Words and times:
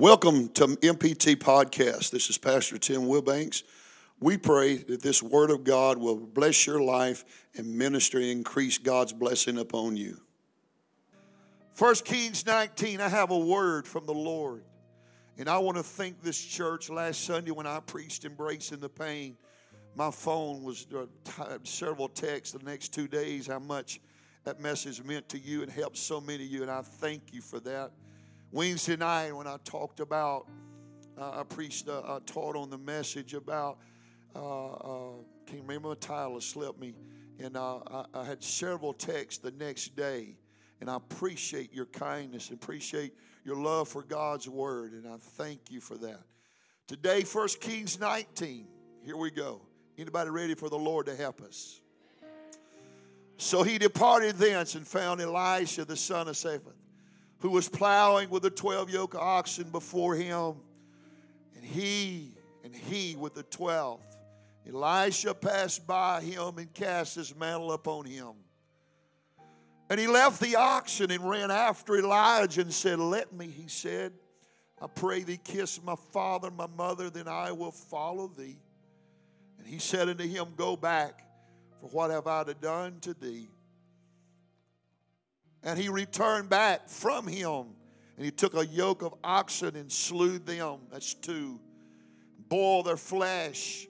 Welcome 0.00 0.50
to 0.50 0.68
MPT 0.68 1.34
Podcast. 1.34 2.12
This 2.12 2.30
is 2.30 2.38
Pastor 2.38 2.78
Tim 2.78 3.00
Wilbanks. 3.00 3.64
We 4.20 4.38
pray 4.38 4.76
that 4.76 5.02
this 5.02 5.24
Word 5.24 5.50
of 5.50 5.64
God 5.64 5.98
will 5.98 6.14
bless 6.14 6.68
your 6.68 6.80
life 6.80 7.24
and 7.56 7.76
ministry, 7.76 8.30
increase 8.30 8.78
God's 8.78 9.12
blessing 9.12 9.58
upon 9.58 9.96
you. 9.96 10.20
1 11.76 11.94
Kings 12.04 12.46
19, 12.46 13.00
I 13.00 13.08
have 13.08 13.32
a 13.32 13.38
word 13.38 13.88
from 13.88 14.06
the 14.06 14.14
Lord. 14.14 14.62
And 15.36 15.48
I 15.48 15.58
want 15.58 15.78
to 15.78 15.82
thank 15.82 16.22
this 16.22 16.40
church. 16.40 16.88
Last 16.90 17.24
Sunday 17.24 17.50
when 17.50 17.66
I 17.66 17.80
preached 17.80 18.24
Embracing 18.24 18.78
the 18.78 18.88
Pain, 18.88 19.36
my 19.96 20.12
phone 20.12 20.62
was 20.62 20.86
uh, 20.96 21.58
several 21.64 22.06
texts 22.06 22.56
the 22.56 22.64
next 22.64 22.94
two 22.94 23.08
days 23.08 23.48
how 23.48 23.58
much 23.58 24.00
that 24.44 24.60
message 24.60 25.02
meant 25.02 25.28
to 25.30 25.40
you 25.40 25.62
and 25.62 25.72
helped 25.72 25.96
so 25.96 26.20
many 26.20 26.44
of 26.44 26.50
you. 26.52 26.62
And 26.62 26.70
I 26.70 26.82
thank 26.82 27.32
you 27.32 27.40
for 27.40 27.58
that. 27.58 27.90
Wednesday 28.50 28.96
night 28.96 29.32
when 29.32 29.46
I 29.46 29.58
talked 29.64 30.00
about, 30.00 30.48
uh, 31.18 31.40
I 31.40 31.42
preached, 31.42 31.88
uh, 31.88 32.00
I 32.00 32.18
taught 32.24 32.56
on 32.56 32.70
the 32.70 32.78
message 32.78 33.34
about, 33.34 33.78
uh, 34.34 34.72
uh 34.72 35.12
can't 35.46 35.62
remember 35.62 35.90
the 35.90 35.96
title, 35.96 36.40
slipped 36.40 36.78
me. 36.78 36.94
And 37.38 37.56
uh, 37.56 37.78
I, 37.86 38.04
I 38.14 38.24
had 38.24 38.42
several 38.42 38.92
texts 38.92 39.42
the 39.42 39.50
next 39.52 39.96
day. 39.96 40.36
And 40.80 40.88
I 40.90 40.96
appreciate 40.96 41.72
your 41.72 41.86
kindness 41.86 42.50
and 42.50 42.62
appreciate 42.62 43.14
your 43.44 43.56
love 43.56 43.88
for 43.88 44.02
God's 44.02 44.48
word. 44.48 44.92
And 44.92 45.06
I 45.06 45.16
thank 45.16 45.70
you 45.70 45.80
for 45.80 45.96
that. 45.98 46.20
Today, 46.86 47.22
1 47.22 47.48
Kings 47.60 47.98
19. 47.98 48.66
Here 49.04 49.16
we 49.16 49.30
go. 49.30 49.60
Anybody 49.98 50.30
ready 50.30 50.54
for 50.54 50.68
the 50.68 50.78
Lord 50.78 51.06
to 51.06 51.16
help 51.16 51.40
us? 51.40 51.80
So 53.36 53.62
he 53.62 53.78
departed 53.78 54.36
thence 54.36 54.74
and 54.74 54.86
found 54.86 55.20
Elisha 55.20 55.84
the 55.84 55.96
son 55.96 56.28
of 56.28 56.34
Shaphat, 56.34 56.74
who 57.40 57.50
was 57.50 57.68
plowing 57.68 58.30
with 58.30 58.42
the 58.42 58.50
twelve 58.50 58.90
yoke 58.90 59.14
oxen 59.14 59.70
before 59.70 60.14
him, 60.14 60.54
and 61.54 61.64
he 61.64 62.32
and 62.64 62.74
he 62.74 63.16
with 63.16 63.34
the 63.34 63.44
twelfth. 63.44 64.16
Elisha 64.66 65.32
passed 65.32 65.86
by 65.86 66.20
him 66.20 66.58
and 66.58 66.72
cast 66.74 67.14
his 67.14 67.34
mantle 67.34 67.72
upon 67.72 68.04
him. 68.04 68.32
And 69.90 69.98
he 69.98 70.06
left 70.06 70.40
the 70.40 70.56
oxen 70.56 71.10
and 71.10 71.28
ran 71.28 71.50
after 71.50 71.96
Elijah 71.96 72.60
and 72.60 72.72
said, 72.72 72.98
Let 72.98 73.32
me, 73.32 73.46
he 73.46 73.68
said, 73.68 74.12
I 74.80 74.86
pray 74.86 75.22
thee 75.22 75.40
kiss 75.42 75.82
my 75.82 75.96
father, 76.12 76.50
my 76.50 76.66
mother, 76.66 77.08
then 77.08 77.26
I 77.26 77.52
will 77.52 77.72
follow 77.72 78.28
thee. 78.28 78.58
And 79.58 79.66
he 79.66 79.78
said 79.78 80.08
unto 80.08 80.24
him, 80.24 80.48
Go 80.56 80.76
back, 80.76 81.24
for 81.80 81.88
what 81.88 82.10
have 82.10 82.26
I 82.26 82.44
done 82.60 83.00
to 83.00 83.14
thee? 83.14 83.48
And 85.62 85.78
he 85.78 85.88
returned 85.88 86.48
back 86.48 86.88
from 86.88 87.26
him, 87.26 87.66
and 88.16 88.24
he 88.24 88.30
took 88.30 88.54
a 88.54 88.64
yoke 88.66 89.02
of 89.02 89.14
oxen 89.24 89.76
and 89.76 89.90
slew 89.90 90.38
them. 90.38 90.80
That's 90.90 91.14
two. 91.14 91.60
Boiled 92.48 92.86
their 92.86 92.96
flesh 92.96 93.86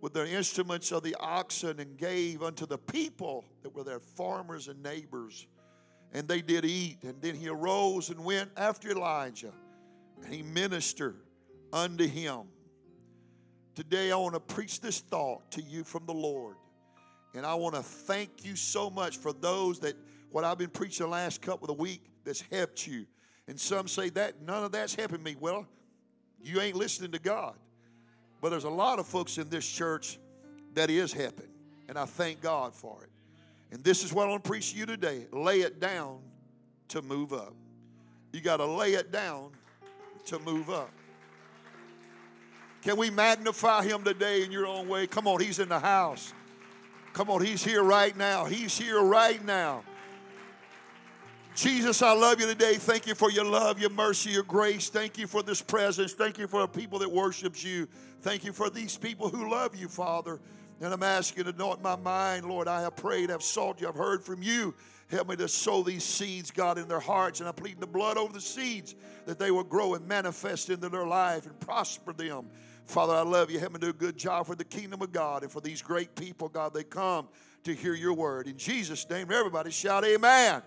with 0.00 0.12
their 0.12 0.26
instruments 0.26 0.92
of 0.92 1.02
the 1.02 1.16
oxen 1.20 1.80
and 1.80 1.96
gave 1.96 2.42
unto 2.42 2.66
the 2.66 2.78
people 2.78 3.44
that 3.62 3.74
were 3.74 3.84
their 3.84 4.00
farmers 4.00 4.68
and 4.68 4.82
neighbors. 4.82 5.46
And 6.12 6.28
they 6.28 6.42
did 6.42 6.64
eat. 6.64 7.04
And 7.04 7.20
then 7.22 7.34
he 7.34 7.48
arose 7.48 8.10
and 8.10 8.24
went 8.24 8.50
after 8.56 8.90
Elijah, 8.90 9.52
and 10.22 10.32
he 10.32 10.42
ministered 10.42 11.16
unto 11.72 12.06
him. 12.06 12.42
Today, 13.74 14.12
I 14.12 14.16
want 14.16 14.34
to 14.34 14.40
preach 14.40 14.80
this 14.80 15.00
thought 15.00 15.50
to 15.52 15.62
you 15.62 15.84
from 15.84 16.06
the 16.06 16.14
Lord. 16.14 16.56
And 17.34 17.44
I 17.44 17.54
want 17.54 17.74
to 17.74 17.82
thank 17.82 18.44
you 18.44 18.54
so 18.54 18.88
much 18.88 19.16
for 19.16 19.32
those 19.32 19.80
that 19.80 19.96
what 20.34 20.42
I've 20.42 20.58
been 20.58 20.68
preaching 20.68 21.06
the 21.06 21.12
last 21.12 21.40
couple 21.40 21.70
of 21.70 21.78
weeks 21.78 22.08
that's 22.24 22.42
helped 22.50 22.88
you. 22.88 23.06
And 23.46 23.58
some 23.58 23.86
say 23.86 24.08
that 24.10 24.42
none 24.42 24.64
of 24.64 24.72
that's 24.72 24.92
helping 24.92 25.22
me. 25.22 25.36
Well, 25.38 25.64
you 26.42 26.60
ain't 26.60 26.74
listening 26.74 27.12
to 27.12 27.20
God. 27.20 27.54
But 28.40 28.50
there's 28.50 28.64
a 28.64 28.70
lot 28.70 28.98
of 28.98 29.06
folks 29.06 29.38
in 29.38 29.48
this 29.48 29.64
church 29.64 30.18
that 30.72 30.90
is 30.90 31.12
helping. 31.12 31.46
And 31.88 31.96
I 31.96 32.06
thank 32.06 32.40
God 32.40 32.74
for 32.74 33.04
it. 33.04 33.10
And 33.70 33.84
this 33.84 34.02
is 34.02 34.12
what 34.12 34.26
I 34.26 34.30
want 34.30 34.42
to 34.42 34.50
preach 34.50 34.72
to 34.72 34.78
you 34.78 34.86
today. 34.86 35.28
Lay 35.30 35.60
it 35.60 35.78
down 35.78 36.18
to 36.88 37.00
move 37.00 37.32
up. 37.32 37.54
You 38.32 38.40
got 38.40 38.56
to 38.56 38.66
lay 38.66 38.94
it 38.94 39.12
down 39.12 39.52
to 40.24 40.40
move 40.40 40.68
up. 40.68 40.90
Can 42.82 42.96
we 42.96 43.08
magnify 43.08 43.84
him 43.84 44.02
today 44.02 44.42
in 44.42 44.50
your 44.50 44.66
own 44.66 44.88
way? 44.88 45.06
Come 45.06 45.28
on, 45.28 45.40
he's 45.40 45.60
in 45.60 45.68
the 45.68 45.78
house. 45.78 46.34
Come 47.12 47.30
on, 47.30 47.40
he's 47.40 47.62
here 47.62 47.84
right 47.84 48.16
now. 48.16 48.46
He's 48.46 48.76
here 48.76 49.00
right 49.00 49.42
now. 49.44 49.84
Jesus, 51.54 52.02
I 52.02 52.12
love 52.12 52.40
you 52.40 52.48
today. 52.48 52.74
Thank 52.74 53.06
you 53.06 53.14
for 53.14 53.30
your 53.30 53.44
love, 53.44 53.78
your 53.78 53.90
mercy, 53.90 54.30
your 54.30 54.42
grace. 54.42 54.88
Thank 54.88 55.16
you 55.16 55.28
for 55.28 55.40
this 55.40 55.62
presence. 55.62 56.12
Thank 56.12 56.36
you 56.36 56.48
for 56.48 56.62
the 56.62 56.68
people 56.68 56.98
that 56.98 57.10
worships 57.10 57.62
you. 57.62 57.86
Thank 58.22 58.44
you 58.44 58.52
for 58.52 58.70
these 58.70 58.96
people 58.96 59.28
who 59.28 59.48
love 59.48 59.76
you, 59.76 59.86
Father. 59.86 60.40
And 60.80 60.92
I'm 60.92 61.04
asking 61.04 61.46
you 61.46 61.52
to 61.52 61.56
anoint 61.56 61.80
my 61.80 61.94
mind, 61.94 62.46
Lord. 62.46 62.66
I 62.66 62.80
have 62.80 62.96
prayed, 62.96 63.30
I've 63.30 63.42
sought 63.42 63.80
you, 63.80 63.86
I've 63.86 63.94
heard 63.94 64.24
from 64.24 64.42
you. 64.42 64.74
Help 65.08 65.28
me 65.28 65.36
to 65.36 65.46
sow 65.46 65.84
these 65.84 66.02
seeds, 66.02 66.50
God, 66.50 66.76
in 66.76 66.88
their 66.88 66.98
hearts. 66.98 67.38
And 67.38 67.48
I 67.48 67.52
plead 67.52 67.78
the 67.78 67.86
blood 67.86 68.16
over 68.16 68.32
the 68.32 68.40
seeds 68.40 68.96
that 69.24 69.38
they 69.38 69.52
will 69.52 69.62
grow 69.62 69.94
and 69.94 70.08
manifest 70.08 70.70
into 70.70 70.88
their 70.88 71.06
life 71.06 71.46
and 71.46 71.58
prosper 71.60 72.12
them. 72.12 72.46
Father, 72.86 73.14
I 73.14 73.22
love 73.22 73.52
you. 73.52 73.60
Help 73.60 73.74
me 73.74 73.78
do 73.78 73.90
a 73.90 73.92
good 73.92 74.16
job 74.16 74.46
for 74.46 74.56
the 74.56 74.64
kingdom 74.64 75.02
of 75.02 75.12
God 75.12 75.44
and 75.44 75.52
for 75.52 75.60
these 75.60 75.82
great 75.82 76.16
people, 76.16 76.48
God. 76.48 76.74
They 76.74 76.82
come 76.82 77.28
to 77.62 77.72
hear 77.72 77.94
your 77.94 78.12
word. 78.12 78.48
In 78.48 78.56
Jesus' 78.56 79.08
name, 79.08 79.30
everybody 79.30 79.70
shout, 79.70 80.04
Amen. 80.04 80.60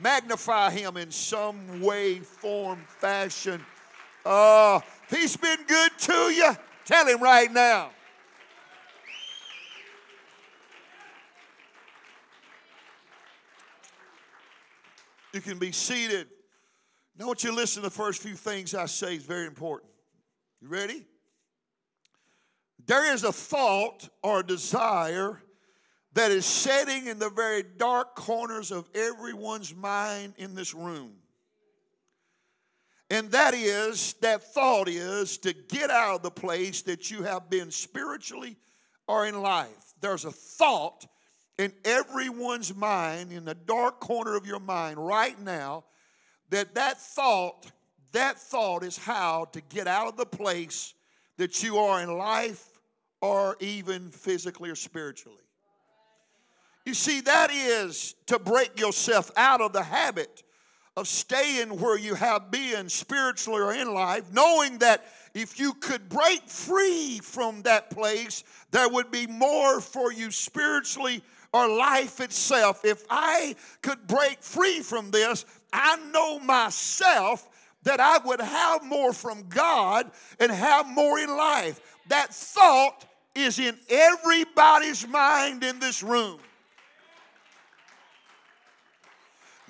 Magnify 0.00 0.70
him 0.70 0.96
in 0.96 1.10
some 1.10 1.80
way, 1.80 2.18
form, 2.18 2.80
fashion. 2.98 3.64
Uh, 4.24 4.80
he's 5.10 5.36
been 5.36 5.58
good 5.66 5.90
to 5.98 6.12
you. 6.12 6.52
Tell 6.84 7.06
him 7.06 7.22
right 7.22 7.52
now. 7.52 7.90
You 15.32 15.40
can 15.40 15.58
be 15.58 15.72
seated. 15.72 16.28
Now, 17.18 17.24
I 17.24 17.28
want 17.28 17.42
you 17.42 17.50
to 17.50 17.56
listen 17.56 17.82
to 17.82 17.88
the 17.88 17.94
first 17.94 18.22
few 18.22 18.34
things 18.34 18.74
I 18.74 18.86
say 18.86 19.16
is 19.16 19.22
very 19.22 19.46
important. 19.46 19.90
You 20.60 20.68
ready? 20.68 21.06
There 22.86 23.12
is 23.12 23.24
a 23.24 23.32
thought 23.32 24.08
or 24.22 24.42
desire 24.42 25.40
that 26.14 26.30
is 26.30 26.44
setting 26.44 27.06
in 27.06 27.18
the 27.18 27.30
very 27.30 27.62
dark 27.62 28.14
corners 28.14 28.70
of 28.70 28.88
everyone's 28.94 29.74
mind 29.74 30.34
in 30.36 30.54
this 30.54 30.74
room. 30.74 31.12
And 33.10 33.30
that 33.32 33.54
is, 33.54 34.14
that 34.22 34.42
thought 34.54 34.88
is 34.88 35.36
to 35.38 35.52
get 35.52 35.90
out 35.90 36.16
of 36.16 36.22
the 36.22 36.30
place 36.30 36.82
that 36.82 37.10
you 37.10 37.22
have 37.22 37.50
been 37.50 37.70
spiritually 37.70 38.56
or 39.06 39.26
in 39.26 39.40
life. 39.42 39.94
There's 40.00 40.24
a 40.24 40.30
thought 40.30 41.06
in 41.58 41.72
everyone's 41.84 42.74
mind, 42.74 43.30
in 43.32 43.44
the 43.44 43.54
dark 43.54 44.00
corner 44.00 44.34
of 44.34 44.46
your 44.46 44.60
mind 44.60 44.96
right 44.98 45.38
now, 45.40 45.84
that 46.48 46.74
that 46.74 46.98
thought, 46.98 47.70
that 48.12 48.38
thought 48.38 48.82
is 48.82 48.96
how 48.96 49.46
to 49.52 49.60
get 49.60 49.86
out 49.86 50.08
of 50.08 50.16
the 50.16 50.26
place 50.26 50.94
that 51.36 51.62
you 51.62 51.76
are 51.78 52.02
in 52.02 52.16
life 52.16 52.66
or 53.20 53.56
even 53.60 54.10
physically 54.10 54.70
or 54.70 54.74
spiritually. 54.74 55.38
You 56.84 56.94
see, 56.94 57.20
that 57.22 57.50
is 57.50 58.14
to 58.26 58.38
break 58.38 58.78
yourself 58.78 59.30
out 59.36 59.60
of 59.60 59.72
the 59.72 59.82
habit 59.82 60.42
of 60.96 61.08
staying 61.08 61.80
where 61.80 61.98
you 61.98 62.14
have 62.14 62.50
been 62.50 62.88
spiritually 62.88 63.60
or 63.60 63.72
in 63.72 63.94
life, 63.94 64.24
knowing 64.32 64.78
that 64.78 65.04
if 65.34 65.58
you 65.58 65.72
could 65.74 66.08
break 66.08 66.46
free 66.48 67.18
from 67.22 67.62
that 67.62 67.90
place, 67.90 68.44
there 68.72 68.88
would 68.88 69.10
be 69.10 69.26
more 69.26 69.80
for 69.80 70.12
you 70.12 70.30
spiritually 70.30 71.22
or 71.52 71.68
life 71.68 72.20
itself. 72.20 72.84
If 72.84 73.04
I 73.08 73.56
could 73.80 74.06
break 74.06 74.42
free 74.42 74.80
from 74.80 75.10
this, 75.10 75.46
I 75.72 75.96
know 76.12 76.38
myself 76.40 77.48
that 77.84 78.00
I 78.00 78.18
would 78.18 78.40
have 78.40 78.84
more 78.84 79.12
from 79.12 79.48
God 79.48 80.10
and 80.38 80.52
have 80.52 80.86
more 80.86 81.18
in 81.18 81.30
life. 81.30 81.80
That 82.08 82.34
thought 82.34 83.06
is 83.34 83.58
in 83.58 83.78
everybody's 83.88 85.06
mind 85.08 85.64
in 85.64 85.78
this 85.78 86.02
room. 86.02 86.38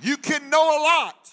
You 0.02 0.16
can 0.16 0.50
know 0.50 0.62
a 0.62 0.80
lot. 0.82 1.30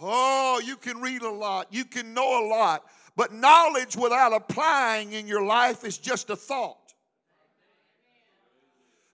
Oh, 0.00 0.62
you 0.64 0.76
can 0.76 1.00
read 1.00 1.22
a 1.22 1.30
lot. 1.30 1.68
You 1.70 1.84
can 1.84 2.14
know 2.14 2.44
a 2.44 2.48
lot. 2.48 2.84
But 3.16 3.34
knowledge 3.34 3.96
without 3.96 4.32
applying 4.32 5.12
in 5.12 5.26
your 5.26 5.44
life 5.44 5.84
is 5.84 5.98
just 5.98 6.30
a 6.30 6.36
thought. 6.36 6.78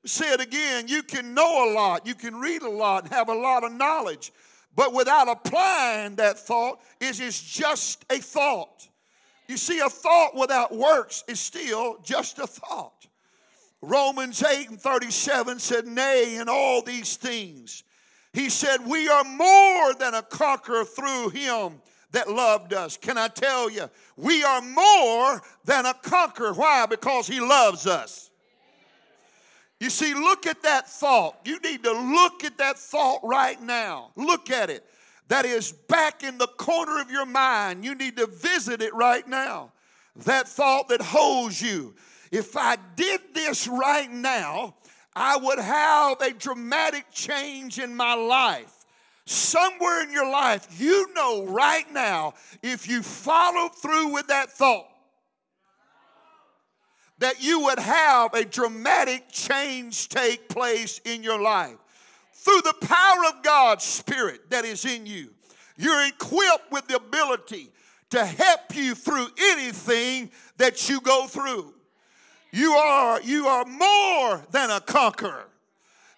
Say 0.05 0.33
it 0.33 0.41
again. 0.41 0.87
You 0.87 1.03
can 1.03 1.35
know 1.35 1.69
a 1.69 1.75
lot. 1.75 2.07
You 2.07 2.15
can 2.15 2.37
read 2.37 2.63
a 2.63 2.71
lot 2.71 3.05
and 3.05 3.13
have 3.13 3.29
a 3.29 3.35
lot 3.35 3.65
of 3.65 3.73
knowledge. 3.73 4.33
But 4.77 4.93
without 4.93 5.29
applying 5.29 6.15
that 6.17 6.39
thought, 6.39 6.81
it 7.01 7.19
is 7.19 7.41
just 7.41 8.05
a 8.09 8.19
thought. 8.19 8.89
You 9.49 9.57
see, 9.57 9.81
a 9.81 9.89
thought 9.89 10.37
without 10.37 10.75
works 10.75 11.25
is 11.27 11.41
still 11.41 11.99
just 12.05 12.39
a 12.39 12.47
thought. 12.47 13.07
Romans 13.83 14.43
8 14.43 14.71
and 14.71 14.81
37 14.81 15.59
said, 15.59 15.87
Nay, 15.87 16.37
in 16.37 16.49
all 16.49 16.83
these 16.83 17.17
things, 17.17 17.83
he 18.37 18.51
said, 18.51 18.87
We 18.87 19.09
are 19.09 19.25
more 19.25 19.95
than 19.95 20.13
a 20.13 20.21
conqueror 20.21 20.85
through 20.85 21.31
him 21.31 21.81
that 22.13 22.31
loved 22.31 22.75
us. 22.75 22.99
Can 22.99 23.17
I 23.17 23.29
tell 23.29 23.71
you, 23.71 23.89
we 24.15 24.45
are 24.45 24.61
more 24.61 25.41
than 25.65 25.87
a 25.87 25.95
conqueror. 25.95 26.53
Why? 26.53 26.85
Because 26.85 27.27
He 27.27 27.41
loves 27.41 27.87
us. 27.87 28.31
You 29.81 29.89
see, 29.89 30.13
look 30.13 30.47
at 30.47 30.63
that 30.65 30.87
thought. 30.87 31.39
You 31.47 31.59
need 31.61 31.83
to 31.85 31.93
look 31.93 32.45
at 32.45 32.59
that 32.59 32.79
thought 32.79 33.21
right 33.23 33.61
now. 33.61 34.11
Look 34.17 34.51
at 34.51 34.69
it. 34.69 34.85
That 35.29 35.47
is 35.47 35.73
back 35.73 36.23
in 36.23 36.37
the 36.37 36.47
corner 36.47 37.01
of 37.01 37.11
your 37.11 37.27
mind. 37.27 37.87
You 37.87 37.95
need 37.95 38.19
to 38.19 38.27
visit 38.27 38.83
it 38.83 38.95
right 38.95 39.27
now. 39.27 39.73
That 40.25 40.47
thought 40.47 40.89
that 40.89 41.01
holds 41.01 41.63
you. 41.63 41.95
If 42.31 42.55
I 42.55 42.77
did 42.97 43.21
this 43.33 43.67
right 43.67 44.11
now, 44.11 44.75
I 45.19 45.39
would 45.39 45.59
have 45.59 46.21
a 46.21 46.31
dramatic 46.35 47.07
change 47.11 47.79
in 47.79 47.97
my 47.97 48.13
life. 48.13 48.71
Somewhere 49.25 50.03
in 50.03 50.13
your 50.13 50.31
life, 50.31 50.69
you 50.79 51.13
know 51.15 51.47
right 51.47 51.91
now, 51.91 52.35
if 52.63 52.87
you 52.87 53.03
follow 53.03 53.71
through 53.71 54.13
with 54.13 54.27
that 54.27 54.51
thought, 54.51 54.87
that 57.19 57.43
you 57.43 57.61
would 57.61 57.79
have 57.79 58.35
a 58.35 58.45
dramatic 58.45 59.31
change 59.31 60.11
take 60.11 60.51
place 60.51 61.01
in 61.07 61.23
your 61.23 61.41
life. 61.41 61.77
Through 62.35 62.61
the 62.61 62.87
power 62.87 63.25
of 63.31 63.43
God's 63.43 63.85
Spirit 63.85 64.51
that 64.51 64.67
is 64.67 64.85
in 64.85 65.07
you, 65.07 65.31
you're 65.79 66.07
equipped 66.07 66.71
with 66.71 66.87
the 66.89 66.97
ability 66.97 67.71
to 68.11 68.25
help 68.25 68.75
you 68.75 68.95
through 68.95 69.29
anything 69.41 70.31
that 70.59 70.91
you 70.91 71.01
go 71.01 71.27
through. 71.27 71.73
You 72.53 72.73
are, 72.73 73.21
you 73.23 73.47
are 73.47 73.65
more 73.65 74.47
than 74.51 74.71
a 74.71 74.81
conqueror. 74.81 75.47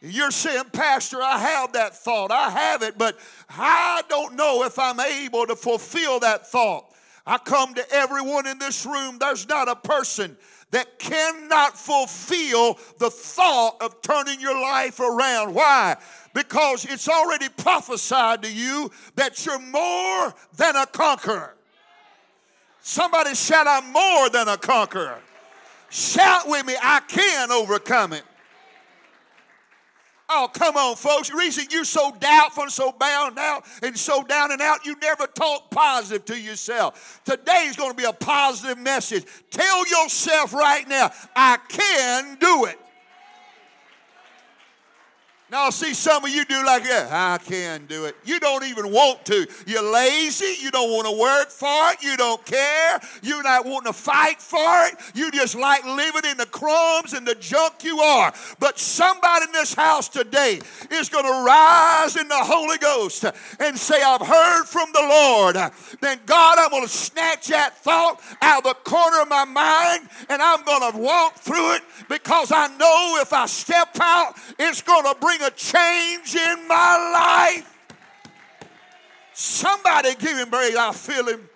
You're 0.00 0.30
saying, 0.30 0.64
Pastor, 0.72 1.20
I 1.20 1.38
have 1.38 1.72
that 1.72 1.96
thought. 1.96 2.30
I 2.30 2.50
have 2.50 2.82
it, 2.82 2.96
but 2.96 3.18
I 3.50 4.02
don't 4.08 4.36
know 4.36 4.62
if 4.62 4.78
I'm 4.78 5.00
able 5.00 5.46
to 5.46 5.56
fulfill 5.56 6.20
that 6.20 6.46
thought. 6.46 6.86
I 7.26 7.38
come 7.38 7.74
to 7.74 7.92
everyone 7.92 8.46
in 8.46 8.58
this 8.58 8.86
room. 8.86 9.18
There's 9.18 9.48
not 9.48 9.68
a 9.68 9.74
person 9.74 10.36
that 10.70 10.98
cannot 10.98 11.76
fulfill 11.76 12.78
the 12.98 13.10
thought 13.10 13.76
of 13.80 14.00
turning 14.02 14.40
your 14.40 14.60
life 14.60 15.00
around. 15.00 15.54
Why? 15.54 15.96
Because 16.34 16.84
it's 16.84 17.08
already 17.08 17.48
prophesied 17.48 18.42
to 18.42 18.52
you 18.52 18.90
that 19.16 19.44
you're 19.44 19.58
more 19.58 20.34
than 20.56 20.76
a 20.76 20.86
conqueror. 20.86 21.54
Somebody 22.82 23.34
shout, 23.34 23.66
I'm 23.66 23.92
more 23.92 24.30
than 24.30 24.48
a 24.48 24.56
conqueror. 24.56 25.18
Shout 25.90 26.48
with 26.48 26.66
me, 26.66 26.74
I 26.80 27.00
can 27.00 27.50
overcome 27.50 28.12
it. 28.12 28.22
Oh, 30.30 30.50
come 30.52 30.76
on, 30.76 30.94
folks. 30.96 31.30
The 31.30 31.36
reason 31.36 31.64
you're 31.70 31.84
so 31.84 32.14
doubtful 32.20 32.64
and 32.64 32.72
so 32.72 32.92
bound 32.92 33.38
out 33.38 33.64
and 33.82 33.96
so 33.96 34.22
down 34.22 34.52
and 34.52 34.60
out, 34.60 34.84
you 34.84 34.94
never 35.00 35.26
talk 35.26 35.70
positive 35.70 36.26
to 36.26 36.38
yourself. 36.38 37.22
Today 37.24 37.64
is 37.66 37.76
going 37.76 37.92
to 37.92 37.96
be 37.96 38.04
a 38.04 38.12
positive 38.12 38.76
message. 38.76 39.24
Tell 39.50 39.88
yourself 39.88 40.52
right 40.52 40.86
now, 40.86 41.10
I 41.34 41.56
can 41.68 42.36
do 42.38 42.66
it. 42.66 42.78
Now, 45.50 45.64
I 45.64 45.70
see 45.70 45.94
some 45.94 46.22
of 46.24 46.30
you 46.30 46.44
do 46.44 46.62
like 46.66 46.84
that. 46.84 47.08
I 47.10 47.38
can 47.38 47.86
do 47.86 48.04
it. 48.04 48.14
You 48.22 48.38
don't 48.38 48.64
even 48.64 48.92
want 48.92 49.24
to. 49.26 49.46
You're 49.66 49.82
lazy. 49.92 50.62
You 50.62 50.70
don't 50.70 50.90
want 50.90 51.06
to 51.06 51.18
work 51.18 51.48
for 51.48 51.90
it. 51.92 52.02
You 52.02 52.18
don't 52.18 52.44
care. 52.44 53.00
You're 53.22 53.42
not 53.42 53.64
wanting 53.64 53.90
to 53.90 53.98
fight 53.98 54.42
for 54.42 54.58
it. 54.86 54.94
You 55.14 55.30
just 55.30 55.54
like 55.54 55.86
living 55.86 56.30
in 56.30 56.36
the 56.36 56.44
crumbs 56.44 57.14
and 57.14 57.26
the 57.26 57.34
junk 57.34 57.82
you 57.82 57.98
are. 57.98 58.30
But 58.60 58.78
somebody 58.78 59.46
in 59.46 59.52
this 59.52 59.72
house 59.72 60.10
today 60.10 60.60
is 60.90 61.08
going 61.08 61.24
to 61.24 61.44
rise 61.46 62.16
in 62.16 62.28
the 62.28 62.36
Holy 62.36 62.76
Ghost 62.76 63.24
and 63.58 63.78
say, 63.78 64.02
I've 64.02 64.26
heard 64.26 64.64
from 64.64 64.90
the 64.92 65.00
Lord. 65.00 65.56
Then, 66.02 66.20
God, 66.26 66.58
I'm 66.58 66.68
going 66.68 66.82
to 66.82 66.90
snatch 66.90 67.46
that 67.46 67.74
thought 67.78 68.20
out 68.42 68.66
of 68.66 68.74
the 68.84 68.90
corner 68.90 69.22
of 69.22 69.28
my 69.28 69.46
mind 69.46 70.10
and 70.28 70.42
I'm 70.42 70.62
going 70.64 70.92
to 70.92 70.98
walk 70.98 71.36
through 71.36 71.76
it 71.76 71.82
because 72.10 72.52
I 72.52 72.66
know 72.76 73.18
if 73.22 73.32
I 73.32 73.46
step 73.46 73.96
out, 73.98 74.34
it's 74.58 74.82
going 74.82 75.04
to 75.04 75.18
bring 75.18 75.37
bring 75.38 75.48
a 75.48 75.50
change 75.54 76.34
in 76.34 76.68
my 76.68 77.52
life. 77.54 77.74
Somebody 79.32 80.14
give 80.16 80.36
him 80.36 80.50
praise. 80.50 80.76
I 80.76 80.92
feel 80.92 81.26
him. 81.26 81.48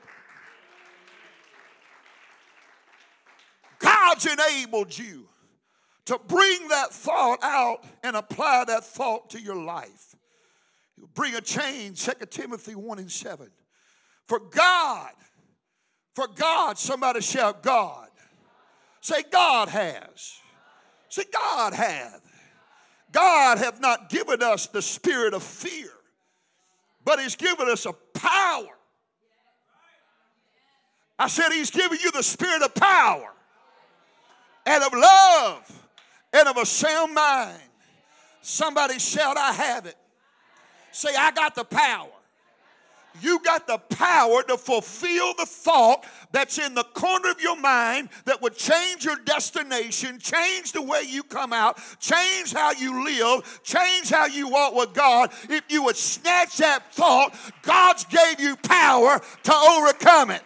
God's 3.79 4.27
enabled 4.27 4.97
you 4.97 5.27
to 6.07 6.19
bring 6.29 6.69
that 6.69 6.93
thought 6.93 7.39
out 7.43 7.85
and 8.05 8.15
apply 8.15 8.65
that 8.69 8.85
thought 8.85 9.31
to 9.31 9.41
your 9.41 9.57
life. 9.57 10.15
bring 11.15 11.35
a 11.35 11.41
change, 11.41 12.05
2 12.05 12.13
Timothy 12.31 12.75
1 12.75 12.99
and 13.01 13.11
7. 13.11 13.51
For 14.29 14.39
God, 14.39 15.11
for 16.15 16.29
God, 16.29 16.79
somebody 16.79 17.21
shout, 17.21 17.63
God. 17.63 18.09
Say, 19.01 19.25
God 19.33 19.69
has. 19.69 20.35
Say, 21.09 21.25
God 21.33 21.75
hath. 21.75 22.22
God 23.13 23.59
hath 23.59 23.81
not 23.81 24.09
given 24.09 24.43
us 24.43 24.67
the 24.67 24.83
spirit 24.83 25.35
of 25.35 25.43
fear, 25.43 25.91
but 27.05 27.21
He's 27.21 27.37
given 27.37 27.69
us 27.69 27.87
a 27.87 27.93
power. 28.15 28.67
I 31.19 31.29
said 31.29 31.51
He's 31.51 31.71
given 31.71 31.99
you 32.03 32.11
the 32.11 32.23
spirit 32.23 32.63
of 32.63 32.75
power 32.75 33.31
and 34.67 34.83
of 34.83 34.93
love 34.93 35.89
and 36.33 36.49
of 36.49 36.57
a 36.57 36.67
sound 36.67 37.15
mind. 37.15 37.61
Somebody 38.41 38.99
shout, 38.99 39.37
I 39.37 39.53
have 39.53 39.87
it. 39.87 39.97
Say, 40.91 41.11
I 41.17 41.31
got 41.31 41.55
the 41.55 41.65
power 41.65 42.09
you 43.21 43.39
got 43.41 43.67
the 43.67 43.79
power 43.79 44.43
to 44.45 44.57
fulfill 44.57 45.35
the 45.35 45.47
thought 45.47 46.05
that's 46.33 46.59
in 46.59 46.75
the 46.75 46.85
corner 46.85 47.31
of 47.31 47.41
your 47.41 47.61
mind 47.61 48.09
that 48.25 48.41
would 48.43 48.57
change 48.57 49.05
your 49.05 49.17
destination, 49.25 50.19
change 50.19 50.73
the 50.73 50.83
way 50.83 51.03
you 51.07 51.23
come 51.23 51.53
out, 51.53 51.79
change 52.01 52.53
how 52.53 52.73
you 52.73 53.05
live, 53.05 53.61
change 53.63 54.11
how 54.11 54.27
you 54.27 54.49
walk 54.49 54.75
with 54.75 54.95
God. 54.95 55.31
If 55.49 55.63
you 55.69 55.85
would 55.85 55.97
snatch 55.97 56.57
that 56.59 56.93
thought, 56.93 57.35
God's 57.63 58.05
gave 58.05 58.41
you 58.41 58.57
power 58.57 59.21
to 59.45 59.55
overcome 59.55 60.31
it. 60.31 60.43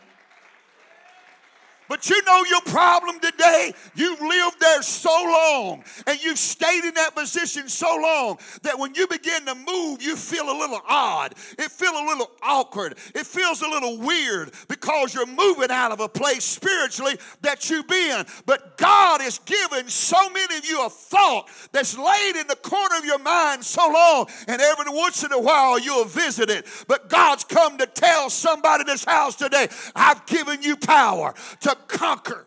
But 1.88 2.09
you 2.11 2.21
know 2.25 2.44
your 2.49 2.61
problem 2.62 3.21
today? 3.21 3.73
You've 3.94 4.21
lived 4.21 4.61
there 4.61 4.83
so 4.83 5.11
long 5.11 5.85
and 6.06 6.23
you've 6.23 6.38
stayed 6.38 6.85
in 6.85 6.94
that 6.94 7.15
position 7.15 7.69
so 7.69 7.97
long 8.00 8.38
that 8.62 8.79
when 8.79 8.94
you 8.94 9.06
begin 9.06 9.47
to 9.47 9.55
move, 9.55 10.03
you 10.03 10.17
feel 10.17 10.50
a 10.50 10.56
little 10.59 10.81
odd. 10.87 11.35
It 11.59 11.71
feels 11.71 11.99
a 12.00 12.05
little 12.05 12.31
awkward. 12.43 12.99
It 13.15 13.27
feels 13.27 13.62
a 13.62 13.69
little 13.69 13.99
weird 13.99 14.53
because 14.69 15.15
you're 15.15 15.27
moving 15.27 15.71
out 15.71 15.93
of 15.93 16.00
a 16.00 16.09
place 16.09 16.44
spiritually 16.44 17.19
that 17.43 17.70
you've 17.70 17.89
been. 17.89 18.25
But 18.46 18.77
God 18.79 19.20
has 19.20 19.39
given 19.41 19.89
so 19.89 20.29
many 20.31 20.56
of 20.56 20.65
you 20.65 20.84
a 20.84 20.91
thought 20.91 21.49
that's 21.72 21.96
laid 21.96 22.37
in 22.37 22.46
the 22.46 22.56
corner 22.56 22.96
of 22.96 23.05
your 23.05 23.19
mind 23.19 23.65
so 23.65 23.87
long, 23.89 24.29
and 24.49 24.60
every 24.60 24.93
once 24.93 25.25
in 25.25 25.32
a 25.32 25.41
while 25.41 25.79
you'll 25.79 26.05
visit 26.05 26.51
it. 26.51 26.67
But 26.89 27.08
God's 27.08 27.44
come 27.44 27.79
to 27.79 27.87
tell 27.87 28.31
somebody 28.31 28.82
in 28.82 28.87
this 28.87 29.05
house 29.05 29.37
today, 29.37 29.69
I've 29.94 30.25
given 30.27 30.63
you 30.63 30.77
power 30.77 31.34
to 31.60 31.76
conquer. 31.89 32.47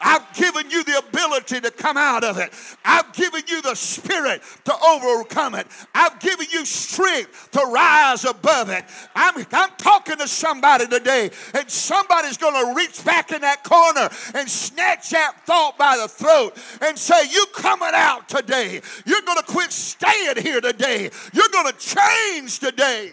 I've 0.00 0.32
given 0.34 0.70
you 0.70 0.82
the 0.82 0.98
ability 0.98 1.60
to 1.60 1.70
come 1.70 1.98
out 1.98 2.24
of 2.24 2.38
it. 2.38 2.50
I've 2.84 3.12
given 3.12 3.42
you 3.46 3.60
the 3.60 3.74
spirit 3.74 4.42
to 4.64 4.74
overcome 4.82 5.54
it. 5.54 5.66
I've 5.94 6.18
given 6.20 6.46
you 6.50 6.64
strength 6.64 7.50
to 7.52 7.60
rise 7.66 8.24
above 8.24 8.70
it. 8.70 8.84
I'm, 9.14 9.44
I'm 9.52 9.70
talking 9.76 10.16
to 10.16 10.26
somebody 10.26 10.86
today, 10.86 11.30
and 11.52 11.70
somebody's 11.70 12.38
going 12.38 12.66
to 12.66 12.74
reach 12.74 13.04
back 13.04 13.30
in 13.30 13.42
that 13.42 13.62
corner 13.62 14.08
and 14.34 14.48
snatch 14.48 15.10
that 15.10 15.44
thought 15.44 15.76
by 15.76 15.98
the 15.98 16.08
throat 16.08 16.56
and 16.80 16.98
say, 16.98 17.28
You 17.30 17.44
coming 17.52 17.92
out 17.92 18.28
today. 18.28 18.80
You're 19.04 19.22
going 19.22 19.38
to 19.38 19.44
quit 19.44 19.70
staying 19.70 20.38
here 20.38 20.62
today. 20.62 21.10
You're 21.34 21.48
going 21.52 21.72
to 21.72 21.78
change 21.78 22.58
today. 22.58 23.12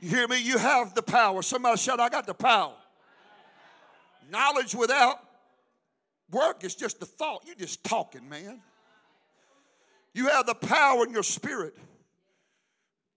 You 0.00 0.10
hear 0.10 0.28
me? 0.28 0.40
You 0.40 0.58
have 0.58 0.94
the 0.94 1.02
power. 1.02 1.42
Somebody 1.42 1.78
shout, 1.78 2.00
I 2.00 2.08
got 2.08 2.26
the 2.26 2.34
power. 2.34 2.74
Knowledge 4.30 4.74
without 4.74 5.18
work 6.30 6.64
is 6.64 6.74
just 6.74 7.00
the 7.00 7.06
thought. 7.06 7.42
You're 7.46 7.54
just 7.54 7.84
talking, 7.84 8.28
man. 8.28 8.60
You 10.12 10.28
have 10.28 10.46
the 10.46 10.54
power 10.54 11.04
in 11.04 11.12
your 11.12 11.22
spirit 11.22 11.76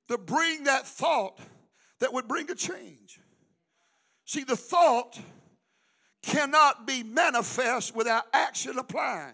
to 0.09 0.17
bring 0.17 0.65
that 0.65 0.85
thought 0.85 1.39
that 1.99 2.13
would 2.13 2.27
bring 2.27 2.49
a 2.51 2.55
change. 2.55 3.19
See, 4.25 4.43
the 4.43 4.55
thought 4.55 5.19
cannot 6.21 6.85
be 6.85 7.03
manifest 7.03 7.95
without 7.95 8.25
action 8.33 8.77
applying. 8.77 9.33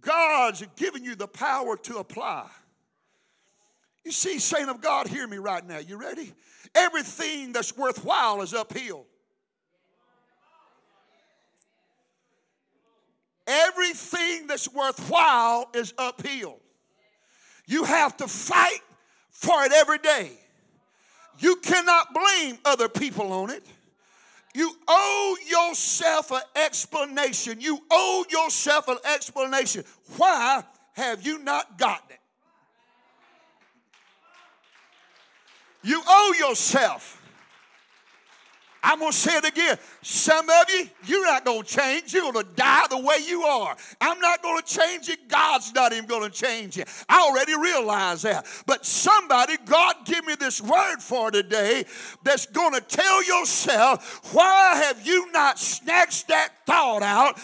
God's 0.00 0.64
given 0.76 1.04
you 1.04 1.14
the 1.14 1.28
power 1.28 1.76
to 1.76 1.98
apply. 1.98 2.48
You 4.04 4.12
see, 4.12 4.38
saint 4.38 4.68
of 4.68 4.80
God, 4.80 5.06
hear 5.06 5.26
me 5.26 5.38
right 5.38 5.66
now. 5.66 5.78
You 5.78 5.96
ready? 5.96 6.32
Everything 6.74 7.52
that's 7.52 7.76
worthwhile 7.76 8.42
is 8.42 8.54
uphill. 8.54 9.06
Everything 13.46 14.46
that's 14.46 14.72
worthwhile 14.72 15.68
is 15.74 15.92
uphill. 15.98 16.58
You 17.66 17.84
have 17.84 18.16
to 18.18 18.28
fight 18.28 18.80
for 19.30 19.64
it 19.64 19.72
every 19.72 19.98
day. 19.98 20.30
You 21.38 21.56
cannot 21.56 22.14
blame 22.14 22.58
other 22.64 22.88
people 22.88 23.32
on 23.32 23.50
it. 23.50 23.64
You 24.54 24.70
owe 24.86 25.36
yourself 25.48 26.30
an 26.30 26.42
explanation. 26.56 27.60
You 27.60 27.80
owe 27.90 28.24
yourself 28.30 28.88
an 28.88 28.98
explanation. 29.04 29.84
Why 30.16 30.62
have 30.92 31.26
you 31.26 31.38
not 31.38 31.78
gotten 31.78 32.10
it? 32.10 32.11
You 35.82 36.02
owe 36.06 36.34
yourself. 36.38 37.21
I'm 38.82 38.98
going 38.98 39.12
to 39.12 39.16
say 39.16 39.36
it 39.36 39.44
again. 39.44 39.78
Some 40.02 40.48
of 40.48 40.70
you, 40.70 40.88
you're 41.06 41.24
not 41.24 41.44
going 41.44 41.62
to 41.62 41.68
change. 41.68 42.12
You're 42.12 42.32
going 42.32 42.44
to 42.44 42.52
die 42.54 42.86
the 42.90 42.98
way 42.98 43.16
you 43.26 43.42
are. 43.42 43.76
I'm 44.00 44.18
not 44.18 44.42
going 44.42 44.60
to 44.60 44.66
change 44.66 45.08
you. 45.08 45.14
God's 45.28 45.72
not 45.72 45.92
even 45.92 46.06
going 46.06 46.28
to 46.28 46.30
change 46.30 46.76
you. 46.76 46.84
I 47.08 47.20
already 47.20 47.56
realize 47.56 48.22
that. 48.22 48.46
But 48.66 48.84
somebody, 48.84 49.56
God 49.64 49.94
give 50.04 50.24
me 50.26 50.34
this 50.34 50.60
word 50.60 50.98
for 50.98 51.30
today 51.30 51.84
that's 52.24 52.46
going 52.46 52.74
to 52.74 52.80
tell 52.80 53.24
yourself, 53.24 54.34
why 54.34 54.82
have 54.84 55.06
you 55.06 55.30
not 55.32 55.58
snatched 55.58 56.28
that 56.28 56.50
thought 56.66 57.02
out, 57.02 57.38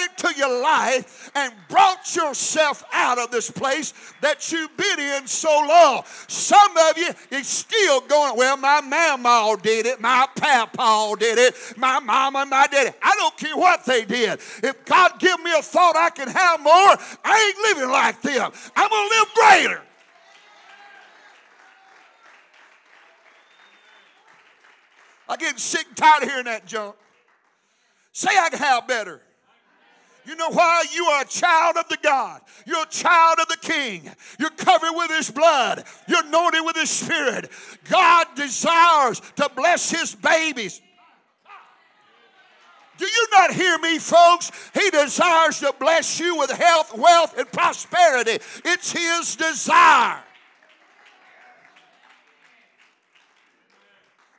it 0.00 0.18
to 0.18 0.32
your 0.36 0.62
life, 0.62 1.30
and 1.34 1.52
brought 1.68 2.14
yourself 2.14 2.84
out 2.92 3.18
of 3.18 3.30
this 3.30 3.50
place 3.50 3.92
that 4.20 4.52
you've 4.52 4.76
been 4.76 4.98
in 4.98 5.26
so 5.26 5.48
long. 5.66 6.02
Some 6.28 6.76
of 6.76 6.98
you 6.98 7.10
is 7.30 7.46
still 7.46 8.00
going, 8.02 8.36
well, 8.36 8.56
my 8.56 8.80
mama 8.80 9.56
did 9.62 9.86
it, 9.86 10.00
my 10.00 10.28
papa 10.66 11.16
did 11.18 11.38
it, 11.38 11.54
my 11.76 12.00
mama 12.00 12.40
and 12.40 12.50
my 12.50 12.66
daddy. 12.66 12.90
I 13.02 13.14
don't 13.16 13.36
care 13.36 13.56
what 13.56 13.84
they 13.84 14.04
did. 14.04 14.40
If 14.62 14.84
God 14.84 15.18
give 15.18 15.40
me 15.42 15.52
a 15.56 15.62
thought 15.62 15.96
I 15.96 16.10
can 16.10 16.28
have 16.28 16.60
more, 16.60 16.96
I 17.24 17.54
ain't 17.54 17.76
living 17.78 17.90
like 17.90 18.22
them. 18.22 18.50
I'm 18.76 18.88
going 18.88 19.08
to 19.08 19.16
live 19.16 19.28
greater. 19.34 19.82
I 25.28 25.36
get 25.36 25.58
sick 25.58 25.86
and 25.88 25.96
tired 25.96 26.22
of 26.22 26.28
hearing 26.28 26.44
that 26.44 26.66
junk. 26.66 26.96
Say 28.12 28.30
I 28.30 28.50
can 28.50 28.58
have 28.58 28.86
better. 28.86 29.22
You 30.26 30.36
know 30.36 30.50
why? 30.50 30.84
You 30.92 31.04
are 31.06 31.22
a 31.22 31.26
child 31.26 31.76
of 31.76 31.88
the 31.88 31.98
God. 32.02 32.40
You're 32.66 32.82
a 32.82 32.88
child 32.88 33.38
of 33.40 33.48
the 33.48 33.58
King. 33.58 34.10
You're 34.38 34.50
covered 34.50 34.92
with 34.94 35.10
His 35.10 35.30
blood. 35.30 35.84
You're 36.08 36.24
anointed 36.24 36.64
with 36.64 36.76
His 36.76 36.90
Spirit. 36.90 37.50
God 37.90 38.26
desires 38.34 39.20
to 39.36 39.50
bless 39.54 39.90
His 39.90 40.14
babies. 40.14 40.80
Do 42.96 43.06
you 43.06 43.26
not 43.32 43.52
hear 43.52 43.76
me, 43.78 43.98
folks? 43.98 44.50
He 44.72 44.88
desires 44.90 45.58
to 45.60 45.74
bless 45.78 46.20
you 46.20 46.36
with 46.38 46.50
health, 46.50 46.96
wealth, 46.96 47.36
and 47.36 47.50
prosperity. 47.50 48.38
It's 48.64 48.92
His 48.92 49.36
desire. 49.36 50.22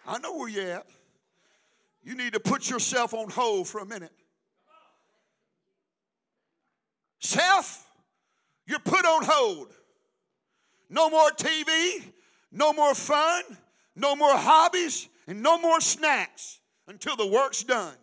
I 0.08 0.20
know 0.20 0.38
where 0.38 0.50
you're 0.50 0.72
at. 0.72 0.86
You 2.04 2.16
need 2.16 2.34
to 2.34 2.40
put 2.40 2.70
yourself 2.70 3.14
on 3.14 3.30
hold 3.30 3.68
for 3.68 3.82
a 3.82 3.86
minute. 3.86 4.12
Self, 7.20 7.88
you're 8.68 8.80
put 8.80 9.06
on 9.06 9.24
hold. 9.26 9.74
No 10.90 11.10
more 11.10 11.30
TV, 11.32 12.04
no 12.52 12.74
more 12.74 12.94
fun, 12.94 13.44
no 13.96 14.16
more 14.16 14.36
hobbies, 14.36 15.10
and 15.28 15.42
no 15.42 15.58
more 15.58 15.82
snacks 15.82 16.60
until 16.88 17.16
the 17.16 17.28
work's 17.28 17.64
done. 17.64 17.96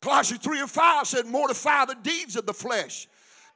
Colossians 0.00 0.42
3 0.44 0.60
and 0.60 0.70
5 0.70 1.06
said, 1.06 1.26
mortify 1.26 1.84
the 1.84 1.96
deeds 1.96 2.36
of 2.36 2.46
the 2.46 2.54
flesh. 2.54 3.08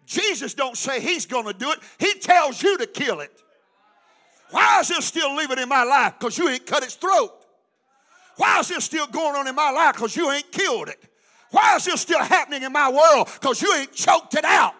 Jesus 0.04 0.52
don't 0.52 0.76
say 0.76 1.00
he's 1.00 1.24
going 1.24 1.46
to 1.46 1.52
do 1.52 1.70
it. 1.70 1.78
He 1.98 2.14
tells 2.18 2.60
you 2.60 2.76
to 2.78 2.86
kill 2.86 3.20
it. 3.20 3.30
Why 4.50 4.80
is 4.80 4.88
this 4.88 5.04
still 5.04 5.36
living 5.36 5.58
in 5.58 5.68
my 5.68 5.84
life? 5.84 6.14
Because 6.18 6.36
you 6.36 6.48
ain't 6.48 6.66
cut 6.66 6.82
its 6.82 6.96
throat. 6.96 7.39
Why 8.40 8.60
is 8.60 8.68
this 8.68 8.86
still 8.86 9.06
going 9.06 9.36
on 9.36 9.46
in 9.48 9.54
my 9.54 9.70
life? 9.70 9.96
Because 9.96 10.16
you 10.16 10.30
ain't 10.30 10.50
killed 10.50 10.88
it. 10.88 10.98
Why 11.50 11.76
is 11.76 11.84
this 11.84 12.00
still 12.00 12.20
happening 12.20 12.62
in 12.62 12.72
my 12.72 12.90
world? 12.90 13.28
Because 13.38 13.60
you 13.60 13.70
ain't 13.74 13.92
choked 13.92 14.34
it 14.34 14.46
out. 14.46 14.72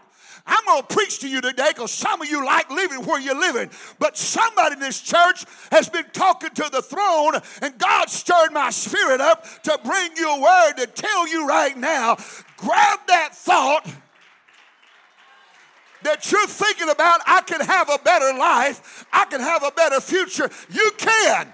I'm 0.47 0.65
going 0.65 0.81
to 0.81 0.95
preach 0.95 1.19
to 1.19 1.29
you 1.29 1.43
today 1.43 1.69
because 1.69 1.91
some 1.91 2.23
of 2.23 2.29
you 2.31 2.43
like 2.43 2.71
living 2.71 3.05
where 3.05 3.21
you're 3.21 3.39
living. 3.39 3.71
But 3.99 4.17
somebody 4.17 4.77
in 4.77 4.81
this 4.81 5.03
church 5.03 5.45
has 5.71 5.91
been 5.91 6.07
talking 6.15 6.49
to 6.55 6.71
the 6.73 6.81
throne, 6.81 7.35
and 7.61 7.77
God 7.77 8.09
stirred 8.09 8.51
my 8.51 8.71
spirit 8.71 9.21
up 9.21 9.45
to 9.65 9.79
bring 9.85 10.17
you 10.17 10.31
a 10.31 10.41
word 10.41 10.73
to 10.79 10.87
tell 10.87 11.29
you 11.29 11.47
right 11.47 11.77
now 11.77 12.17
grab 12.57 12.99
that 13.09 13.35
thought 13.35 13.87
that 16.03 16.33
you're 16.33 16.47
thinking 16.47 16.89
about, 16.89 17.21
I 17.27 17.43
can 17.43 17.61
have 17.61 17.91
a 17.91 17.99
better 17.99 18.39
life, 18.39 19.05
I 19.13 19.27
can 19.27 19.41
have 19.41 19.63
a 19.63 19.71
better 19.71 20.01
future. 20.01 20.49
You 20.71 20.93
can. 20.97 21.53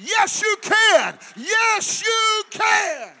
Yes, 0.00 0.42
you 0.42 0.56
can. 0.62 1.18
Yes, 1.36 2.02
you 2.02 2.42
can. 2.50 3.12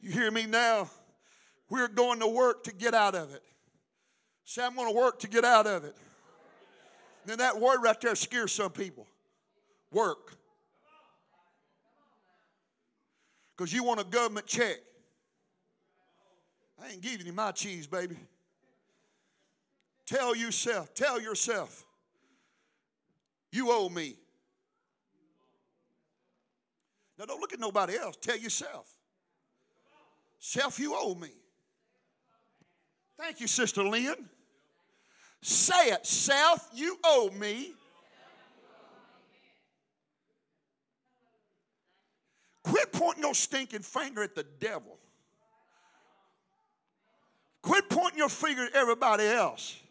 You 0.00 0.10
hear 0.12 0.30
me 0.30 0.46
now? 0.46 0.90
We're 1.70 1.88
going 1.88 2.20
to 2.20 2.28
work 2.28 2.64
to 2.64 2.74
get 2.74 2.94
out 2.94 3.14
of 3.14 3.34
it. 3.34 3.42
Say, 4.44 4.64
I'm 4.64 4.74
going 4.74 4.92
to 4.92 4.98
work 4.98 5.20
to 5.20 5.28
get 5.28 5.44
out 5.44 5.66
of 5.66 5.84
it. 5.84 5.94
Then 7.26 7.38
that 7.38 7.60
word 7.60 7.80
right 7.82 8.00
there 8.00 8.14
scares 8.14 8.52
some 8.52 8.70
people. 8.70 9.06
Work. 9.92 10.38
because 13.58 13.72
you 13.72 13.82
want 13.82 14.00
a 14.00 14.04
government 14.04 14.46
check. 14.46 14.76
I 16.80 16.92
ain't 16.92 17.00
giving 17.00 17.26
you 17.26 17.32
my 17.32 17.50
cheese, 17.50 17.88
baby. 17.88 18.16
Tell 20.08 20.34
yourself, 20.34 20.94
tell 20.94 21.20
yourself, 21.20 21.84
you 23.52 23.70
owe 23.70 23.90
me. 23.90 24.16
Now 27.18 27.26
don't 27.26 27.40
look 27.40 27.52
at 27.52 27.60
nobody 27.60 27.98
else. 27.98 28.16
Tell 28.16 28.38
yourself. 28.38 28.90
Self, 30.38 30.78
you 30.78 30.94
owe 30.96 31.14
me. 31.14 31.28
Thank 33.18 33.40
you, 33.40 33.46
Sister 33.46 33.84
Lynn. 33.84 34.14
Say 35.42 35.90
it. 35.90 36.06
Self, 36.06 36.66
you 36.72 36.96
owe 37.04 37.28
me. 37.38 37.74
Quit 42.62 42.92
pointing 42.92 43.24
your 43.24 43.34
stinking 43.34 43.82
finger 43.82 44.22
at 44.22 44.34
the 44.34 44.46
devil. 44.58 44.96
Quit 47.60 47.90
pointing 47.90 48.18
your 48.18 48.30
finger 48.30 48.64
at 48.64 48.74
everybody 48.74 49.24
else. 49.24 49.82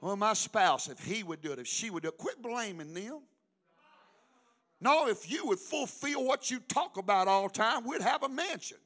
Well, 0.00 0.16
my 0.16 0.34
spouse, 0.34 0.88
if 0.88 0.98
he 0.98 1.22
would 1.22 1.40
do 1.40 1.52
it, 1.52 1.58
if 1.58 1.66
she 1.66 1.90
would 1.90 2.02
do 2.02 2.10
it, 2.10 2.18
quit 2.18 2.40
blaming 2.42 2.92
them. 2.92 3.20
No, 4.80 5.08
if 5.08 5.30
you 5.30 5.46
would 5.46 5.58
fulfill 5.58 6.24
what 6.24 6.50
you 6.50 6.60
talk 6.68 6.98
about 6.98 7.28
all 7.28 7.48
the 7.48 7.54
time, 7.54 7.86
we'd 7.86 8.02
have 8.02 8.22
a 8.22 8.28
mansion. 8.28 8.76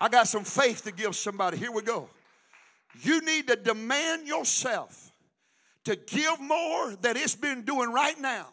I 0.00 0.08
got 0.08 0.28
some 0.28 0.44
faith 0.44 0.84
to 0.84 0.92
give 0.92 1.14
somebody. 1.16 1.56
Here 1.56 1.72
we 1.72 1.82
go. 1.82 2.08
You 3.00 3.20
need 3.20 3.48
to 3.48 3.56
demand 3.56 4.26
yourself 4.26 5.12
to 5.84 5.96
give 5.96 6.40
more 6.40 6.94
than 6.96 7.16
it's 7.16 7.34
been 7.34 7.62
doing 7.62 7.92
right 7.92 8.18
now. 8.20 8.48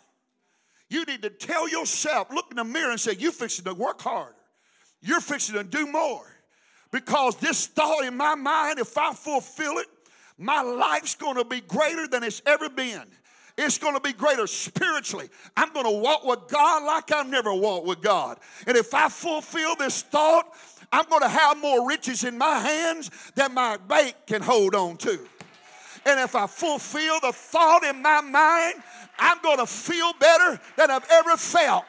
You 0.89 1.04
need 1.06 1.24
to 1.24 1.30
tell 1.30 1.68
yourself, 1.68 2.32
look 2.32 2.48
in 2.51 2.58
the 2.58 2.63
mirror 2.63 2.92
and 2.92 3.00
say, 3.00 3.15
You're 3.18 3.32
fixing 3.32 3.65
to 3.65 3.74
work 3.74 4.01
harder. 4.01 4.36
You're 5.01 5.22
fixing 5.22 5.56
to 5.56 5.63
do 5.63 5.92
more. 5.92 6.25
Because 6.92 7.36
this 7.38 7.68
thought 7.68 8.06
in 8.06 8.15
my 8.15 8.36
mind, 8.36 8.80
if 8.80 8.98
I 8.98 9.13
fulfill 9.13 9.77
it, 9.80 9.88
my 10.38 10.62
life's 10.62 11.15
going 11.15 11.36
to 11.36 11.46
be 11.46 11.62
greater 11.62 12.08
than 12.08 12.24
it's 12.24 12.42
ever 12.46 12.70
been. 12.70 13.04
It's 13.58 13.77
going 13.77 13.94
to 13.94 14.01
be 14.01 14.12
greater 14.12 14.48
spiritually. 14.48 15.30
I'm 15.56 15.72
going 15.72 15.86
to 15.86 16.01
walk 16.01 16.25
with 16.25 16.48
God 16.50 16.84
like 16.84 17.12
I've 17.12 17.30
never 17.30 17.54
walked 17.54 17.88
with 17.88 18.01
God. 18.01 18.38
And 18.68 18.75
if 18.75 18.94
I 18.94 19.08
fulfill 19.08 19.75
this 19.77 20.01
thought, 20.01 20.54
I'm 20.92 21.06
going 21.06 21.22
to 21.22 21.30
have 21.30 21.58
more 21.62 21.88
riches 21.88 22.25
in 22.25 22.38
my 22.38 22.60
hands 22.60 23.10
than 23.36 23.54
my 23.54 23.77
bank 23.77 24.15
can 24.27 24.42
hold 24.42 24.75
on 24.75 24.98
to. 24.98 25.20
And 26.06 26.20
if 26.20 26.36
I 26.36 26.48
fulfill 26.48 27.20
the 27.22 27.32
thought 27.32 27.84
in 27.84 28.01
my 28.01 28.22
mind, 28.22 28.75
I'm 29.18 29.42
going 29.42 29.58
to 29.58 29.65
feel 29.65 30.12
better 30.20 30.60
than 30.75 30.92
I've 30.92 31.08
ever 31.10 31.38
felt. 31.38 31.86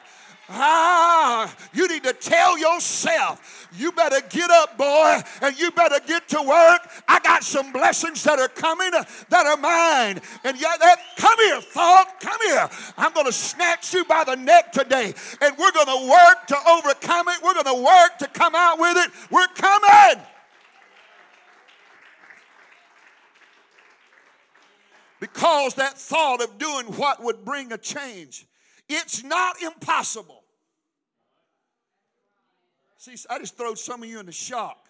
Ah, 0.49 1.53
you 1.73 1.87
need 1.87 2.03
to 2.03 2.13
tell 2.13 2.57
yourself, 2.57 3.67
you 3.73 3.91
better 3.91 4.21
get 4.29 4.49
up, 4.49 4.77
boy, 4.77 5.19
and 5.41 5.59
you 5.59 5.71
better 5.71 5.99
get 6.07 6.27
to 6.29 6.41
work. 6.41 6.89
I 7.07 7.19
got 7.19 7.43
some 7.43 7.73
blessings 7.73 8.23
that 8.23 8.39
are 8.39 8.47
coming 8.47 8.91
that 8.91 9.45
are 9.45 9.57
mine. 9.57 10.21
And 10.45 10.59
yet, 10.59 10.79
that, 10.79 10.99
come 11.17 11.37
here, 11.39 11.59
thought, 11.59 12.19
come 12.21 12.39
here. 12.47 12.69
I'm 12.97 13.13
going 13.13 13.25
to 13.25 13.33
snatch 13.33 13.93
you 13.93 14.05
by 14.05 14.23
the 14.23 14.35
neck 14.35 14.71
today, 14.71 15.13
and 15.41 15.57
we're 15.57 15.71
going 15.71 15.87
to 15.87 16.09
work 16.09 16.47
to 16.47 16.57
overcome 16.69 17.27
it. 17.27 17.43
We're 17.43 17.53
going 17.53 17.65
to 17.65 17.83
work 17.83 18.17
to 18.19 18.27
come 18.27 18.55
out 18.55 18.79
with 18.79 18.97
it. 18.97 19.11
We're 19.29 19.47
coming. 19.47 20.23
because 25.19 25.75
that 25.75 25.97
thought 25.97 26.41
of 26.43 26.57
doing 26.57 26.85
what 26.97 27.23
would 27.23 27.43
bring 27.43 27.71
a 27.71 27.77
change. 27.77 28.45
It's 28.89 29.23
not 29.23 29.61
impossible. 29.61 30.36
See, 33.07 33.15
I 33.29 33.39
just 33.39 33.55
throw 33.55 33.73
some 33.73 34.03
of 34.03 34.09
you 34.09 34.19
into 34.19 34.33
shock. 34.33 34.85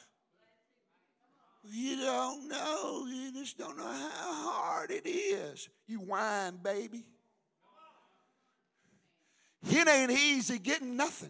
You 1.64 1.98
don't 1.98 2.48
know. 2.48 3.06
You 3.08 3.32
just 3.32 3.60
don't 3.60 3.78
know 3.78 3.84
how 3.84 4.52
hard 4.52 4.90
it 4.90 5.08
is. 5.08 5.70
You 5.86 6.00
whine, 6.00 6.58
baby. 6.64 7.06
It 9.70 9.88
ain't 9.88 10.10
easy 10.10 10.58
getting 10.58 10.98
nothing. 10.98 11.30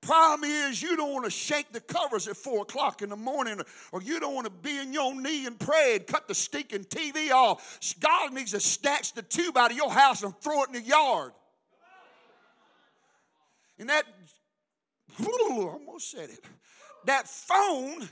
Problem 0.00 0.50
is, 0.50 0.82
you 0.82 0.96
don't 0.96 1.12
want 1.12 1.24
to 1.24 1.30
shake 1.30 1.72
the 1.72 1.80
covers 1.80 2.26
at 2.26 2.36
four 2.36 2.62
o'clock 2.62 3.02
in 3.02 3.10
the 3.10 3.16
morning, 3.16 3.60
or 3.92 4.02
you 4.02 4.18
don't 4.18 4.34
want 4.34 4.46
to 4.46 4.52
be 4.52 4.76
in 4.76 4.92
your 4.92 5.14
knee 5.14 5.46
and 5.46 5.56
pray 5.60 5.94
and 5.94 6.06
cut 6.08 6.26
the 6.26 6.34
stinking 6.34 6.86
TV 6.86 7.30
off. 7.30 7.78
God 8.00 8.32
needs 8.32 8.50
to 8.50 8.58
snatch 8.58 9.12
the 9.12 9.22
tube 9.22 9.56
out 9.56 9.70
of 9.70 9.76
your 9.76 9.92
house 9.92 10.24
and 10.24 10.36
throw 10.40 10.64
it 10.64 10.70
in 10.70 10.74
the 10.74 10.80
yard. 10.80 11.30
And 13.82 13.90
that, 13.90 14.04
almost 15.28 16.12
said 16.12 16.30
it, 16.30 16.38
that 17.04 17.26
phone 17.26 18.08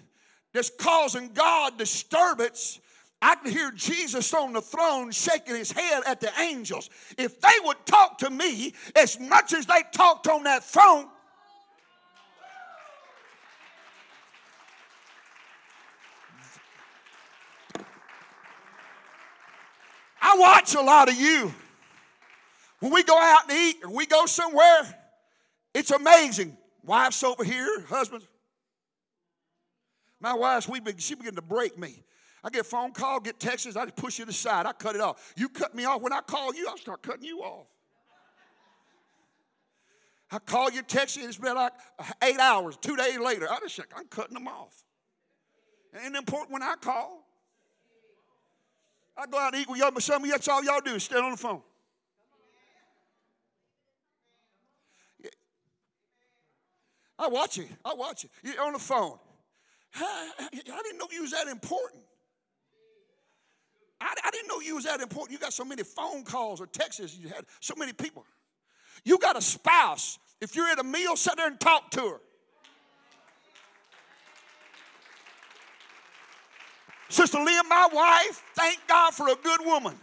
that's 0.53 0.69
causing 0.69 1.29
God 1.33 1.79
disturbance 1.79 2.81
I 3.23 3.37
can 3.37 3.53
hear 3.53 3.71
Jesus 3.71 4.35
on 4.35 4.53
the 4.55 4.63
throne 4.63 5.13
shaking 5.13 5.55
his 5.55 5.71
head 5.71 6.03
at 6.07 6.21
the 6.21 6.33
angels. 6.41 6.91
If 7.17 7.41
they 7.41 7.53
would 7.65 7.77
talk 7.87 8.19
to 8.19 8.31
me 8.31 8.75
as 8.97 9.21
much 9.21 9.53
as 9.53 9.67
they 9.67 9.83
talked 9.93 10.27
on 10.27 10.43
that 10.45 10.65
phone, 10.65 11.07
I 20.21 20.37
watch 20.37 20.75
a 20.75 20.81
lot 20.81 21.09
of 21.09 21.15
you. 21.15 21.55
When 22.81 22.91
we 22.91 23.03
go 23.03 23.21
out 23.21 23.51
and 23.51 23.59
eat 23.59 23.85
or 23.85 23.95
we 23.95 24.07
go 24.07 24.25
somewhere, 24.25 25.00
it's 25.81 25.91
amazing. 25.91 26.57
Wives 26.85 27.23
over 27.25 27.43
here, 27.43 27.85
husbands. 27.89 28.27
My 30.21 30.35
wife, 30.35 30.69
we 30.69 30.81
she 30.99 31.15
began 31.15 31.35
to 31.35 31.43
break 31.43 31.79
me. 31.79 32.05
I 32.45 32.51
get 32.51 32.61
a 32.63 32.65
phone 32.65 32.93
call, 32.93 33.21
get 33.21 33.41
texts, 33.41 33.77
I 33.77 33.85
just 33.85 33.97
push 33.97 34.21
it 34.21 34.29
aside. 34.29 34.67
I 34.67 34.73
cut 34.73 34.95
it 34.95 35.01
off. 35.01 35.35
You 35.37 35.49
cut 35.49 35.75
me 35.75 35.85
off. 35.85 36.01
When 36.01 36.13
I 36.13 36.21
call 36.21 36.55
you, 36.55 36.69
I'll 36.69 36.77
start 36.77 37.03
cutting 37.03 37.25
you 37.25 37.41
off. 37.41 37.67
I 40.31 40.39
call 40.39 40.71
you, 40.71 40.83
text 40.83 41.17
you, 41.17 41.27
it's 41.27 41.39
been 41.39 41.55
like 41.55 41.73
eight 42.23 42.39
hours, 42.39 42.77
two 42.77 42.97
days 42.97 43.19
later. 43.19 43.51
I 43.51 43.59
just 43.61 43.79
like, 43.79 43.89
I'm 43.97 44.07
cutting 44.07 44.35
them 44.35 44.47
off. 44.47 44.85
Ain't 46.05 46.15
important 46.15 46.53
when 46.53 46.63
I 46.63 46.75
call. 46.81 47.27
I 49.17 49.27
go 49.27 49.39
out 49.39 49.55
and 49.55 49.63
eat 49.63 49.69
with 49.69 49.79
y'all, 49.81 49.91
but 49.91 50.03
some 50.03 50.23
of 50.23 50.31
that's 50.31 50.47
all 50.47 50.63
y'all 50.63 50.81
do 50.81 50.95
is 50.95 51.03
stand 51.03 51.25
on 51.25 51.33
the 51.33 51.37
phone. 51.37 51.63
I 57.21 57.29
watch 57.29 57.59
it. 57.59 57.69
I 57.85 57.93
watch 57.93 58.25
it. 58.25 58.31
You're 58.43 58.65
on 58.65 58.73
the 58.73 58.79
phone. 58.79 59.19
I, 59.95 60.31
didn't 60.83 60.99
know 60.99 61.07
you 61.13 61.21
was 61.21 61.33
that 61.33 61.49
important. 61.49 62.03
I, 64.01 64.15
I 64.25 64.31
didn't 64.31 64.49
know 64.49 64.61
you 64.61 64.77
was 64.77 64.85
that 64.85 65.01
important. 65.01 65.33
You 65.33 65.39
got 65.39 65.53
so 65.53 65.65
many 65.65 65.83
phone 65.83 66.25
calls 66.25 66.63
or 66.63 66.67
texts. 66.67 67.19
You 67.21 67.29
had 67.29 67.45
so 67.61 67.75
many 67.77 67.93
people. 67.93 68.25
You 69.05 69.19
got 69.19 69.37
a 69.37 69.43
spouse. 69.43 70.19
If 70.41 70.57
you're 70.57 70.69
at 70.69 70.79
a 70.79 70.85
meal, 70.85 71.15
sit 71.15 71.37
there 71.37 71.47
and 71.47 71.61
talk 71.61 71.91
to 71.91 72.01
her. 72.01 72.21
Sister 77.11 77.39
Leah, 77.39 77.63
my 77.69 77.89
wife, 77.93 78.43
thank 78.55 78.79
God 78.87 79.13
for 79.13 79.29
a 79.29 79.35
good 79.35 79.61
woman. 79.65 79.95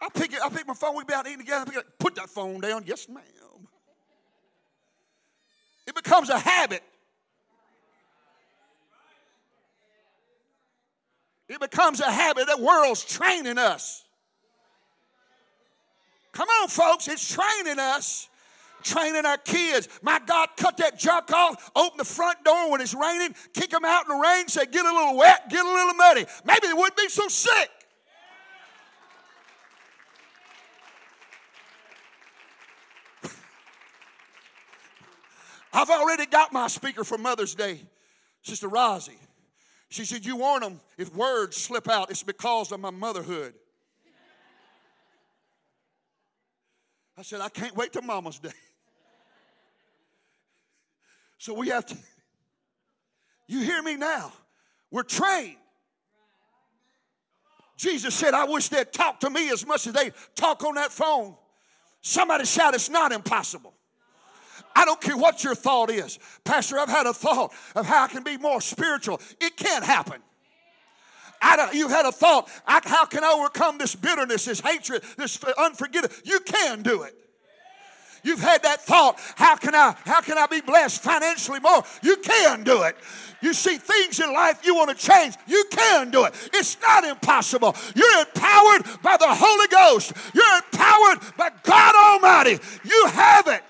I 0.00 0.08
pick 0.10 0.32
it, 0.32 0.40
I 0.44 0.50
pick 0.50 0.68
my 0.68 0.74
phone, 0.74 0.94
we 0.94 1.02
be 1.02 1.14
out 1.14 1.26
eating 1.26 1.38
together, 1.38 1.72
it, 1.74 1.86
put 1.98 2.14
that 2.16 2.28
phone 2.28 2.60
down. 2.60 2.84
Yes, 2.86 3.08
ma'am. 3.08 3.24
It 5.94 6.02
becomes 6.02 6.28
a 6.28 6.38
habit. 6.38 6.82
It 11.48 11.60
becomes 11.60 12.00
a 12.00 12.10
habit. 12.10 12.46
The 12.46 12.62
world's 12.62 13.04
training 13.04 13.58
us. 13.58 14.02
Come 16.32 16.48
on, 16.48 16.68
folks, 16.68 17.06
it's 17.06 17.32
training 17.32 17.78
us 17.78 18.28
training 18.84 19.24
our 19.24 19.38
kids. 19.38 19.88
My 20.02 20.20
God, 20.24 20.50
cut 20.56 20.76
that 20.76 20.98
junk 20.98 21.32
off, 21.32 21.70
open 21.74 21.96
the 21.96 22.04
front 22.04 22.44
door 22.44 22.70
when 22.70 22.80
it's 22.80 22.94
raining, 22.94 23.34
kick 23.54 23.70
them 23.70 23.84
out 23.84 24.04
in 24.04 24.16
the 24.16 24.22
rain, 24.22 24.46
say, 24.46 24.66
get 24.66 24.84
a 24.84 24.92
little 24.92 25.16
wet, 25.16 25.48
get 25.48 25.64
a 25.64 25.68
little 25.68 25.94
muddy. 25.94 26.26
Maybe 26.44 26.66
they 26.66 26.74
wouldn't 26.74 26.96
be 26.96 27.08
so 27.08 27.26
sick. 27.28 27.70
I've 35.74 35.90
already 35.90 36.26
got 36.26 36.52
my 36.52 36.68
speaker 36.68 37.02
for 37.02 37.18
Mother's 37.18 37.54
Day, 37.54 37.80
Sister 38.42 38.68
Rosie. 38.68 39.18
She 39.88 40.04
said, 40.04 40.24
You 40.24 40.36
warn 40.36 40.62
them 40.62 40.80
if 40.96 41.14
words 41.14 41.56
slip 41.56 41.88
out, 41.90 42.10
it's 42.10 42.22
because 42.22 42.70
of 42.70 42.78
my 42.78 42.90
motherhood. 42.90 43.54
I 47.18 47.22
said, 47.22 47.40
I 47.40 47.48
can't 47.48 47.76
wait 47.76 47.92
till 47.92 48.02
Mama's 48.02 48.38
Day. 48.38 48.50
So 51.38 51.52
we 51.52 51.68
have 51.68 51.84
to, 51.86 51.96
you 53.46 53.60
hear 53.60 53.82
me 53.82 53.96
now? 53.96 54.32
We're 54.90 55.02
trained. 55.02 55.56
Jesus 57.76 58.14
said, 58.14 58.32
I 58.32 58.44
wish 58.44 58.68
they'd 58.68 58.92
talk 58.92 59.20
to 59.20 59.30
me 59.30 59.50
as 59.50 59.66
much 59.66 59.86
as 59.86 59.92
they 59.92 60.12
talk 60.34 60.64
on 60.64 60.76
that 60.76 60.92
phone. 60.92 61.36
Somebody 62.00 62.46
shout, 62.46 62.74
It's 62.74 62.88
not 62.88 63.12
impossible. 63.12 63.73
I 64.74 64.84
don't 64.84 65.00
care 65.00 65.16
what 65.16 65.44
your 65.44 65.54
thought 65.54 65.90
is. 65.90 66.18
Pastor, 66.44 66.78
I've 66.78 66.88
had 66.88 67.06
a 67.06 67.14
thought 67.14 67.52
of 67.74 67.86
how 67.86 68.04
I 68.04 68.08
can 68.08 68.22
be 68.22 68.36
more 68.36 68.60
spiritual. 68.60 69.20
It 69.40 69.56
can't 69.56 69.84
happen. 69.84 70.20
I 71.40 71.56
don't. 71.56 71.74
you 71.74 71.88
had 71.88 72.06
a 72.06 72.12
thought, 72.12 72.48
I, 72.66 72.80
how 72.84 73.04
can 73.04 73.22
I 73.22 73.32
overcome 73.32 73.76
this 73.76 73.94
bitterness, 73.94 74.46
this 74.46 74.60
hatred, 74.60 75.02
this 75.18 75.38
unforgiveness? 75.58 76.22
You 76.24 76.40
can 76.40 76.82
do 76.82 77.02
it. 77.02 77.14
You've 78.22 78.40
had 78.40 78.62
that 78.62 78.80
thought, 78.80 79.20
how 79.36 79.54
can 79.56 79.74
I 79.74 79.94
how 80.06 80.22
can 80.22 80.38
I 80.38 80.46
be 80.46 80.62
blessed 80.62 81.02
financially 81.02 81.60
more? 81.60 81.82
You 82.02 82.16
can 82.16 82.64
do 82.64 82.82
it. 82.84 82.96
You 83.42 83.52
see 83.52 83.76
things 83.76 84.18
in 84.20 84.32
life 84.32 84.64
you 84.64 84.74
want 84.74 84.98
to 84.98 85.06
change, 85.06 85.34
you 85.46 85.64
can 85.70 86.10
do 86.10 86.24
it. 86.24 86.32
It's 86.54 86.78
not 86.80 87.04
impossible. 87.04 87.76
You're 87.94 88.20
empowered 88.20 89.02
by 89.02 89.18
the 89.18 89.28
Holy 89.28 89.66
Ghost. 89.68 90.14
You're 90.32 90.56
empowered 90.56 91.36
by 91.36 91.50
God 91.62 91.94
Almighty. 91.94 92.58
You 92.84 93.06
have 93.08 93.48
it. 93.48 93.62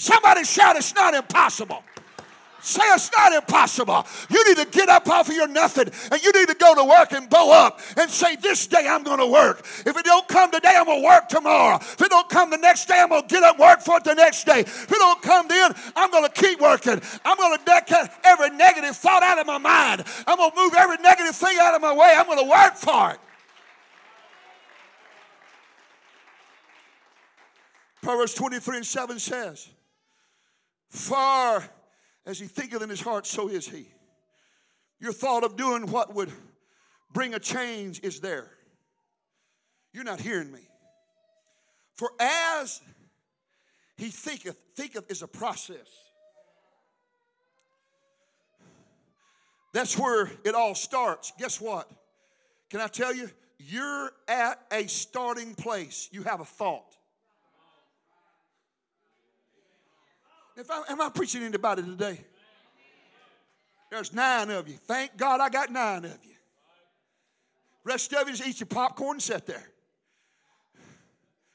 Somebody 0.00 0.44
shout, 0.44 0.76
It's 0.76 0.94
not 0.94 1.12
impossible. 1.12 1.84
Say 2.62 2.80
it's 2.84 3.12
not 3.12 3.34
impossible. 3.34 4.06
You 4.30 4.48
need 4.48 4.56
to 4.56 4.64
get 4.70 4.88
up 4.88 5.06
off 5.06 5.28
of 5.28 5.34
your 5.34 5.46
nothing 5.46 5.90
and 6.10 6.22
you 6.22 6.32
need 6.32 6.48
to 6.48 6.54
go 6.54 6.74
to 6.74 6.84
work 6.84 7.12
and 7.12 7.28
bow 7.28 7.52
up 7.52 7.80
and 7.98 8.10
say, 8.10 8.36
This 8.36 8.66
day 8.66 8.86
I'm 8.88 9.02
going 9.02 9.18
to 9.18 9.26
work. 9.26 9.60
If 9.60 9.94
it 9.94 10.04
don't 10.06 10.26
come 10.26 10.50
today, 10.50 10.72
I'm 10.74 10.86
going 10.86 11.02
to 11.02 11.06
work 11.06 11.28
tomorrow. 11.28 11.76
If 11.76 12.00
it 12.00 12.08
don't 12.08 12.30
come 12.30 12.48
the 12.48 12.56
next 12.56 12.86
day, 12.86 12.98
I'm 12.98 13.10
going 13.10 13.28
to 13.28 13.28
get 13.28 13.42
up 13.42 13.58
work 13.58 13.82
for 13.82 13.98
it 13.98 14.04
the 14.04 14.14
next 14.14 14.44
day. 14.44 14.60
If 14.60 14.90
it 14.90 14.98
don't 14.98 15.20
come 15.20 15.48
then, 15.48 15.74
I'm 15.94 16.10
going 16.10 16.26
to 16.26 16.32
keep 16.32 16.62
working. 16.62 16.98
I'm 17.22 17.36
going 17.36 17.58
to 17.58 17.64
deck 17.66 17.90
every 18.24 18.50
negative 18.56 18.96
thought 18.96 19.22
out 19.22 19.38
of 19.38 19.46
my 19.46 19.58
mind. 19.58 20.04
I'm 20.26 20.38
going 20.38 20.50
to 20.50 20.56
move 20.56 20.72
every 20.78 20.96
negative 21.02 21.36
thing 21.36 21.58
out 21.60 21.74
of 21.74 21.82
my 21.82 21.92
way. 21.92 22.14
I'm 22.16 22.24
going 22.24 22.42
to 22.42 22.50
work 22.50 22.74
for 22.74 23.10
it. 23.10 23.18
Proverbs 28.00 28.32
23 28.32 28.78
and 28.78 28.86
7 28.86 29.18
says, 29.18 29.68
Far 30.90 31.64
as 32.26 32.38
he 32.38 32.46
thinketh 32.46 32.82
in 32.82 32.90
his 32.90 33.00
heart, 33.00 33.26
so 33.26 33.48
is 33.48 33.66
he. 33.66 33.86
Your 34.98 35.12
thought 35.12 35.44
of 35.44 35.56
doing 35.56 35.86
what 35.86 36.14
would 36.14 36.30
bring 37.12 37.32
a 37.32 37.38
change 37.38 38.00
is 38.02 38.20
there. 38.20 38.50
You're 39.92 40.04
not 40.04 40.20
hearing 40.20 40.52
me. 40.52 40.60
For 41.94 42.10
as 42.18 42.80
he 43.96 44.08
thinketh, 44.08 44.56
thinketh 44.76 45.10
is 45.10 45.22
a 45.22 45.28
process. 45.28 45.88
That's 49.72 49.96
where 49.96 50.30
it 50.44 50.54
all 50.54 50.74
starts. 50.74 51.32
Guess 51.38 51.60
what? 51.60 51.88
Can 52.68 52.80
I 52.80 52.88
tell 52.88 53.14
you? 53.14 53.30
You're 53.58 54.10
at 54.26 54.60
a 54.72 54.86
starting 54.88 55.54
place. 55.54 56.08
You 56.10 56.22
have 56.24 56.40
a 56.40 56.44
thought. 56.44 56.96
If 60.56 60.70
I, 60.70 60.82
am 60.88 61.00
I 61.00 61.08
preaching 61.08 61.42
anybody 61.42 61.82
today? 61.82 62.20
There's 63.90 64.12
nine 64.12 64.50
of 64.50 64.68
you. 64.68 64.74
Thank 64.74 65.16
God 65.16 65.40
I 65.40 65.48
got 65.48 65.70
nine 65.70 66.04
of 66.04 66.18
you. 66.22 66.34
Rest 67.84 68.12
of 68.12 68.28
you 68.28 68.34
just 68.34 68.48
eat 68.48 68.60
your 68.60 68.66
popcorn 68.66 69.16
and 69.16 69.22
sit 69.22 69.46
there. 69.46 69.68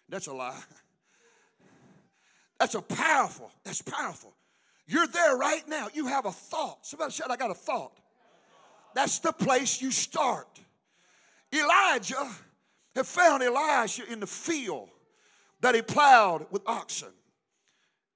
That's 0.10 0.27
a 0.27 0.34
lie. 0.34 0.62
That's 2.60 2.75
a 2.75 2.81
powerful, 2.81 3.51
that's 3.63 3.81
powerful. 3.81 4.36
You're 4.88 5.08
there 5.08 5.36
right 5.36 5.67
now. 5.67 5.88
You 5.93 6.08
have 6.08 6.25
a 6.25 6.31
thought. 6.31 6.86
Somebody 6.86 7.12
said, 7.12 7.27
I 7.29 7.36
got 7.36 7.51
a 7.51 7.55
thought. 7.55 7.99
That's 8.93 9.19
the 9.19 9.34
place 9.34 9.81
you 9.81 9.91
start. 9.91 10.47
Elijah 11.53 12.29
had 12.95 13.05
found 13.05 13.43
Elisha 13.43 14.12
in 14.12 14.19
the 14.19 14.27
field 14.27 14.89
that 15.62 15.75
he 15.75 15.81
plowed 15.81 16.45
with 16.51 16.62
oxen. 16.65 17.10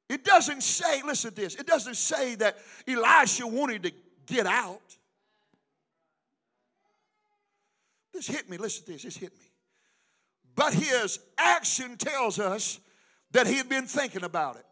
It 0.09 0.25
doesn't 0.25 0.63
say, 0.63 1.03
listen 1.05 1.29
to 1.31 1.35
this, 1.35 1.55
it 1.55 1.67
doesn't 1.67 1.95
say 1.95 2.35
that 2.35 2.57
Elisha 2.87 3.45
wanted 3.45 3.83
to 3.83 3.91
get 4.25 4.47
out. 4.47 4.81
This 8.11 8.27
hit 8.27 8.49
me, 8.49 8.57
listen 8.57 8.85
to 8.85 8.91
this, 8.93 9.03
this 9.03 9.17
hit 9.17 9.31
me. 9.37 9.45
But 10.55 10.73
his 10.73 11.19
action 11.37 11.95
tells 11.95 12.39
us 12.39 12.79
that 13.31 13.45
he 13.45 13.55
had 13.55 13.69
been 13.69 13.85
thinking 13.85 14.23
about 14.23 14.55
it. 14.55 14.65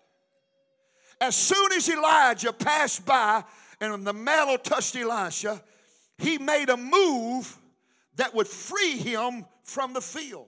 As 1.21 1.35
soon 1.35 1.71
as 1.71 1.87
Elijah 1.87 2.51
passed 2.51 3.05
by 3.05 3.43
and 3.79 4.05
the 4.05 4.13
mantle 4.13 4.57
touched 4.57 4.95
Elisha, 4.95 5.61
he 6.17 6.39
made 6.39 6.69
a 6.69 6.77
move 6.77 7.55
that 8.15 8.33
would 8.33 8.47
free 8.47 8.97
him 8.97 9.45
from 9.63 9.93
the 9.93 10.01
field. 10.01 10.47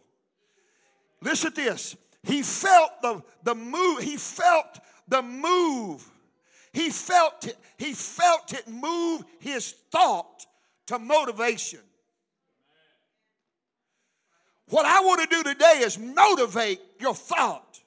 Listen 1.21 1.51
to 1.51 1.61
this. 1.61 1.95
He 2.23 2.41
felt 2.41 3.01
the, 3.01 3.21
the 3.43 3.55
move, 3.55 3.99
he 3.99 4.17
felt 4.17 4.79
the 5.07 5.21
move. 5.21 6.07
He 6.73 6.89
felt 6.89 7.47
it, 7.47 7.57
he 7.77 7.93
felt 7.93 8.53
it 8.53 8.67
move 8.67 9.23
his 9.39 9.73
thought 9.91 10.45
to 10.87 10.99
motivation. 10.99 11.79
What 14.69 14.85
I 14.85 15.01
want 15.01 15.21
to 15.21 15.35
do 15.35 15.43
today 15.43 15.81
is 15.81 15.97
motivate 15.97 16.79
your 16.99 17.15
thought. 17.15 17.79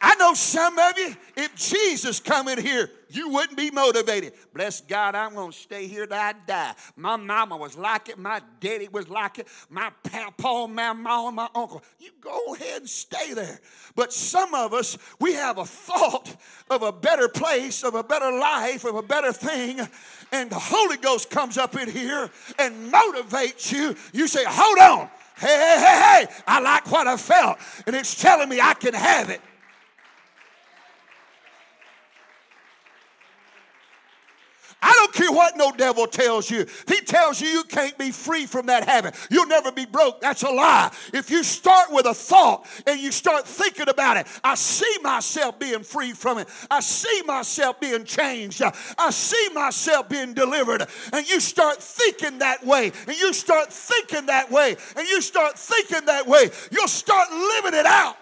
I 0.00 0.13
know 0.24 0.34
some 0.34 0.78
of 0.78 0.98
you, 0.98 1.14
if 1.36 1.54
Jesus 1.54 2.18
come 2.18 2.48
in 2.48 2.58
here, 2.58 2.90
you 3.10 3.28
wouldn't 3.28 3.56
be 3.56 3.70
motivated. 3.70 4.32
Bless 4.54 4.80
God, 4.80 5.14
I'm 5.14 5.34
going 5.34 5.52
to 5.52 5.56
stay 5.56 5.86
here 5.86 6.06
till 6.06 6.16
I 6.16 6.34
die. 6.46 6.74
My 6.96 7.16
mama 7.16 7.56
was 7.56 7.76
like 7.76 8.08
it. 8.08 8.18
My 8.18 8.40
daddy 8.58 8.88
was 8.88 9.08
like 9.08 9.38
it. 9.38 9.48
My 9.68 9.92
papa, 10.02 10.66
my 10.68 10.92
mom, 10.94 11.34
my 11.34 11.48
uncle. 11.54 11.82
You 11.98 12.10
go 12.20 12.54
ahead 12.54 12.80
and 12.80 12.90
stay 12.90 13.34
there. 13.34 13.60
But 13.94 14.12
some 14.12 14.54
of 14.54 14.72
us, 14.72 14.96
we 15.20 15.34
have 15.34 15.58
a 15.58 15.66
thought 15.66 16.34
of 16.70 16.82
a 16.82 16.92
better 16.92 17.28
place, 17.28 17.84
of 17.84 17.94
a 17.94 18.02
better 18.02 18.32
life, 18.32 18.84
of 18.84 18.96
a 18.96 19.02
better 19.02 19.32
thing. 19.32 19.80
And 20.32 20.50
the 20.50 20.58
Holy 20.58 20.96
Ghost 20.96 21.30
comes 21.30 21.58
up 21.58 21.76
in 21.76 21.90
here 21.90 22.30
and 22.58 22.92
motivates 22.92 23.70
you. 23.70 23.94
You 24.12 24.26
say, 24.26 24.44
hold 24.46 24.78
on. 24.78 25.10
Hey, 25.36 25.48
hey, 25.48 25.78
hey, 25.78 26.26
hey. 26.26 26.42
I 26.46 26.60
like 26.60 26.90
what 26.90 27.06
I 27.06 27.16
felt. 27.16 27.58
And 27.86 27.94
it's 27.94 28.20
telling 28.20 28.48
me 28.48 28.60
I 28.60 28.74
can 28.74 28.94
have 28.94 29.28
it. 29.28 29.40
I 34.86 34.92
don't 34.98 35.14
care 35.14 35.32
what 35.32 35.56
no 35.56 35.72
devil 35.72 36.06
tells 36.06 36.50
you. 36.50 36.60
If 36.60 36.84
he 36.88 37.00
tells 37.00 37.40
you 37.40 37.48
you 37.48 37.64
can't 37.64 37.96
be 37.96 38.10
free 38.10 38.44
from 38.44 38.66
that 38.66 38.86
habit, 38.86 39.14
you'll 39.30 39.46
never 39.46 39.72
be 39.72 39.86
broke. 39.86 40.20
That's 40.20 40.42
a 40.42 40.50
lie. 40.50 40.92
If 41.14 41.30
you 41.30 41.42
start 41.42 41.90
with 41.90 42.04
a 42.04 42.12
thought 42.12 42.66
and 42.86 43.00
you 43.00 43.10
start 43.10 43.48
thinking 43.48 43.88
about 43.88 44.18
it, 44.18 44.26
I 44.44 44.56
see 44.56 44.98
myself 45.02 45.58
being 45.58 45.82
free 45.82 46.12
from 46.12 46.36
it. 46.36 46.48
I 46.70 46.80
see 46.80 47.22
myself 47.22 47.80
being 47.80 48.04
changed. 48.04 48.60
I 48.98 49.10
see 49.10 49.48
myself 49.54 50.10
being 50.10 50.34
delivered. 50.34 50.86
And 51.14 51.26
you 51.30 51.40
start 51.40 51.82
thinking 51.82 52.40
that 52.40 52.62
way, 52.66 52.92
and 53.08 53.18
you 53.18 53.32
start 53.32 53.72
thinking 53.72 54.26
that 54.26 54.50
way, 54.50 54.76
and 54.96 55.08
you 55.08 55.22
start 55.22 55.58
thinking 55.58 56.04
that 56.04 56.26
way, 56.26 56.50
you'll 56.70 56.88
start 56.88 57.30
living 57.32 57.80
it 57.80 57.86
out. 57.86 58.16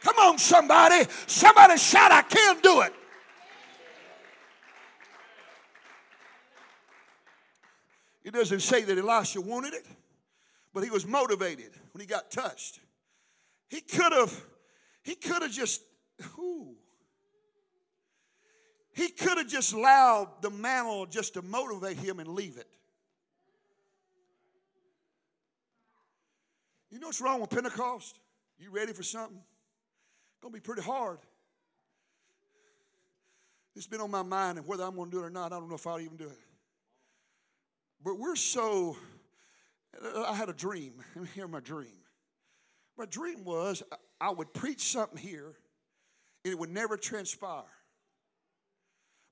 Come 0.00 0.16
on, 0.16 0.38
somebody. 0.38 1.04
Somebody 1.26 1.76
shout, 1.76 2.10
I 2.10 2.22
can 2.22 2.58
do 2.60 2.80
it. 2.80 2.94
It 8.24 8.32
doesn't 8.32 8.60
say 8.60 8.82
that 8.82 8.96
Elisha 8.96 9.40
wanted 9.40 9.74
it, 9.74 9.86
but 10.72 10.84
he 10.84 10.90
was 10.90 11.06
motivated 11.06 11.72
when 11.92 12.00
he 12.00 12.06
got 12.06 12.30
touched. 12.30 12.80
He 13.68 13.80
could 13.80 14.12
have, 14.12 14.44
he 15.02 15.14
could 15.14 15.42
have 15.42 15.50
just, 15.50 15.82
ooh, 16.38 16.76
he 18.94 19.08
could 19.08 19.38
have 19.38 19.48
just 19.48 19.72
allowed 19.72 20.42
the 20.42 20.50
mantle 20.50 21.06
just 21.06 21.34
to 21.34 21.42
motivate 21.42 21.96
him 21.96 22.20
and 22.20 22.28
leave 22.28 22.58
it. 22.58 22.68
You 26.90 27.00
know 27.00 27.06
what's 27.06 27.22
wrong 27.22 27.40
with 27.40 27.50
Pentecost? 27.50 28.18
You 28.58 28.70
ready 28.70 28.92
for 28.92 29.02
something? 29.02 29.38
It's 29.38 30.40
to 30.52 30.56
be 30.58 30.60
pretty 30.60 30.82
hard. 30.82 31.18
It's 33.74 33.86
been 33.86 34.02
on 34.02 34.10
my 34.10 34.22
mind, 34.22 34.58
and 34.58 34.66
whether 34.66 34.84
I'm 34.84 34.94
to 35.10 35.16
do 35.16 35.22
it 35.22 35.26
or 35.26 35.30
not, 35.30 35.52
I 35.52 35.58
don't 35.58 35.70
know 35.70 35.76
if 35.76 35.86
I'll 35.86 35.98
even 35.98 36.18
do 36.18 36.26
it. 36.26 36.38
But 38.04 38.18
we're 38.18 38.36
so, 38.36 38.96
I 40.16 40.34
had 40.34 40.48
a 40.48 40.54
dream. 40.54 40.94
Let 41.14 41.22
me 41.22 41.30
hear 41.34 41.46
my 41.46 41.60
dream. 41.60 42.02
My 42.98 43.06
dream 43.06 43.44
was 43.44 43.82
I 44.20 44.30
would 44.30 44.52
preach 44.52 44.80
something 44.80 45.18
here 45.18 45.54
and 46.44 46.52
it 46.52 46.58
would 46.58 46.70
never 46.70 46.96
transpire. 46.96 47.62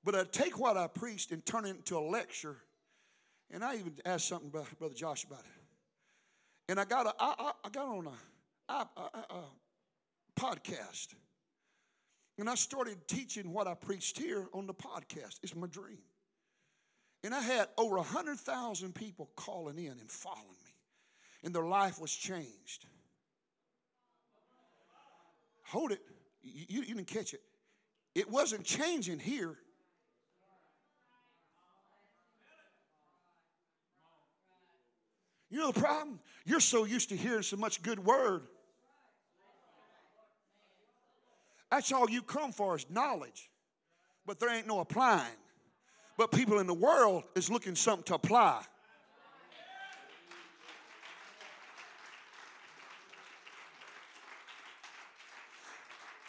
But 0.03 0.15
I'd 0.15 0.31
take 0.31 0.57
what 0.57 0.77
I 0.77 0.87
preached 0.87 1.31
and 1.31 1.45
turn 1.45 1.65
it 1.65 1.69
into 1.71 1.97
a 1.97 2.01
lecture. 2.01 2.57
And 3.51 3.63
I 3.63 3.75
even 3.75 3.93
asked 4.05 4.27
something 4.27 4.49
about 4.49 4.67
Brother 4.79 4.95
Josh 4.95 5.25
about 5.25 5.41
it. 5.41 5.61
And 6.69 6.79
I 6.79 6.85
got, 6.85 7.05
a, 7.05 7.13
I, 7.19 7.51
I, 7.65 7.69
got 7.69 7.85
on 7.85 8.07
a, 8.07 8.73
a, 8.73 8.87
a 8.99 9.43
podcast. 10.39 11.09
And 12.39 12.49
I 12.49 12.55
started 12.55 12.97
teaching 13.07 13.51
what 13.51 13.67
I 13.67 13.73
preached 13.73 14.17
here 14.17 14.47
on 14.53 14.65
the 14.65 14.73
podcast. 14.73 15.39
It's 15.43 15.55
my 15.55 15.67
dream. 15.67 15.99
And 17.23 17.35
I 17.35 17.41
had 17.41 17.67
over 17.77 17.97
100,000 17.97 18.95
people 18.95 19.29
calling 19.35 19.77
in 19.77 19.91
and 19.91 20.09
following 20.11 20.47
me, 20.65 20.73
and 21.43 21.53
their 21.53 21.65
life 21.65 21.99
was 21.99 22.11
changed. 22.11 22.85
Hold 25.65 25.91
it. 25.91 26.01
You, 26.43 26.81
you, 26.81 26.95
didn't 26.95 27.07
catch 27.07 27.33
it. 27.33 27.41
It 28.15 28.29
wasn't 28.29 28.65
changing 28.65 29.19
here. 29.19 29.55
You 35.49 35.59
know 35.59 35.71
the 35.71 35.79
problem? 35.79 36.19
You're 36.45 36.59
so 36.59 36.85
used 36.85 37.09
to 37.09 37.15
hearing 37.15 37.43
so 37.43 37.57
much 37.57 37.83
good 37.83 38.03
word. 38.03 38.47
That's 41.69 41.91
all 41.91 42.09
you 42.09 42.21
come 42.21 42.51
for 42.51 42.75
is 42.75 42.85
knowledge, 42.89 43.49
but 44.25 44.39
there 44.39 44.49
ain't 44.49 44.67
no 44.67 44.79
applying. 44.79 45.31
But 46.21 46.29
people 46.29 46.59
in 46.59 46.67
the 46.67 46.73
world 46.75 47.23
is 47.33 47.49
looking 47.49 47.73
something 47.73 48.03
to 48.03 48.13
apply. 48.13 48.61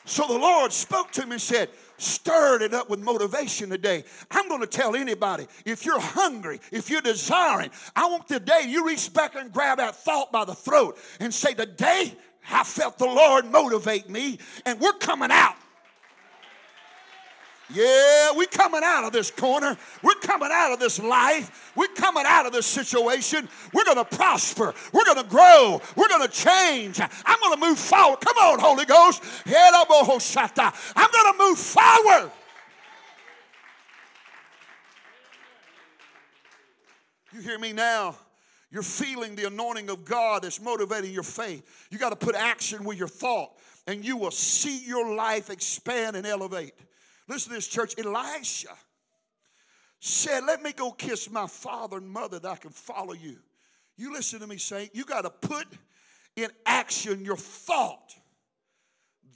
So 0.06 0.26
the 0.26 0.38
Lord 0.38 0.72
spoke 0.72 1.10
to 1.10 1.26
me 1.26 1.32
and 1.32 1.42
said, 1.42 1.68
Stirred 1.98 2.62
it 2.62 2.72
up 2.72 2.88
with 2.88 3.00
motivation 3.00 3.68
today. 3.68 4.04
I'm 4.30 4.48
going 4.48 4.62
to 4.62 4.66
tell 4.66 4.96
anybody 4.96 5.46
if 5.66 5.84
you're 5.84 6.00
hungry, 6.00 6.60
if 6.72 6.88
you're 6.88 7.02
desiring, 7.02 7.70
I 7.94 8.06
want 8.06 8.26
today 8.26 8.64
you 8.66 8.86
reach 8.86 9.12
back 9.12 9.34
and 9.34 9.52
grab 9.52 9.76
that 9.76 9.94
thought 9.94 10.32
by 10.32 10.46
the 10.46 10.54
throat 10.54 10.96
and 11.20 11.34
say, 11.34 11.52
Today 11.52 12.16
I 12.50 12.64
felt 12.64 12.96
the 12.96 13.04
Lord 13.04 13.44
motivate 13.44 14.08
me, 14.08 14.38
and 14.64 14.80
we're 14.80 14.92
coming 14.94 15.30
out. 15.30 15.56
Yeah, 17.72 18.32
we're 18.36 18.46
coming 18.46 18.82
out 18.84 19.04
of 19.04 19.12
this 19.12 19.30
corner. 19.30 19.76
We're 20.02 20.14
coming 20.16 20.50
out 20.52 20.72
of 20.72 20.80
this 20.80 20.98
life. 20.98 21.72
We're 21.74 21.88
coming 21.88 22.24
out 22.26 22.44
of 22.44 22.52
this 22.52 22.66
situation. 22.66 23.48
We're 23.72 23.84
going 23.84 23.96
to 23.96 24.04
prosper. 24.04 24.74
We're 24.92 25.04
going 25.04 25.22
to 25.22 25.28
grow. 25.28 25.80
We're 25.96 26.08
going 26.08 26.28
to 26.28 26.32
change. 26.32 27.00
I'm 27.00 27.40
going 27.40 27.58
to 27.58 27.66
move 27.66 27.78
forward. 27.78 28.20
Come 28.20 28.36
on, 28.36 28.58
Holy 28.58 28.84
Ghost. 28.84 29.22
I'm 29.46 31.10
going 31.12 31.32
to 31.32 31.38
move 31.38 31.58
forward. 31.58 32.30
You 37.32 37.40
hear 37.40 37.58
me 37.58 37.72
now? 37.72 38.16
You're 38.70 38.82
feeling 38.82 39.34
the 39.34 39.46
anointing 39.46 39.88
of 39.88 40.04
God 40.04 40.42
that's 40.42 40.60
motivating 40.60 41.12
your 41.12 41.22
faith. 41.22 41.86
You 41.90 41.98
got 41.98 42.10
to 42.10 42.16
put 42.16 42.34
action 42.34 42.84
with 42.84 42.98
your 42.98 43.08
thought, 43.08 43.52
and 43.86 44.04
you 44.04 44.16
will 44.16 44.30
see 44.30 44.84
your 44.84 45.14
life 45.14 45.48
expand 45.48 46.16
and 46.16 46.26
elevate. 46.26 46.72
Listen 47.28 47.50
to 47.50 47.56
this, 47.56 47.68
church. 47.68 47.94
Elisha 47.98 48.76
said, 50.00 50.44
Let 50.44 50.62
me 50.62 50.72
go 50.72 50.92
kiss 50.92 51.30
my 51.30 51.46
father 51.46 51.98
and 51.98 52.08
mother 52.08 52.38
that 52.38 52.48
I 52.48 52.56
can 52.56 52.70
follow 52.70 53.14
you. 53.14 53.38
You 53.96 54.12
listen 54.12 54.40
to 54.40 54.46
me, 54.46 54.56
Saint. 54.58 54.94
You 54.94 55.04
got 55.04 55.22
to 55.22 55.30
put 55.30 55.66
in 56.36 56.48
action 56.66 57.24
your 57.24 57.36
thought 57.36 58.14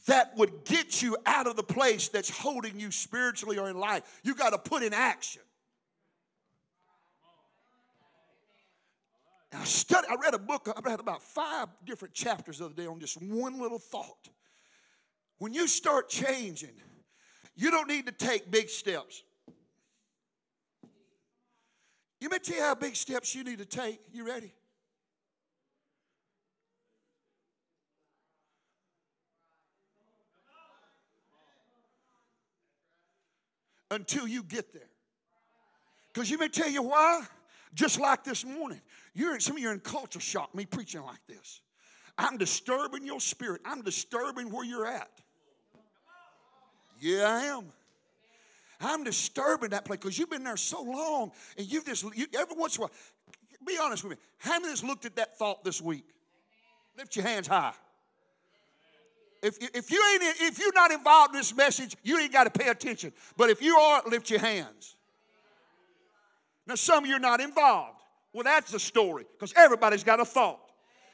that 0.07 0.37
would 0.37 0.65
get 0.65 1.03
you 1.03 1.17
out 1.27 1.47
of 1.47 1.57
the 1.57 1.63
place 1.63 2.09
that's 2.09 2.31
holding 2.31 2.79
you 2.79 2.91
spiritually 2.91 3.59
or 3.59 3.69
in 3.69 3.77
life. 3.77 4.21
You 4.23 4.35
got 4.35 4.51
to 4.51 4.59
put 4.59 4.83
in 4.83 4.93
action. 4.93 5.43
I 9.53 9.65
studied, 9.65 10.09
I 10.11 10.17
read 10.17 10.35
a 10.35 10.39
book, 10.39 10.69
I 10.75 10.81
read 10.81 11.01
about 11.01 11.23
five 11.23 11.69
different 11.85 12.15
chapters 12.15 12.59
the 12.59 12.67
other 12.67 12.75
day 12.75 12.87
on 12.87 13.01
just 13.01 13.21
one 13.23 13.61
little 13.61 13.79
thought. 13.79 14.29
When 15.39 15.55
you 15.55 15.67
start 15.67 16.09
changing, 16.09 16.75
you 17.57 17.71
don't 17.71 17.89
need 17.89 18.07
to 18.07 18.13
take 18.13 18.51
big 18.51 18.69
steps. 18.69 19.23
You 22.21 22.29
may 22.29 22.39
tell 22.39 22.57
you 22.57 22.63
how 22.63 22.75
big 22.75 22.97
steps 22.97 23.35
you 23.35 23.45
need 23.45 23.59
to 23.59 23.65
take. 23.65 24.01
You 24.13 24.27
ready? 24.27 24.53
Until 33.91 34.27
you 34.27 34.43
get 34.43 34.73
there. 34.73 34.91
Because 36.13 36.31
you 36.31 36.39
may 36.39 36.49
tell 36.49 36.69
you 36.69 36.83
why. 36.83 37.23
Just 37.75 38.01
like 38.01 38.25
this 38.25 38.45
morning. 38.45 38.81
You're 39.15 39.39
some 39.39 39.57
of 39.57 39.63
you 39.63 39.69
are 39.69 39.73
in 39.73 39.81
culture 39.81 40.21
shock, 40.21 40.55
me 40.55 40.67
preaching 40.67 41.03
like 41.03 41.21
this. 41.29 41.61
I'm 42.19 42.39
disturbing 42.39 43.07
your 43.07 43.21
spirit. 43.21 43.61
I'm 43.65 43.83
disturbing 43.83 44.51
where 44.51 44.65
you're 44.65 44.87
at. 44.87 45.11
Yeah, 47.01 47.29
I 47.29 47.45
am. 47.45 47.65
I'm 48.81 49.05
disturbing 49.05 49.71
that 49.71 49.85
place 49.85 50.01
because 50.01 50.19
you've 50.19 50.31
been 50.31 50.45
there 50.45 50.57
so 50.57 50.83
long 50.83 51.33
and 51.57 51.71
you've 51.71 51.87
just, 51.87 52.05
you, 52.15 52.27
every 52.39 52.57
once 52.57 52.77
in 52.77 52.83
a 52.83 52.87
while, 52.87 52.93
be 53.67 53.79
honest 53.81 54.05
with 54.05 54.13
me. 54.13 54.17
How 54.39 54.59
many 54.61 54.69
of 54.69 54.75
us 54.75 54.85
looked 54.85 55.07
at 55.07 55.17
that 55.17 55.39
thought 55.39 55.65
this 55.65 55.81
week? 55.81 56.05
Lift 56.97 57.17
your 57.17 57.25
hands 57.25 57.47
high. 57.47 57.73
If, 59.43 59.59
if 59.75 59.91
you 59.91 60.03
ain't 60.13 60.41
if 60.41 60.59
you're 60.59 60.73
not 60.73 60.91
involved 60.91 61.35
in 61.35 61.41
this 61.41 61.55
message, 61.55 61.97
you 62.03 62.19
ain't 62.19 62.33
got 62.33 62.45
to 62.45 62.59
pay 62.59 62.69
attention. 62.69 63.13
But 63.37 63.51
if 63.51 63.63
you 63.63 63.77
are, 63.77 64.03
lift 64.07 64.31
your 64.31 64.41
hands. 64.41 64.97
Now, 66.67 66.75
some 66.75 67.05
of 67.05 67.11
you 67.11 67.17
are 67.17 67.21
not 67.21 67.41
involved. 67.41 68.01
Well, 68.33 68.45
that's 68.45 68.73
the 68.73 68.81
story 68.81 69.25
because 69.33 69.53
everybody's 69.57 70.05
got 70.05 70.21
a 70.21 70.25
thought. 70.25 70.61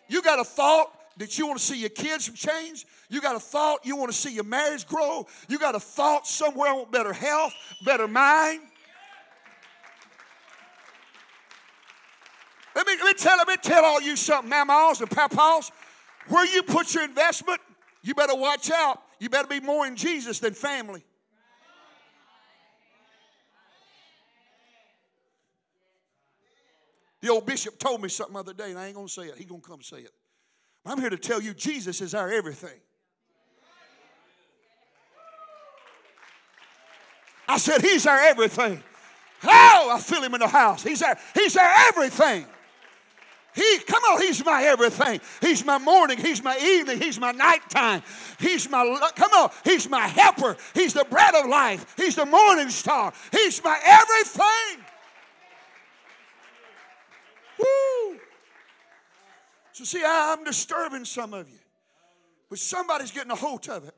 You 0.09 0.23
got 0.23 0.39
a 0.41 0.45
thought 0.45 0.93
that 1.19 1.39
you 1.39 1.47
want 1.47 1.59
to 1.59 1.65
see 1.65 1.79
your 1.79 1.91
kids 1.91 2.31
change. 2.31 2.87
You 3.09 3.21
got 3.21 3.37
a 3.37 3.41
thought 3.41 3.85
you 3.85 3.97
want 3.97 4.11
to 4.11 4.17
see 4.17 4.35
your 4.35 4.45
marriage 4.45 4.87
grow. 4.87 5.27
You 5.49 5.59
got 5.59 5.75
a 5.75 5.81
thought 5.81 6.27
somewhere 6.27 6.71
I 6.71 6.73
want 6.73 6.93
better 6.93 7.13
health, 7.13 7.55
better 7.85 8.09
mind. 8.09 8.61
Let 12.75 12.87
me, 12.87 12.95
let 12.97 13.05
me 13.05 13.15
tell 13.15 13.37
let 13.37 13.49
me 13.49 13.57
tell 13.63 13.85
all 13.85 14.01
you 14.01 14.17
something, 14.17 14.49
mamas 14.49 15.01
and 15.01 15.11
papas. 15.11 15.71
Where 16.29 16.47
you 16.47 16.63
put 16.63 16.95
your 16.95 17.05
investment, 17.05 17.61
you 18.03 18.15
better 18.15 18.35
watch 18.35 18.71
out. 18.71 19.03
You 19.19 19.29
better 19.29 19.49
be 19.49 19.61
more 19.61 19.87
in 19.87 19.97
Jesus 19.97 20.39
than 20.39 20.55
family. 20.55 21.05
The 27.21 27.29
old 27.29 27.47
bishop 27.47 27.79
told 27.79 28.03
me 28.03 28.09
something 28.09 28.35
the 28.35 28.41
other 28.41 28.53
day, 28.53 28.71
and 28.71 28.79
I 28.79 28.87
ain't 28.87 28.97
gonna 28.97 29.09
say 29.09 29.25
it. 29.25 29.37
He 29.37 29.45
gonna 29.45 29.61
come 29.61 29.81
say 29.81 29.99
it. 29.99 30.11
I'm 30.85 31.01
here 31.01 31.11
to 31.11 31.19
tell 31.19 31.41
you 31.41 31.55
Jesus 31.55 32.01
is 32.01 32.15
our 32.15 32.31
everything. 32.31 32.79
I 37.49 37.59
said, 37.59 37.81
He's 37.83 38.07
our 38.07 38.19
everything. 38.19 38.83
Oh, 39.45 39.91
I 39.93 40.01
feel 40.01 40.23
him 40.23 40.35
in 40.35 40.41
the 40.41 40.49
house. 40.49 40.83
He's 40.83 41.03
our, 41.03 41.17
he's 41.35 41.57
our 41.57 41.71
everything. 41.89 42.47
He, 43.55 43.79
come 43.87 44.03
on, 44.05 44.23
he's 44.23 44.45
my 44.45 44.63
everything. 44.63 45.21
He's 45.41 45.65
my 45.65 45.77
morning. 45.79 46.17
He's 46.17 46.43
my 46.43 46.57
evening. 46.59 46.99
He's 47.01 47.21
my 47.21 47.33
nighttime. 47.33 48.03
He's 48.39 48.71
my, 48.71 49.11
come 49.15 49.33
on, 49.33 49.51
he's 49.65 49.91
my 49.91 50.07
helper. 50.07 50.57
He's 50.75 50.95
the 50.95 51.05
bread 51.05 51.35
of 51.35 51.47
life. 51.47 51.95
He's 51.97 52.15
the 52.15 52.25
morning 52.25 52.71
star. 52.71 53.13
He's 53.31 53.63
my 53.63 53.79
everything. 53.85 54.85
Woo! 57.59 57.92
So, 59.73 59.85
see, 59.85 60.03
I'm 60.05 60.45
disturbing 60.45 61.05
some 61.05 61.33
of 61.33 61.49
you, 61.49 61.59
but 62.51 62.59
somebody's 62.59 63.11
getting 63.11 63.31
a 63.31 63.37
hold 63.37 63.69
of 63.69 63.89
it. 63.89 63.95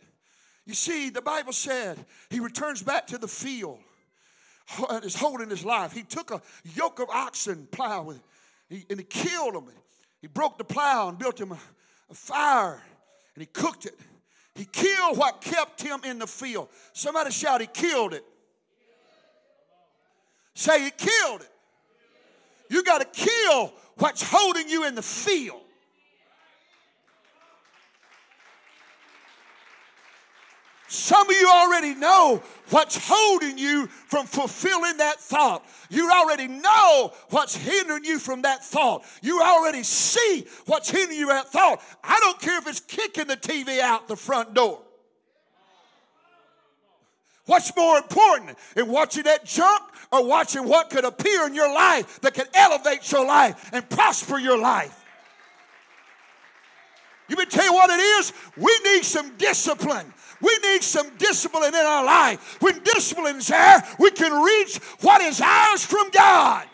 You 0.66 0.74
see, 0.74 1.10
the 1.10 1.20
Bible 1.20 1.52
said 1.52 1.98
he 2.30 2.40
returns 2.40 2.82
back 2.82 3.08
to 3.08 3.18
the 3.18 3.28
field 3.28 3.78
and 4.88 5.04
is 5.04 5.14
holding 5.14 5.50
his 5.50 5.64
life. 5.64 5.92
He 5.92 6.02
took 6.02 6.30
a 6.30 6.40
yoke 6.74 7.00
of 7.00 7.10
oxen, 7.10 7.68
plow 7.70 8.02
with, 8.02 8.22
he, 8.68 8.86
and 8.88 8.98
he 8.98 9.04
killed 9.04 9.54
them. 9.54 9.66
He 10.22 10.28
broke 10.28 10.56
the 10.56 10.64
plow 10.64 11.08
and 11.08 11.18
built 11.18 11.38
him 11.38 11.52
a, 11.52 11.58
a 12.10 12.14
fire, 12.14 12.80
and 13.34 13.42
he 13.42 13.46
cooked 13.46 13.84
it. 13.84 13.98
He 14.54 14.64
killed 14.64 15.18
what 15.18 15.40
kept 15.40 15.82
him 15.82 16.00
in 16.04 16.18
the 16.18 16.26
field. 16.26 16.68
Somebody 16.92 17.30
shout, 17.30 17.60
He 17.60 17.66
killed 17.66 18.14
it. 18.14 18.24
Say, 20.54 20.84
He 20.84 20.90
killed 20.90 21.40
it. 21.40 21.50
You 22.70 22.82
got 22.84 23.00
to 23.00 23.26
kill 23.26 23.72
what's 23.96 24.22
holding 24.22 24.68
you 24.68 24.86
in 24.86 24.94
the 24.94 25.02
field. 25.02 25.63
Some 30.94 31.28
of 31.28 31.34
you 31.34 31.48
already 31.48 31.92
know 31.96 32.40
what's 32.70 32.96
holding 33.02 33.58
you 33.58 33.88
from 33.88 34.26
fulfilling 34.26 34.98
that 34.98 35.18
thought. 35.18 35.66
You 35.90 36.08
already 36.08 36.46
know 36.46 37.12
what's 37.30 37.56
hindering 37.56 38.04
you 38.04 38.20
from 38.20 38.42
that 38.42 38.64
thought. 38.64 39.04
You 39.20 39.42
already 39.42 39.82
see 39.82 40.46
what's 40.66 40.88
hindering 40.88 41.18
you 41.18 41.26
that 41.26 41.48
thought. 41.48 41.82
I 42.04 42.20
don't 42.20 42.40
care 42.40 42.58
if 42.58 42.68
it's 42.68 42.78
kicking 42.78 43.26
the 43.26 43.36
TV 43.36 43.80
out 43.80 44.06
the 44.06 44.14
front 44.14 44.54
door. 44.54 44.82
What's 47.46 47.74
more 47.76 47.98
important 47.98 48.56
in 48.76 48.86
watching 48.86 49.24
that 49.24 49.44
junk 49.44 49.82
or 50.12 50.24
watching 50.24 50.62
what 50.62 50.90
could 50.90 51.04
appear 51.04 51.48
in 51.48 51.56
your 51.56 51.74
life 51.74 52.20
that 52.20 52.34
can 52.34 52.46
elevate 52.54 53.10
your 53.10 53.26
life 53.26 53.68
and 53.72 53.90
prosper 53.90 54.38
your 54.38 54.58
life? 54.58 55.04
You 57.28 57.36
me 57.36 57.46
tell 57.46 57.64
you 57.64 57.72
what 57.72 57.90
it 57.90 58.00
is? 58.00 58.32
We 58.56 58.78
need 58.84 59.04
some 59.04 59.36
discipline. 59.36 60.12
We 60.44 60.58
need 60.58 60.82
some 60.82 61.16
discipline 61.16 61.74
in 61.74 61.74
our 61.74 62.04
life. 62.04 62.60
When 62.60 62.82
discipline's 62.82 63.46
there, 63.46 63.82
we 63.98 64.10
can 64.10 64.42
reach 64.42 64.76
what 65.00 65.22
is 65.22 65.40
ours 65.40 65.84
from 65.84 66.10
God. 66.10 66.66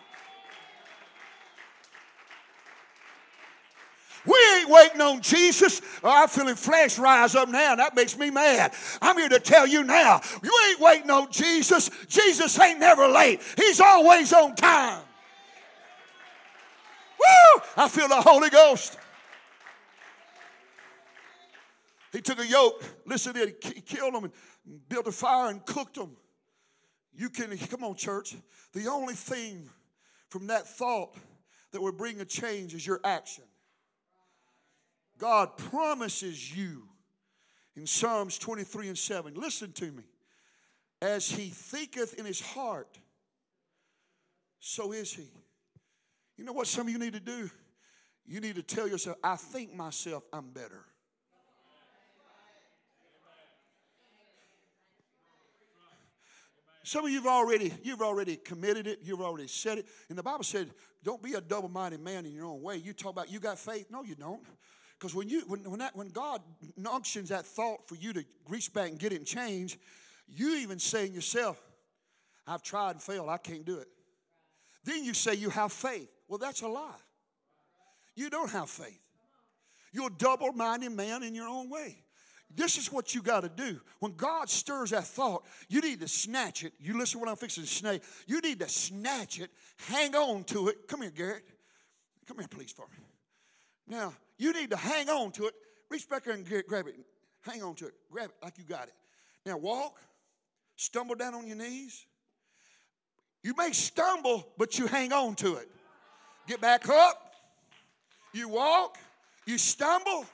We 4.27 4.37
ain't 4.57 4.69
waiting 4.69 5.01
on 5.01 5.21
Jesus. 5.23 5.81
Oh, 6.03 6.23
I'm 6.23 6.29
feeling 6.29 6.57
flesh 6.57 6.99
rise 6.99 7.35
up 7.35 7.49
now. 7.49 7.73
And 7.73 7.81
that 7.81 7.95
makes 7.95 8.19
me 8.19 8.31
mad. 8.31 8.75
I'm 9.01 9.17
here 9.17 9.29
to 9.29 9.41
tell 9.41 9.67
you 9.67 9.85
now. 9.85 10.21
You 10.43 10.53
ain't 10.69 10.81
waiting 10.81 11.11
on 11.11 11.31
Jesus. 11.31 11.91
Jesus 12.09 12.59
ain't 12.61 12.81
never 12.81 13.07
late. 13.07 13.41
He's 13.57 13.81
always 13.81 14.33
on 14.33 14.57
time. 14.57 15.01
Woo! 17.19 17.63
I 17.77 17.89
feel 17.89 18.09
the 18.09 18.21
Holy 18.21 18.51
Ghost. 18.51 18.99
He 22.13 22.21
took 22.21 22.41
a 22.41 22.47
yoke, 22.47 22.83
listen 23.07 23.35
to 23.35 23.43
it, 23.43 23.65
he 23.65 23.81
killed 23.81 24.15
them 24.15 24.25
and 24.25 24.33
built 24.89 25.07
a 25.07 25.13
fire 25.13 25.51
and 25.51 25.65
cooked 25.65 25.95
them. 25.95 26.17
You 27.15 27.31
can, 27.31 27.57
come 27.57 27.85
on, 27.85 27.95
church. 27.95 28.35
The 28.73 28.89
only 28.89 29.15
thing 29.15 29.69
from 30.29 30.49
that 30.49 30.67
thought 30.67 31.17
that 31.73 31.81
will 31.81 31.93
bring 31.93 32.21
a 32.21 32.25
change 32.25 32.75
is 32.75 32.87
your 32.87 33.01
action. 33.05 33.45
God 35.19 35.57
promises 35.57 36.57
you 36.57 36.85
in 37.77 37.87
Psalms 37.87 38.39
23 38.39 38.89
and 38.89 38.99
7. 38.99 39.35
Listen 39.35 39.73
to 39.73 39.93
me. 39.93 40.05
As 41.03 41.31
he 41.31 41.49
thinketh 41.49 42.15
in 42.15 42.25
his 42.25 42.41
heart, 42.41 42.99
so 44.59 44.93
is 44.93 45.13
he. 45.13 45.29
You 46.37 46.45
know 46.45 46.53
what 46.53 46.67
some 46.67 46.87
of 46.87 46.93
you 46.93 46.99
need 46.99 47.15
to 47.15 47.21
do? 47.21 47.51
You 48.27 48.41
need 48.41 48.57
to 48.57 48.63
tell 48.63 48.89
yourself, 48.89 49.17
I 49.23 49.37
think 49.37 49.75
myself 49.75 50.25
I'm 50.33 50.51
better. 50.51 50.85
Some 56.91 57.05
of 57.05 57.13
you've 57.13 57.29
already 57.29 57.73
you've 57.85 58.03
already 58.03 58.35
committed 58.35 58.89
it. 58.89 58.99
You've 59.05 59.21
already 59.21 59.47
said 59.47 59.79
it. 59.79 59.87
And 60.09 60.19
the 60.19 60.25
Bible 60.25 60.43
said, 60.43 60.73
"Don't 61.05 61.23
be 61.23 61.35
a 61.35 61.41
double-minded 61.41 62.01
man 62.01 62.27
in 62.27 62.33
your 62.33 62.47
own 62.47 62.63
way." 62.63 62.79
You 62.79 62.93
talk 62.93 63.13
about 63.13 63.31
you 63.31 63.39
got 63.39 63.61
faith. 63.61 63.87
No, 63.93 64.03
you 64.03 64.17
don't. 64.17 64.43
Because 64.99 65.15
when 65.15 65.29
you 65.29 65.43
when 65.43 65.61
when, 65.71 65.79
that, 65.79 65.95
when 65.95 66.09
God 66.09 66.43
unctions 66.85 67.29
that 67.29 67.47
thought 67.47 67.89
for 67.89 67.95
you 67.95 68.13
to 68.15 68.25
reach 68.49 68.75
back 68.75 68.89
and 68.89 68.99
get 68.99 69.13
it 69.13 69.19
and 69.19 69.25
change, 69.25 69.79
you 70.27 70.57
even 70.57 70.81
saying 70.81 71.13
yourself, 71.13 71.63
"I've 72.45 72.65
tried 72.65 72.97
and 72.97 73.03
failed. 73.03 73.29
I 73.29 73.39
can't 73.39 73.65
do 73.65 73.79
it." 73.79 73.87
Then 74.83 75.05
you 75.05 75.15
say 75.15 75.35
you 75.35 75.51
have 75.51 75.73
faith. 75.73 76.11
Well, 76.27 76.39
that's 76.39 76.63
a 76.63 76.69
lie. 76.69 76.91
You 78.17 78.31
don't 78.31 78.51
have 78.51 78.69
faith. 78.69 78.99
You're 79.93 80.09
a 80.09 80.19
double-minded 80.19 80.91
man 80.91 81.23
in 81.23 81.37
your 81.37 81.47
own 81.47 81.71
way. 81.71 82.03
This 82.55 82.77
is 82.77 82.91
what 82.91 83.15
you 83.15 83.23
got 83.23 83.43
to 83.43 83.49
do. 83.49 83.81
When 84.01 84.13
God 84.17 84.51
stirs 84.51 84.91
that 84.91 85.05
thought, 85.05 85.45
you 85.69 85.81
need 85.81 86.01
to 86.01 86.09
snatch 86.09 86.65
it. 86.65 86.73
You 86.81 86.99
listen 86.99 87.19
to 87.19 87.19
what 87.21 87.29
I'm 87.29 87.37
fixing 87.37 87.65
to 87.65 87.69
say. 87.69 88.01
You 88.27 88.41
need 88.41 88.59
to 88.61 88.69
snatch 88.69 89.39
it, 89.41 89.51
hang 89.89 90.15
on 90.15 90.45
to 90.45 90.69
it. 90.69 90.89
Come 90.89 91.03
here, 91.03 91.11
Garrett. 91.11 91.45
Come 92.27 92.39
here, 92.39 92.49
please, 92.49 92.73
for 92.73 92.87
me. 92.91 92.99
Now, 93.87 94.13
you 94.39 94.53
need 94.53 94.71
to 94.71 94.77
hang 94.77 95.09
on 95.09 95.33
to 95.33 95.47
it. 95.47 95.55
Reach 95.91 96.09
back 96.09 96.25
there 96.25 96.35
and 96.35 96.49
get, 96.49 96.67
grab 96.67 96.87
it. 96.87 96.97
Hang 97.43 97.63
on 97.63 97.75
to 97.77 97.87
it. 97.87 97.95
Grab 98.11 98.31
it 98.31 98.37
like 98.43 98.59
you 98.59 98.65
got 98.65 98.85
it. 98.85 98.95
Now, 99.47 99.57
walk. 99.57 99.99
Stumble 100.77 101.15
down 101.15 101.35
on 101.35 101.47
your 101.47 101.57
knees. 101.57 102.07
You 103.43 103.55
may 103.57 103.73
stumble, 103.73 104.47
but 104.57 104.79
you 104.79 104.87
hang 104.87 105.13
on 105.13 105.35
to 105.37 105.57
it. 105.57 105.69
Get 106.47 106.61
back 106.61 106.89
up. 106.89 107.35
You 108.33 108.49
walk. 108.49 108.97
You 109.47 109.59
stumble. 109.59 110.25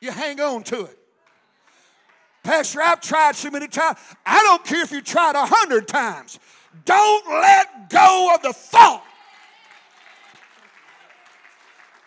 You 0.00 0.10
hang 0.10 0.40
on 0.40 0.62
to 0.64 0.84
it. 0.84 0.98
Pastor, 2.48 2.80
I've 2.80 3.02
tried 3.02 3.36
so 3.36 3.50
many 3.50 3.68
times. 3.68 3.98
I 4.24 4.42
don't 4.42 4.64
care 4.64 4.82
if 4.82 4.90
you 4.90 5.02
tried 5.02 5.34
a 5.34 5.44
hundred 5.44 5.86
times. 5.86 6.38
Don't 6.86 7.28
let 7.28 7.90
go 7.90 8.32
of 8.34 8.40
the 8.40 8.54
thought 8.54 9.04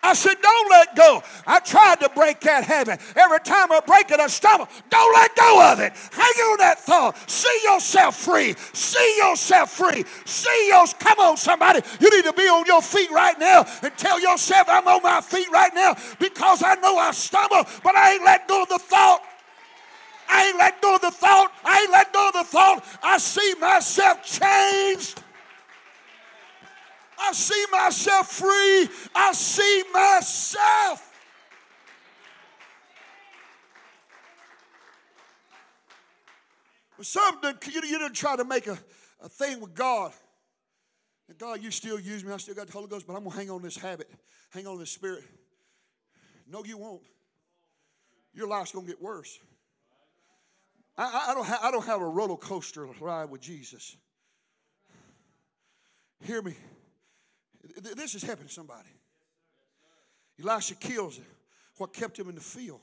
I 0.04 0.14
said, 0.14 0.36
don't 0.42 0.70
let 0.70 0.96
go. 0.96 1.24
I 1.46 1.60
tried 1.60 2.00
to 2.00 2.10
break 2.10 2.40
that 2.42 2.64
habit. 2.64 3.00
Every 3.16 3.40
time 3.40 3.72
I 3.72 3.82
break 3.82 4.10
it, 4.10 4.20
I 4.20 4.28
stumble. 4.28 4.68
Don't 4.90 5.14
let 5.14 5.36
go 5.36 5.72
of 5.72 5.80
it. 5.80 5.94
Hang 6.12 6.46
on 6.50 6.58
that 6.58 6.80
thought. 6.80 7.30
See 7.30 7.60
yourself 7.64 8.18
free. 8.18 8.56
See 8.74 9.18
yourself 9.18 9.72
free. 9.72 10.04
See 10.26 10.68
yourself. 10.70 11.00
Come 11.00 11.20
on, 11.20 11.38
somebody. 11.38 11.82
You 12.00 12.10
need 12.10 12.26
to 12.26 12.34
be 12.34 12.44
on 12.44 12.66
your 12.66 12.82
feet 12.82 13.12
right 13.12 13.38
now 13.40 13.66
and 13.84 13.96
tell 13.96 14.20
yourself, 14.20 14.68
I'm 14.70 14.88
on 14.88 15.04
my 15.04 15.22
feet 15.22 15.50
right 15.52 15.74
now 15.74 15.96
because 16.20 16.64
I 16.64 16.76
know 16.76 16.98
I 16.98 17.12
stumble, 17.12 17.64
but 17.84 17.96
I 17.96 18.14
ain't 18.14 18.26
let 18.26 18.48
go 18.48 18.64
of 18.64 18.70
the 18.70 18.80
thought. 18.80 19.22
I 20.32 20.48
ain't 20.48 20.58
let 20.58 20.82
go 20.82 20.96
of 20.96 21.02
the 21.02 21.12
thought. 21.12 21.52
I 21.66 21.82
ain't 21.82 21.92
let 21.92 22.14
go 22.14 22.28
of 22.30 22.34
the 22.34 22.44
thought. 22.46 22.86
I 23.04 23.18
see 23.18 23.54
myself 23.60 24.24
changed. 24.24 25.22
I 27.20 27.34
see 27.34 27.66
myself 27.72 28.32
free. 28.32 28.90
I 29.14 29.34
see 29.34 29.84
myself. 29.94 31.12
But 36.98 37.06
some 37.06 37.40
you, 37.44 37.82
you 37.84 38.00
didn't 38.00 38.14
try 38.14 38.38
to 38.38 38.46
make 38.46 38.68
a, 38.68 38.78
a 39.22 39.28
thing 39.28 39.60
with 39.60 39.76
God. 39.76 40.14
And 41.28 41.38
God, 41.38 41.62
you 41.62 41.72
still 41.72 42.00
use 42.00 42.24
me. 42.24 42.32
I 42.32 42.38
still 42.38 42.56
got 42.56 42.68
the 42.68 42.74
Holy 42.74 42.88
Ghost, 42.88 43.06
but 43.06 43.16
I'm 43.16 43.24
to 43.24 43.30
hang 43.30 43.50
on 43.50 43.62
this 43.62 43.76
habit, 43.76 44.10
hang 44.52 44.66
on 44.66 44.80
this 44.80 44.92
spirit. 44.92 45.24
No, 46.48 46.64
you 46.64 46.78
won't. 46.78 47.02
Your 48.34 48.48
life's 48.48 48.72
to 48.86 48.92
get 48.92 49.02
worse. 49.02 49.40
I, 50.98 51.30
I, 51.30 51.34
don't 51.34 51.46
ha- 51.46 51.60
I 51.64 51.72
don't 51.72 51.86
have 51.86 52.02
a 52.02 52.08
roller 52.08 52.38
coaster 52.38 52.86
ride 53.00 53.30
with 53.30 53.42
Jesus. 53.42 53.96
Hear 56.24 56.42
me. 56.42 56.54
This 57.96 58.16
is 58.16 58.24
helping 58.24 58.48
somebody. 58.48 58.90
Elisha 60.42 60.76
kills 60.76 61.20
what 61.78 61.94
kept 61.94 62.18
him 62.18 62.30
in 62.30 62.36
the 62.36 62.42
field. 62.42 62.82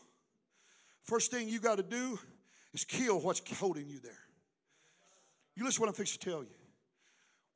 First 1.02 1.30
thing 1.30 1.48
you 1.48 1.60
got 1.60 1.76
to 1.76 1.82
do 1.82 2.18
is 2.72 2.84
kill 2.84 3.20
what's 3.20 3.42
holding 3.58 3.88
you 3.88 3.98
there. 4.00 4.12
You 5.56 5.64
listen 5.64 5.76
to 5.76 5.80
what 5.82 5.88
I'm 5.88 5.94
fixing 5.94 6.20
to 6.20 6.30
tell 6.30 6.42
you. 6.42 6.57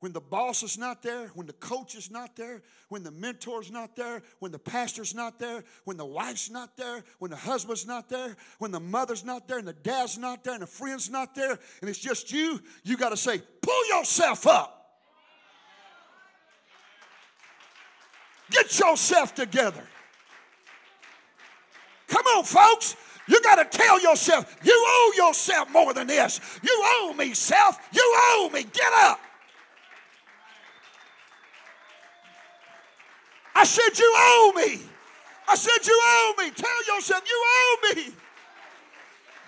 When 0.03 0.11
the 0.11 0.19
boss 0.19 0.63
is 0.63 0.77
not 0.77 1.01
there, 1.01 1.27
when 1.27 1.47
the 1.47 1.53
coach 1.53 1.95
is 1.95 2.11
not 2.11 2.35
there, 2.35 2.61
when 2.89 3.03
the 3.03 3.11
mentor's 3.11 3.71
not 3.71 3.95
there, 3.95 4.21
when 4.39 4.51
the 4.51 4.59
pastor's 4.59 5.15
not 5.15 5.39
there, 5.39 5.63
when 5.85 5.95
the 5.95 6.05
wife's 6.05 6.49
not 6.49 6.75
there, 6.75 7.05
when 7.19 7.31
the 7.31 7.37
husband's 7.37 7.87
not 7.87 8.09
there, 8.09 8.35
when 8.59 8.71
the 8.71 8.81
mother's 8.81 9.23
not 9.23 9.47
there, 9.47 9.59
and 9.59 9.65
the 9.65 9.71
dad's 9.71 10.17
not 10.17 10.43
there, 10.43 10.55
and 10.55 10.61
the 10.61 10.67
friend's 10.67 11.09
not 11.09 11.33
there, 11.33 11.57
and 11.79 11.89
it's 11.89 11.99
just 11.99 12.33
you, 12.33 12.59
you 12.83 12.97
got 12.97 13.11
to 13.11 13.15
say, 13.15 13.41
pull 13.61 13.97
yourself 13.97 14.45
up. 14.45 14.99
Get 18.51 18.77
yourself 18.77 19.33
together. 19.33 19.87
Come 22.09 22.25
on, 22.25 22.43
folks. 22.43 22.97
You 23.29 23.41
got 23.41 23.55
to 23.55 23.77
tell 23.77 24.01
yourself, 24.01 24.53
you 24.65 24.83
owe 24.85 25.13
yourself 25.15 25.71
more 25.71 25.93
than 25.93 26.07
this. 26.07 26.41
You 26.61 26.77
owe 26.83 27.13
me, 27.17 27.33
self. 27.33 27.79
You 27.93 28.03
owe 28.17 28.49
me. 28.51 28.63
Get 28.63 28.91
up. 28.97 29.21
I 33.63 33.65
said, 33.65 33.97
You 33.97 34.13
owe 34.17 34.51
me. 34.57 34.81
I 35.47 35.55
said, 35.55 35.87
You 35.87 35.97
owe 36.03 36.33
me. 36.37 36.51
Tell 36.51 36.95
yourself, 36.95 37.23
You 37.25 37.45
owe 37.47 37.95
me. 37.95 38.13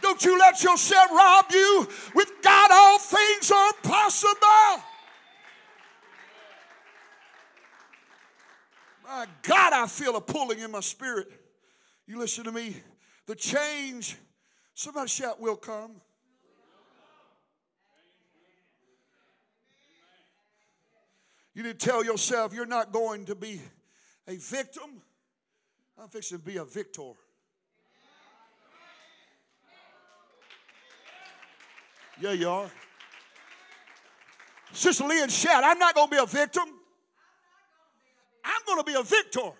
Don't 0.01 0.23
you 0.23 0.39
let 0.39 0.63
yourself 0.63 1.12
rob 1.12 1.47
you. 1.51 1.86
With 2.13 2.32
God, 2.41 2.69
all 2.71 2.97
things 2.97 3.51
are 3.51 3.73
possible. 3.84 4.84
My 9.04 9.25
God, 9.41 9.73
I 9.73 9.86
feel 9.86 10.15
a 10.15 10.21
pulling 10.21 10.60
in 10.60 10.71
my 10.71 10.80
spirit. 10.80 11.28
You 12.08 12.17
listen 12.17 12.45
to 12.45 12.54
me. 12.54 12.78
The 13.25 13.36
change, 13.36 14.15
somebody 14.75 15.10
shout, 15.10 15.41
will 15.41 15.58
come. 15.58 15.91
You 21.54 21.63
need 21.63 21.78
to 21.78 21.86
tell 21.86 22.06
yourself 22.06 22.54
you're 22.54 22.65
not 22.65 22.93
going 22.93 23.25
to 23.25 23.36
be 23.36 23.60
a 24.28 24.36
victim. 24.36 25.02
I'm 25.98 26.10
fixing 26.10 26.40
to 26.40 26.44
be 26.44 26.58
a 26.58 26.66
victor. 26.66 27.12
Yeah, 32.20 32.32
you 32.32 32.50
are. 32.50 32.70
Sister 34.72 35.06
Lynn, 35.06 35.30
shout, 35.30 35.64
I'm 35.64 35.80
not 35.80 35.96
going 35.96 36.08
to 36.10 36.16
be 36.16 36.22
a 36.22 36.26
victim. 36.26 36.66
I'm 38.44 38.62
going 38.66 38.80
to 38.80 38.84
be 38.84 38.98
a 38.98 39.04
victor. 39.04 39.52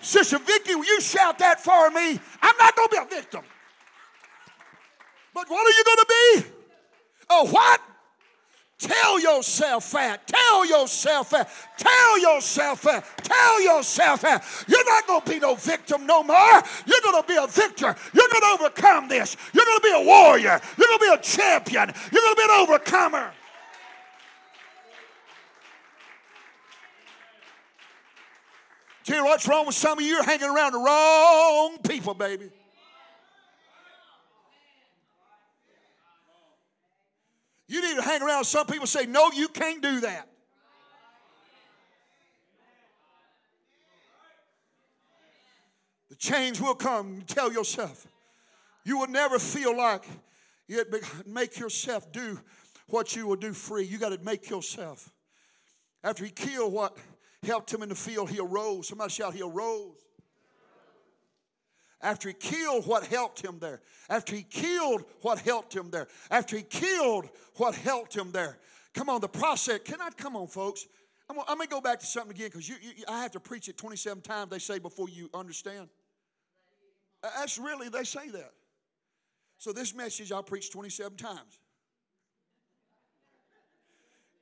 Sister 0.00 0.38
Vicky, 0.38 0.74
will 0.74 0.84
you 0.84 1.00
shout 1.00 1.38
that 1.38 1.60
for 1.60 1.90
me? 1.90 2.18
I'm 2.42 2.56
not 2.58 2.74
going 2.74 2.88
to 2.88 2.96
be 2.96 3.02
a 3.02 3.20
victim. 3.20 3.42
But 5.32 5.48
what 5.48 5.66
are 5.66 5.70
you 5.70 5.84
going 5.84 5.96
to 5.98 6.06
be? 6.08 6.46
A 7.30 7.46
what? 7.46 7.80
Tell 8.82 9.20
yourself 9.20 9.92
that. 9.92 10.26
Tell 10.26 10.66
yourself 10.66 11.30
that. 11.30 11.48
Tell 11.78 12.18
yourself 12.20 12.82
that. 12.82 13.04
Tell 13.22 13.62
yourself 13.62 14.22
that. 14.22 14.44
You're 14.66 14.84
not 14.84 15.06
going 15.06 15.22
to 15.22 15.30
be 15.30 15.38
no 15.38 15.54
victim 15.54 16.04
no 16.04 16.24
more. 16.24 16.62
You're 16.86 17.00
going 17.04 17.22
to 17.22 17.28
be 17.28 17.36
a 17.36 17.46
victor. 17.46 17.94
You're 18.12 18.28
going 18.28 18.40
to 18.40 18.58
overcome 18.60 19.06
this. 19.06 19.36
You're 19.52 19.64
going 19.64 19.78
to 19.78 19.82
be 19.84 20.02
a 20.02 20.04
warrior. 20.04 20.60
You're 20.76 20.88
going 20.88 20.98
to 20.98 21.04
be 21.04 21.14
a 21.14 21.22
champion. 21.22 21.92
You're 22.10 22.22
going 22.22 22.34
to 22.34 22.40
be 22.40 22.44
an 22.44 22.60
overcomer. 22.60 23.32
Tell 29.04 29.16
you 29.16 29.24
what's 29.24 29.46
wrong 29.46 29.66
with 29.66 29.76
some 29.76 29.98
of 29.98 30.04
you, 30.04 30.10
you're 30.10 30.24
hanging 30.24 30.48
around 30.48 30.72
the 30.72 30.78
wrong 30.78 31.78
people, 31.78 32.14
baby. 32.14 32.50
You 37.72 37.80
need 37.80 37.96
to 37.96 38.02
hang 38.02 38.20
around 38.20 38.44
some 38.44 38.66
people 38.66 38.86
say, 38.86 39.06
No, 39.06 39.30
you 39.32 39.48
can't 39.48 39.82
do 39.82 40.00
that. 40.00 40.28
The 46.10 46.16
change 46.16 46.60
will 46.60 46.74
come. 46.74 47.22
Tell 47.26 47.50
yourself. 47.50 48.06
You 48.84 48.98
will 48.98 49.06
never 49.06 49.38
feel 49.38 49.74
like 49.74 50.04
you 50.68 50.84
make 51.24 51.58
yourself 51.58 52.12
do 52.12 52.38
what 52.88 53.16
you 53.16 53.26
will 53.26 53.36
do 53.36 53.54
free. 53.54 53.84
You 53.84 53.96
got 53.96 54.10
to 54.10 54.22
make 54.22 54.50
yourself. 54.50 55.10
After 56.04 56.26
he 56.26 56.30
killed 56.30 56.74
what 56.74 56.98
helped 57.42 57.72
him 57.72 57.82
in 57.82 57.88
the 57.88 57.94
field, 57.94 58.28
he 58.28 58.38
arose. 58.38 58.88
Somebody 58.88 59.12
shout, 59.12 59.32
he 59.32 59.40
arose. 59.40 59.96
After 62.02 62.28
he 62.28 62.34
killed 62.34 62.86
what 62.86 63.06
helped 63.06 63.44
him 63.44 63.58
there. 63.60 63.80
After 64.10 64.34
he 64.34 64.42
killed 64.42 65.04
what 65.20 65.38
helped 65.38 65.74
him 65.74 65.90
there. 65.90 66.08
After 66.30 66.56
he 66.56 66.62
killed 66.62 67.28
what 67.56 67.74
helped 67.74 68.14
him 68.16 68.32
there. 68.32 68.58
Come 68.92 69.08
on, 69.08 69.20
the 69.20 69.28
process. 69.28 69.80
Can 69.84 70.00
I 70.00 70.10
come 70.10 70.36
on, 70.36 70.48
folks? 70.48 70.86
I'm 71.30 71.38
I'm 71.40 71.58
gonna 71.58 71.66
go 71.66 71.80
back 71.80 72.00
to 72.00 72.06
something 72.06 72.36
again 72.36 72.50
because 72.52 72.70
I 73.08 73.22
have 73.22 73.30
to 73.32 73.40
preach 73.40 73.68
it 73.68 73.76
27 73.76 74.22
times. 74.22 74.50
They 74.50 74.58
say 74.58 74.78
before 74.78 75.08
you 75.08 75.30
understand. 75.32 75.88
That's 77.22 77.56
really 77.56 77.88
they 77.88 78.04
say 78.04 78.28
that. 78.30 78.52
So 79.58 79.72
this 79.72 79.94
message 79.94 80.32
I'll 80.32 80.42
preach 80.42 80.70
27 80.72 81.16
times. 81.16 81.60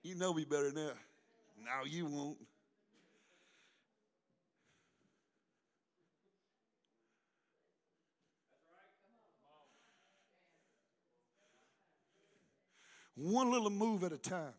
You 0.02 0.14
know 0.14 0.32
me 0.32 0.44
better 0.44 0.72
now. 0.72 0.86
that. 0.86 0.96
No, 1.62 1.84
you 1.84 2.06
won't. 2.06 2.38
One 13.20 13.52
little 13.52 13.68
move 13.68 14.02
at 14.02 14.12
a 14.12 14.16
time. 14.16 14.54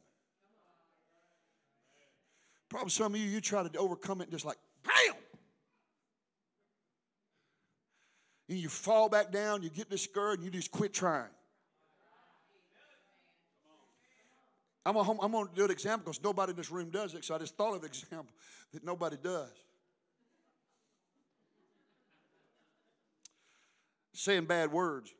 Probably 2.69 2.91
some 2.91 3.15
of 3.15 3.19
you, 3.19 3.25
you 3.25 3.41
try 3.41 3.67
to 3.67 3.77
overcome 3.79 4.21
it 4.21 4.29
just 4.29 4.45
like, 4.45 4.57
bam! 4.83 5.15
And 8.49 8.59
you 8.59 8.69
fall 8.69 9.09
back 9.09 9.31
down, 9.31 9.63
you 9.63 9.71
get 9.71 9.89
discouraged, 9.89 10.43
and 10.43 10.45
you 10.45 10.51
just 10.51 10.71
quit 10.71 10.93
trying. 10.93 11.25
I'm 14.85 14.93
going 14.93 15.17
I'm 15.21 15.31
to 15.31 15.49
do 15.55 15.65
an 15.65 15.71
example 15.71 16.11
because 16.11 16.23
nobody 16.23 16.51
in 16.51 16.55
this 16.55 16.69
room 16.69 16.91
does 16.91 17.15
it, 17.15 17.25
so 17.25 17.33
I 17.33 17.39
just 17.39 17.57
thought 17.57 17.75
of 17.75 17.81
an 17.81 17.85
example 17.87 18.33
that 18.73 18.85
nobody 18.85 19.17
does. 19.21 19.49
Saying 24.13 24.45
bad 24.45 24.71
words. 24.71 25.11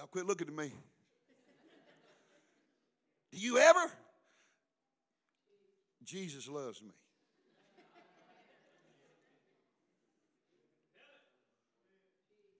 Y'all 0.00 0.06
quit 0.06 0.24
looking 0.24 0.48
at 0.48 0.54
me. 0.54 0.72
Do 3.30 3.38
you 3.38 3.58
ever? 3.58 3.80
Jesus 6.02 6.48
loves 6.48 6.80
me. 6.80 6.88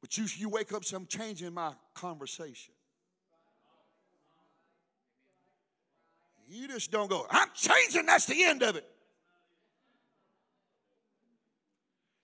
But 0.03 0.19
you, 0.19 0.27
you 0.37 0.51
wake 0.51 0.75
up, 0.75 0.85
so 0.85 0.99
I'm 0.99 1.07
changing 1.07 1.55
my 1.55 1.73
conversation. 1.95 2.75
You 6.47 6.69
just 6.69 6.91
don't 6.91 7.09
go, 7.09 7.27
I'm 7.31 7.49
changing, 7.55 8.05
that's 8.05 8.27
the 8.27 8.45
end 8.45 8.63
of 8.63 8.77
it. 8.77 8.87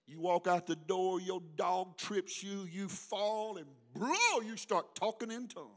You 0.07 0.21
walk 0.21 0.47
out 0.47 0.67
the 0.67 0.77
door, 0.77 1.23
your 1.23 1.41
dog 1.57 1.97
trips 1.97 2.43
you, 2.43 2.69
you 2.71 2.89
fall, 2.89 3.57
and 3.57 3.67
blow, 3.99 4.41
you 4.45 4.57
start 4.57 4.95
talking 4.95 5.31
in 5.31 5.49
tongues. 5.49 5.71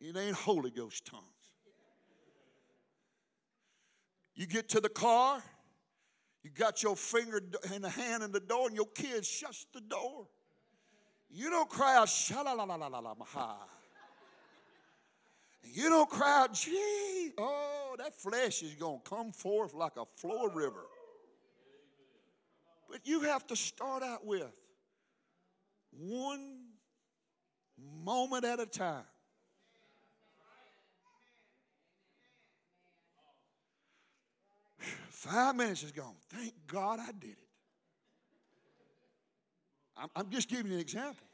It 0.00 0.16
ain't 0.16 0.34
Holy 0.34 0.70
Ghost 0.70 1.04
tongues. 1.06 1.24
You 4.34 4.46
get 4.46 4.70
to 4.70 4.80
the 4.80 4.88
car, 4.88 5.42
you 6.42 6.50
got 6.50 6.82
your 6.82 6.96
finger 6.96 7.42
in 7.74 7.82
the 7.82 7.90
hand 7.90 8.22
in 8.22 8.32
the 8.32 8.40
door, 8.40 8.68
and 8.68 8.76
your 8.76 8.88
kid 8.94 9.24
shuts 9.24 9.66
the 9.74 9.82
door. 9.82 10.26
You 11.30 11.50
don't 11.50 11.68
cry 11.68 11.96
out, 11.96 12.08
sha-la-la-la-la-la-la-ha. 12.08 13.58
You 15.62 15.90
don't 15.90 16.08
cry 16.08 16.42
out, 16.42 16.54
gee, 16.54 17.32
oh, 17.38 17.94
that 17.98 18.14
flesh 18.14 18.62
is 18.62 18.74
going 18.74 19.00
to 19.04 19.10
come 19.10 19.32
forth 19.32 19.74
like 19.74 19.96
a 19.96 20.04
flow 20.16 20.46
river. 20.46 20.86
But 22.90 23.00
you 23.04 23.20
have 23.20 23.46
to 23.48 23.56
start 23.56 24.02
out 24.02 24.24
with 24.24 24.50
one 25.92 26.58
moment 28.04 28.44
at 28.44 28.60
a 28.60 28.66
time. 28.66 29.04
Five 35.08 35.54
minutes 35.54 35.82
is 35.82 35.92
gone. 35.92 36.14
Thank 36.30 36.54
God 36.66 36.98
I 36.98 37.12
did 37.12 37.30
it. 37.32 37.48
I'm, 39.96 40.08
I'm 40.16 40.30
just 40.30 40.48
giving 40.48 40.68
you 40.68 40.74
an 40.74 40.80
example. 40.80 41.26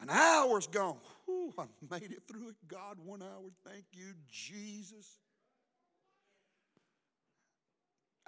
An 0.00 0.10
hour's 0.10 0.66
gone. 0.66 0.96
Whew, 1.24 1.54
I 1.56 1.64
made 1.88 2.10
it 2.10 2.22
through 2.26 2.48
it. 2.48 2.56
God, 2.66 2.98
one 3.04 3.22
hour. 3.22 3.50
Thank 3.64 3.84
you, 3.92 4.12
Jesus. 4.28 5.18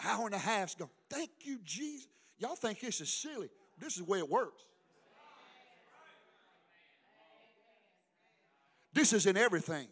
Hour 0.04 0.26
and 0.26 0.34
a 0.34 0.38
half's 0.38 0.74
gone. 0.74 0.90
Thank 1.10 1.30
you, 1.40 1.58
Jesus. 1.64 2.06
Y'all 2.38 2.54
think 2.54 2.80
this 2.80 3.00
is 3.00 3.08
silly. 3.08 3.50
This 3.78 3.94
is 3.94 3.98
the 3.98 4.04
way 4.04 4.18
it 4.18 4.28
works. 4.28 4.62
This 8.92 9.12
is 9.12 9.26
in 9.26 9.36
everything. 9.36 9.88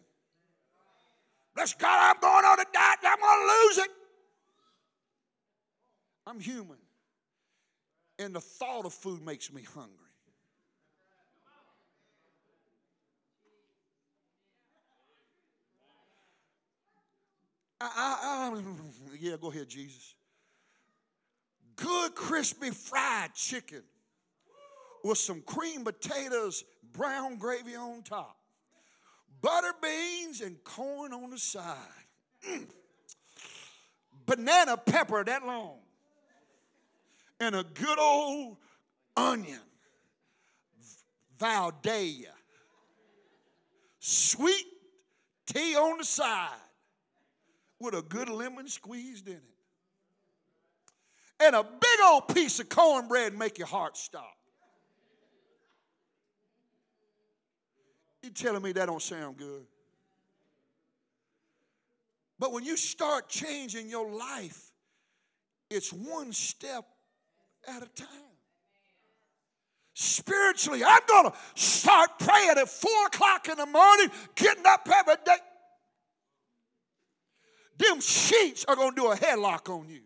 Bless 1.53 1.73
God, 1.73 2.15
I'm 2.15 2.19
going 2.19 2.43
on 2.43 2.59
a 2.59 2.65
diet 2.73 2.99
I'm 3.03 3.19
going 3.19 3.47
to 3.47 3.67
lose 3.67 3.77
it. 3.77 3.91
I'm 6.27 6.39
human. 6.39 6.77
And 8.17 8.35
the 8.35 8.41
thought 8.41 8.85
of 8.85 8.93
food 8.93 9.23
makes 9.23 9.53
me 9.53 9.61
hungry. 9.61 9.91
I, 17.79 18.49
I, 18.53 18.57
I, 18.57 18.61
yeah, 19.19 19.35
go 19.39 19.51
ahead, 19.51 19.69
Jesus. 19.69 20.15
Good 21.75 22.15
crispy 22.35 22.69
fried 22.69 23.33
chicken 23.33 23.81
with 25.05 25.17
some 25.17 25.41
cream 25.43 25.85
potatoes, 25.85 26.65
brown 26.91 27.37
gravy 27.37 27.77
on 27.77 28.01
top, 28.03 28.35
butter 29.41 29.71
beans, 29.81 30.41
and 30.41 30.61
corn 30.65 31.13
on 31.13 31.29
the 31.29 31.37
side. 31.37 31.77
Mm. 32.45 32.67
Banana 34.25 34.75
pepper 34.75 35.23
that 35.23 35.45
long, 35.45 35.77
and 37.39 37.55
a 37.55 37.63
good 37.63 37.97
old 37.97 38.57
onion, 39.15 39.61
Vidalia. 41.39 42.33
Sweet 43.99 44.65
tea 45.45 45.77
on 45.77 45.99
the 45.99 46.03
side 46.03 46.49
with 47.79 47.93
a 47.93 48.01
good 48.01 48.27
lemon 48.27 48.67
squeezed 48.67 49.29
in 49.29 49.35
it. 49.35 49.54
And 51.45 51.55
a 51.55 51.63
big 51.63 51.99
old 52.03 52.27
piece 52.33 52.59
of 52.59 52.69
cornbread 52.69 53.37
make 53.37 53.57
your 53.57 53.67
heart 53.67 53.97
stop. 53.97 54.35
You 58.23 58.31
telling 58.31 58.63
me 58.63 58.71
that 58.71 58.87
don't 58.87 59.01
sound 59.01 59.37
good? 59.37 59.65
But 62.39 62.51
when 62.51 62.63
you 62.63 62.75
start 62.75 63.29
changing 63.29 63.89
your 63.89 64.11
life, 64.11 64.71
it's 65.69 65.93
one 65.93 66.33
step 66.33 66.85
at 67.67 67.83
a 67.83 67.87
time. 67.87 68.07
Spiritually, 69.93 70.83
I'm 70.83 71.01
going 71.07 71.31
to 71.31 71.37
start 71.53 72.09
praying 72.19 72.57
at 72.57 72.67
4 72.67 72.91
o'clock 73.07 73.47
in 73.47 73.57
the 73.57 73.65
morning, 73.65 74.09
getting 74.35 74.65
up 74.65 74.89
every 74.91 75.15
day 75.25 75.37
them 77.77 77.99
sheets 77.99 78.65
are 78.65 78.75
going 78.75 78.91
to 78.91 78.95
do 78.95 79.11
a 79.11 79.15
headlock 79.15 79.69
on 79.69 79.89
you. 79.89 80.01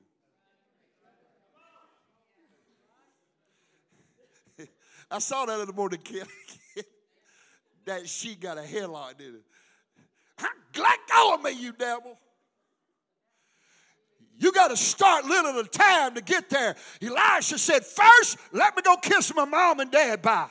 I 5.12 5.20
saw 5.20 5.46
that 5.46 5.66
the 5.66 5.74
morning, 5.74 6.00
kid. 6.04 6.28
that 7.86 8.08
she 8.08 8.36
got 8.36 8.58
a 8.58 8.62
headlock, 8.62 9.18
did 9.18 9.36
it? 9.36 9.42
Let 10.78 11.00
go 11.12 11.34
of 11.34 11.44
me, 11.44 11.52
you 11.52 11.72
devil. 11.74 12.18
You 14.38 14.54
got 14.54 14.70
to 14.70 14.78
start 14.78 15.26
little 15.26 15.60
at 15.60 15.66
a 15.66 15.70
time 15.70 16.16
to 16.16 16.22
get 16.22 16.50
there. 16.50 16.76
Elisha 17.02 17.58
said, 17.58 17.86
First, 17.86 18.38
let 18.54 18.76
me 18.76 18.82
go 18.84 18.96
kiss 18.96 19.34
my 19.36 19.44
mom 19.44 19.82
and 19.82 19.92
dad 19.92 20.22
bye. 20.22 20.48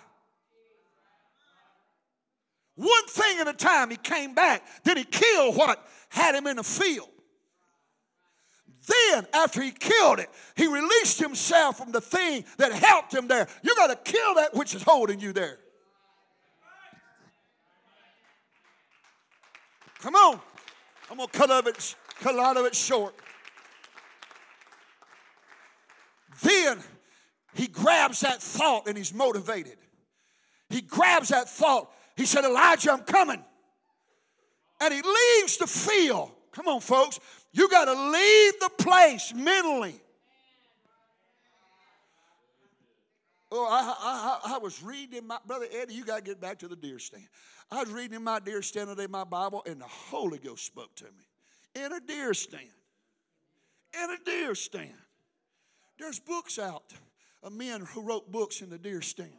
One 2.74 3.06
thing 3.08 3.40
at 3.40 3.48
a 3.48 3.54
time, 3.54 3.90
he 3.90 3.96
came 3.96 4.34
back. 4.34 4.62
Then 4.84 4.98
he 4.98 5.04
killed 5.04 5.56
what 5.56 5.82
had 6.10 6.34
him 6.34 6.46
in 6.46 6.56
the 6.56 6.62
field. 6.62 7.08
Then, 8.88 9.26
after 9.34 9.60
he 9.60 9.70
killed 9.70 10.18
it, 10.18 10.30
he 10.56 10.66
released 10.66 11.18
himself 11.18 11.78
from 11.78 11.92
the 11.92 12.00
thing 12.00 12.44
that 12.56 12.72
helped 12.72 13.12
him 13.12 13.28
there. 13.28 13.46
You 13.62 13.74
got 13.76 13.88
to 13.88 14.12
kill 14.12 14.34
that 14.36 14.54
which 14.54 14.74
is 14.74 14.82
holding 14.82 15.20
you 15.20 15.32
there. 15.32 15.58
Come 20.00 20.14
on. 20.14 20.40
I'm 21.10 21.16
going 21.16 21.28
to 21.28 21.38
cut, 21.38 21.50
of 21.50 21.66
it, 21.66 21.96
cut 22.20 22.34
a 22.34 22.38
lot 22.38 22.56
of 22.56 22.66
it 22.66 22.74
short. 22.74 23.14
Then 26.42 26.78
he 27.54 27.66
grabs 27.66 28.20
that 28.20 28.40
thought 28.40 28.86
and 28.86 28.96
he's 28.96 29.12
motivated. 29.12 29.76
He 30.70 30.82
grabs 30.82 31.28
that 31.30 31.48
thought. 31.48 31.90
He 32.16 32.26
said, 32.26 32.44
Elijah, 32.44 32.92
I'm 32.92 33.00
coming. 33.00 33.42
And 34.80 34.94
he 34.94 35.02
leaves 35.02 35.56
the 35.56 35.66
field. 35.66 36.30
Come 36.52 36.68
on, 36.68 36.80
folks. 36.80 37.18
You 37.52 37.68
got 37.68 37.86
to 37.86 37.92
leave 37.92 38.60
the 38.60 38.70
place 38.78 39.32
mentally. 39.34 39.94
Oh, 43.50 43.66
I, 43.66 44.50
I, 44.50 44.56
I, 44.56 44.58
was 44.58 44.82
reading 44.82 45.26
my 45.26 45.38
brother 45.46 45.64
Eddie. 45.72 45.94
You 45.94 46.04
got 46.04 46.16
to 46.16 46.22
get 46.22 46.38
back 46.38 46.58
to 46.58 46.68
the 46.68 46.76
deer 46.76 46.98
stand. 46.98 47.26
I 47.70 47.80
was 47.80 47.88
reading 47.90 48.16
in 48.16 48.22
my 48.22 48.40
deer 48.40 48.60
stand 48.60 48.88
today, 48.88 49.06
my 49.06 49.24
Bible, 49.24 49.62
and 49.66 49.80
the 49.80 49.86
Holy 49.86 50.38
Ghost 50.38 50.66
spoke 50.66 50.94
to 50.96 51.04
me. 51.04 51.82
In 51.82 51.92
a 51.92 52.00
deer 52.00 52.34
stand. 52.34 52.68
In 53.94 54.10
a 54.10 54.16
deer 54.22 54.54
stand. 54.54 54.92
There's 55.98 56.20
books 56.20 56.58
out 56.58 56.92
of 57.42 57.52
men 57.52 57.80
who 57.80 58.02
wrote 58.02 58.30
books 58.30 58.60
in 58.60 58.68
the 58.68 58.78
deer 58.78 59.00
stand. 59.00 59.32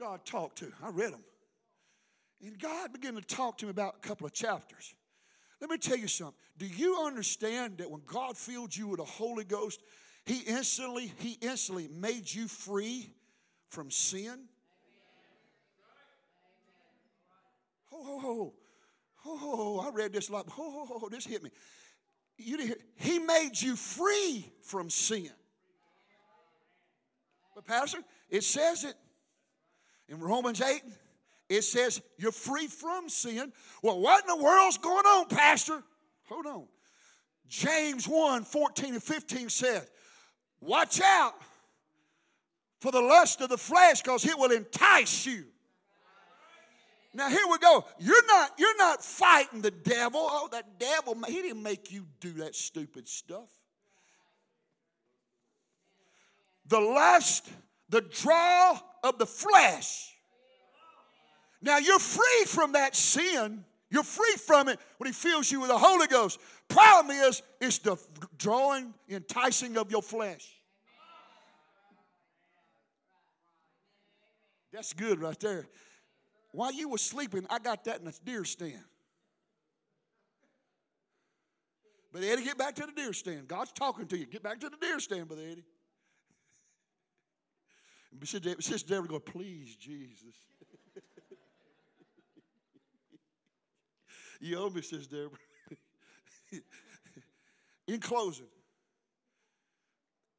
God 0.00 0.24
talked 0.24 0.58
to. 0.58 0.72
I 0.82 0.88
read 0.88 1.12
them. 1.12 1.24
And 2.42 2.58
God 2.58 2.92
began 2.92 3.14
to 3.14 3.22
talk 3.22 3.58
to 3.58 3.66
me 3.66 3.70
about 3.70 3.96
a 4.02 4.06
couple 4.06 4.26
of 4.26 4.32
chapters. 4.32 4.94
Let 5.64 5.70
me 5.70 5.78
tell 5.78 5.96
you 5.96 6.08
something. 6.08 6.34
Do 6.58 6.66
you 6.66 6.98
understand 7.06 7.78
that 7.78 7.90
when 7.90 8.02
God 8.04 8.36
filled 8.36 8.76
you 8.76 8.86
with 8.86 8.98
the 8.98 9.06
Holy 9.06 9.44
Ghost, 9.44 9.80
He 10.26 10.40
instantly, 10.40 11.10
He 11.16 11.38
instantly 11.40 11.88
made 11.88 12.30
you 12.30 12.48
free 12.48 13.08
from 13.70 13.90
sin? 13.90 14.40
Ho, 17.90 18.04
ho, 18.04 18.18
ho. 18.18 18.54
Ho, 19.16 19.36
ho, 19.38 19.56
ho. 19.56 19.88
I 19.88 19.90
read 19.90 20.12
this 20.12 20.28
like, 20.28 20.46
ho, 20.50 20.70
ho, 20.70 20.84
ho, 20.84 20.98
ho. 20.98 21.08
This 21.08 21.24
hit 21.24 21.42
me. 21.42 21.48
You 22.36 22.58
didn't 22.58 22.68
hear, 22.68 22.76
he 22.96 23.18
made 23.18 23.52
you 23.54 23.74
free 23.74 24.52
from 24.64 24.90
sin. 24.90 25.30
But, 27.54 27.64
Pastor, 27.64 28.00
it 28.28 28.44
says 28.44 28.84
it 28.84 28.96
in 30.10 30.20
Romans 30.20 30.60
8 30.60 30.82
it 31.56 31.64
says 31.64 32.00
you're 32.18 32.32
free 32.32 32.66
from 32.66 33.08
sin. 33.08 33.52
Well, 33.82 34.00
what 34.00 34.24
in 34.24 34.38
the 34.38 34.42
world's 34.42 34.78
going 34.78 35.04
on, 35.04 35.26
Pastor? 35.26 35.82
Hold 36.28 36.46
on. 36.46 36.64
James 37.48 38.08
1 38.08 38.44
14 38.44 38.94
and 38.94 39.02
15 39.02 39.48
said, 39.48 39.86
Watch 40.60 41.00
out 41.00 41.34
for 42.80 42.90
the 42.90 43.00
lust 43.00 43.40
of 43.40 43.48
the 43.48 43.58
flesh 43.58 44.02
because 44.02 44.24
it 44.26 44.38
will 44.38 44.50
entice 44.50 45.26
you. 45.26 45.44
Now 47.14 47.28
here 47.28 47.46
we 47.48 47.58
go. 47.58 47.84
You're 47.98 48.26
not 48.26 48.52
you're 48.58 48.76
not 48.76 49.04
fighting 49.04 49.60
the 49.60 49.70
devil. 49.70 50.20
Oh, 50.20 50.48
that 50.50 50.80
devil, 50.80 51.16
he 51.28 51.42
didn't 51.42 51.62
make 51.62 51.92
you 51.92 52.06
do 52.20 52.32
that 52.34 52.56
stupid 52.56 53.08
stuff. 53.08 53.48
The 56.66 56.80
lust, 56.80 57.48
the 57.88 58.00
draw 58.00 58.80
of 59.04 59.18
the 59.18 59.26
flesh. 59.26 60.13
Now 61.64 61.78
you're 61.78 61.98
free 61.98 62.44
from 62.46 62.72
that 62.72 62.94
sin. 62.94 63.64
You're 63.90 64.02
free 64.02 64.34
from 64.36 64.68
it 64.68 64.78
when 64.98 65.06
he 65.06 65.14
fills 65.14 65.50
you 65.50 65.60
with 65.60 65.70
the 65.70 65.78
Holy 65.78 66.06
Ghost. 66.06 66.38
Problem 66.68 67.16
is, 67.16 67.42
it's 67.60 67.78
the 67.78 67.96
drawing, 68.36 68.92
enticing 69.08 69.78
of 69.78 69.90
your 69.90 70.02
flesh. 70.02 70.60
That's 74.72 74.92
good 74.92 75.20
right 75.20 75.38
there. 75.40 75.66
While 76.52 76.72
you 76.72 76.88
were 76.88 76.98
sleeping, 76.98 77.46
I 77.48 77.58
got 77.60 77.84
that 77.84 78.00
in 78.00 78.08
a 78.08 78.12
deer 78.24 78.44
stand. 78.44 78.84
But 82.12 82.24
Eddie, 82.24 82.44
get 82.44 82.58
back 82.58 82.74
to 82.76 82.86
the 82.86 82.92
deer 82.92 83.12
stand. 83.12 83.48
God's 83.48 83.72
talking 83.72 84.06
to 84.08 84.18
you. 84.18 84.26
Get 84.26 84.42
back 84.42 84.60
to 84.60 84.68
the 84.68 84.76
deer 84.76 85.00
stand, 85.00 85.28
Brother 85.28 85.44
Eddie. 85.50 85.64
Sister 88.60 88.86
Deborah 88.86 89.08
go, 89.08 89.18
please, 89.18 89.76
Jesus. 89.76 90.34
You 94.40 94.58
owe 94.58 94.70
me, 94.70 94.82
Deborah. 95.10 95.30
In 97.88 98.00
closing, 98.00 98.46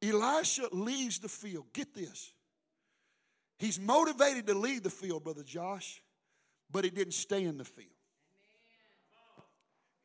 Elisha 0.02 0.68
leaves 0.72 1.18
the 1.18 1.28
field. 1.28 1.66
Get 1.72 1.94
this. 1.94 2.32
He's 3.58 3.80
motivated 3.80 4.46
to 4.48 4.54
leave 4.54 4.82
the 4.82 4.90
field, 4.90 5.24
Brother 5.24 5.42
Josh 5.42 6.02
but 6.70 6.84
he 6.84 6.90
didn't 6.90 7.14
stay 7.14 7.44
in 7.44 7.58
the 7.58 7.64
field. 7.64 7.88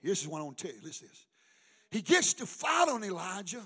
This 0.01 0.21
is 0.21 0.27
what 0.27 0.39
I 0.39 0.43
want 0.43 0.57
to 0.57 0.67
tell 0.67 0.75
you. 0.75 0.81
Listen 0.83 1.07
this. 1.07 1.25
He 1.91 2.01
gets 2.01 2.33
to 2.35 2.45
fight 2.45 2.87
on 2.89 3.03
Elijah 3.03 3.61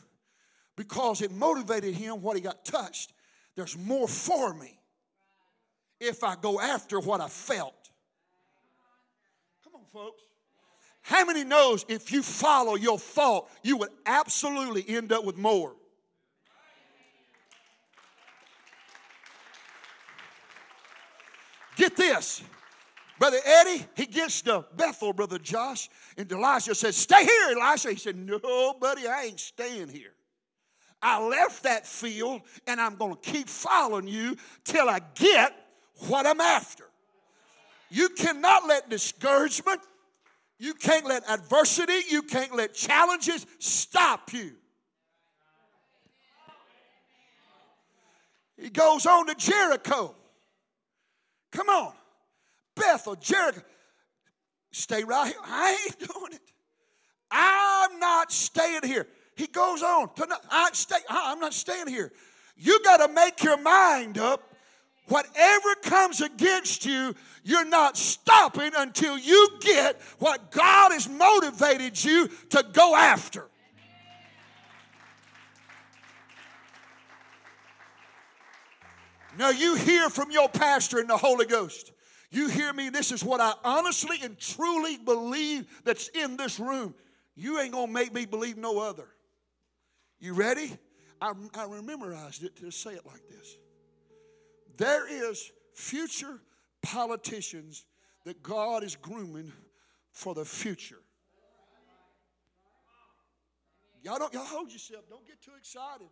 because 0.76 1.22
it 1.22 1.32
motivated 1.32 1.94
him 1.94 2.22
what 2.22 2.36
he 2.36 2.42
got 2.42 2.66
touched. 2.66 3.14
There's 3.56 3.78
more 3.78 4.08
for 4.08 4.54
me 4.54 4.78
if 6.00 6.24
I 6.24 6.36
go 6.36 6.60
after 6.60 7.00
what 7.00 7.22
I 7.22 7.28
felt. 7.28 7.85
Folks. 9.96 10.24
How 11.04 11.24
many 11.24 11.46
knows 11.46 11.86
if 11.88 12.12
you 12.12 12.22
follow 12.22 12.76
your 12.76 13.00
thought, 13.00 13.50
you 13.64 13.78
would 13.78 13.92
absolutely 14.06 14.84
end 14.90 15.14
up 15.14 15.24
with 15.24 15.38
more? 15.38 15.72
Get 21.78 21.96
this. 21.96 22.44
Brother 23.20 23.38
Eddie, 23.46 23.86
he 23.96 24.06
gets 24.06 24.42
to 24.42 24.66
Bethel, 24.76 25.14
Brother 25.14 25.40
Josh, 25.40 25.88
and 26.18 26.30
Elisha 26.30 26.76
says, 26.76 26.98
Stay 26.98 27.24
here, 27.24 27.58
Elisha. 27.58 27.92
He 27.92 27.96
said, 27.96 28.18
No, 28.18 28.74
buddy, 28.74 29.08
I 29.08 29.28
ain't 29.28 29.40
staying 29.40 29.88
here. 29.88 30.12
I 31.02 31.26
left 31.26 31.64
that 31.64 31.88
field 31.88 32.42
and 32.68 32.82
I'm 32.82 32.96
going 32.96 33.16
to 33.16 33.22
keep 33.22 33.48
following 33.48 34.10
you 34.10 34.36
till 34.66 34.90
I 34.90 35.00
get 35.14 35.56
what 36.10 36.26
I'm 36.26 36.42
after. 36.42 36.85
You 37.90 38.10
cannot 38.10 38.68
let 38.68 38.90
discouragement, 38.90 39.82
you 40.58 40.74
can't 40.74 41.06
let 41.06 41.28
adversity, 41.30 42.00
you 42.10 42.22
can't 42.22 42.56
let 42.56 42.74
challenges 42.74 43.46
stop 43.60 44.34
you. 44.34 44.52
He 48.58 48.70
goes 48.70 49.06
on 49.06 49.28
to 49.28 49.36
Jericho. 49.36 50.16
Come 51.52 51.70
on. 51.70 51.94
Bethel, 52.76 53.16
Jericho. 53.16 53.62
Stay 54.72 55.04
right 55.04 55.28
here. 55.28 55.42
I 55.44 55.78
ain't 55.86 56.00
doing 56.14 56.34
it. 56.34 56.42
I'm 57.32 58.00
not 58.00 58.32
staying 58.32 58.84
here. 58.84 59.08
He 59.36 59.48
goes 59.48 59.84
on. 59.84 60.14
To 60.16 60.28
I 60.50 60.70
stay, 60.74 60.98
I'm 61.10 61.40
not 61.40 61.54
staying 61.54 61.88
here. 61.88 62.12
You 62.58 62.82
got 62.84 63.06
to 63.06 63.14
make 63.14 63.44
your 63.44 63.58
mind 63.58 64.18
up. 64.18 64.55
Whatever 65.08 65.76
comes 65.84 66.22
against 66.22 66.86
you, 66.86 67.14
you're 67.44 67.66
not 67.66 67.96
stopping 67.96 68.72
until 68.76 69.18
you 69.18 69.50
get 69.60 70.02
what 70.18 70.52
God 70.52 70.92
has 70.92 71.08
motivated 71.08 72.04
you 72.04 72.28
to 72.50 72.66
go 72.74 72.96
after. 72.96 73.48
Now, 79.38 79.50
you 79.50 79.76
hear 79.76 80.10
from 80.10 80.32
your 80.32 80.48
pastor 80.48 81.00
in 81.00 81.08
the 81.08 81.18
Holy 81.18 81.46
Ghost. 81.46 81.92
You 82.32 82.48
hear 82.48 82.74
me? 82.74 82.90
This 82.90 83.12
is 83.12 83.24
what 83.24 83.42
I 83.42 83.54
honestly 83.64 84.18
and 84.24 84.38
truly 84.40 84.98
believe 84.98 85.68
that's 85.84 86.08
in 86.10 86.38
this 86.38 86.60
room. 86.60 86.96
You 87.36 87.60
ain't 87.60 87.74
to 87.74 87.86
make 87.88 88.14
me 88.14 88.26
believe 88.26 88.58
no 88.58 88.80
other. 88.80 89.08
You 90.20 90.34
ready? 90.34 90.78
I, 91.22 91.34
I 91.54 91.82
memorized 91.82 92.44
it 92.44 92.56
to 92.58 92.72
say 92.72 92.92
it 92.92 93.06
like 93.06 93.22
this. 93.30 93.58
There 94.78 95.32
is 95.32 95.52
future 95.74 96.40
politicians 96.82 97.86
that 98.26 98.42
God 98.42 98.84
is 98.84 98.96
grooming 98.96 99.52
for 100.12 100.34
the 100.34 100.46
future. 100.46 101.00
Y'all 104.04 104.20
don't 104.20 104.34
y'all 104.34 104.46
hold 104.46 104.72
yourself. 104.72 105.04
Don't 105.10 105.26
get 105.26 105.42
too 105.42 105.52
excited. 105.58 106.08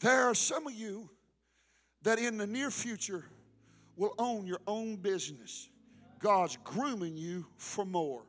There 0.00 0.24
are 0.24 0.34
some 0.34 0.66
of 0.66 0.74
you 0.74 1.08
that 2.02 2.18
in 2.18 2.36
the 2.36 2.46
near 2.46 2.70
future 2.70 3.24
will 3.96 4.14
own 4.18 4.46
your 4.46 4.60
own 4.66 4.96
business. 4.96 5.68
God's 6.20 6.58
grooming 6.62 7.16
you 7.16 7.46
for 7.56 7.84
more. 7.84 8.22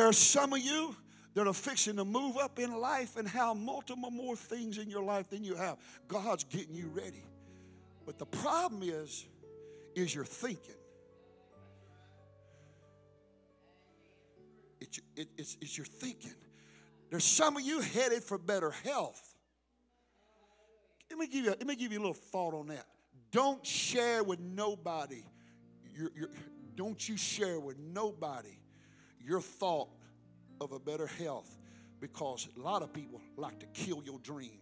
There 0.00 0.08
are 0.08 0.14
some 0.14 0.54
of 0.54 0.60
you 0.60 0.96
that 1.34 1.46
are 1.46 1.52
fixing 1.52 1.96
to 1.96 2.06
move 2.06 2.38
up 2.38 2.58
in 2.58 2.72
life 2.72 3.18
and 3.18 3.28
have 3.28 3.54
multiple 3.54 4.10
more 4.10 4.34
things 4.34 4.78
in 4.78 4.88
your 4.88 5.02
life 5.02 5.28
than 5.28 5.44
you 5.44 5.54
have. 5.56 5.76
God's 6.08 6.42
getting 6.44 6.74
you 6.74 6.86
ready. 6.86 7.22
But 8.06 8.18
the 8.18 8.24
problem 8.24 8.82
is, 8.82 9.26
is 9.94 10.14
your 10.14 10.24
thinking. 10.24 10.80
It's, 14.80 15.00
it, 15.16 15.28
it's, 15.36 15.58
it's 15.60 15.76
your 15.76 15.84
thinking. 15.84 16.32
There's 17.10 17.22
some 17.22 17.58
of 17.58 17.62
you 17.62 17.82
headed 17.82 18.22
for 18.22 18.38
better 18.38 18.70
health. 18.70 19.34
Let 21.10 21.18
me 21.18 21.26
give 21.26 21.44
you, 21.44 21.50
let 21.50 21.66
me 21.66 21.76
give 21.76 21.92
you 21.92 21.98
a 21.98 22.00
little 22.00 22.14
thought 22.14 22.54
on 22.54 22.68
that. 22.68 22.86
Don't 23.32 23.66
share 23.66 24.24
with 24.24 24.40
nobody. 24.40 25.24
Your, 25.94 26.10
your, 26.16 26.30
don't 26.74 27.06
you 27.06 27.18
share 27.18 27.60
with 27.60 27.78
nobody 27.78 28.56
your 29.24 29.40
thought 29.40 29.88
of 30.60 30.72
a 30.72 30.78
better 30.78 31.06
health 31.06 31.56
because 32.00 32.48
a 32.56 32.60
lot 32.60 32.82
of 32.82 32.92
people 32.92 33.20
like 33.36 33.58
to 33.60 33.66
kill 33.66 34.02
your 34.04 34.18
dreams. 34.20 34.54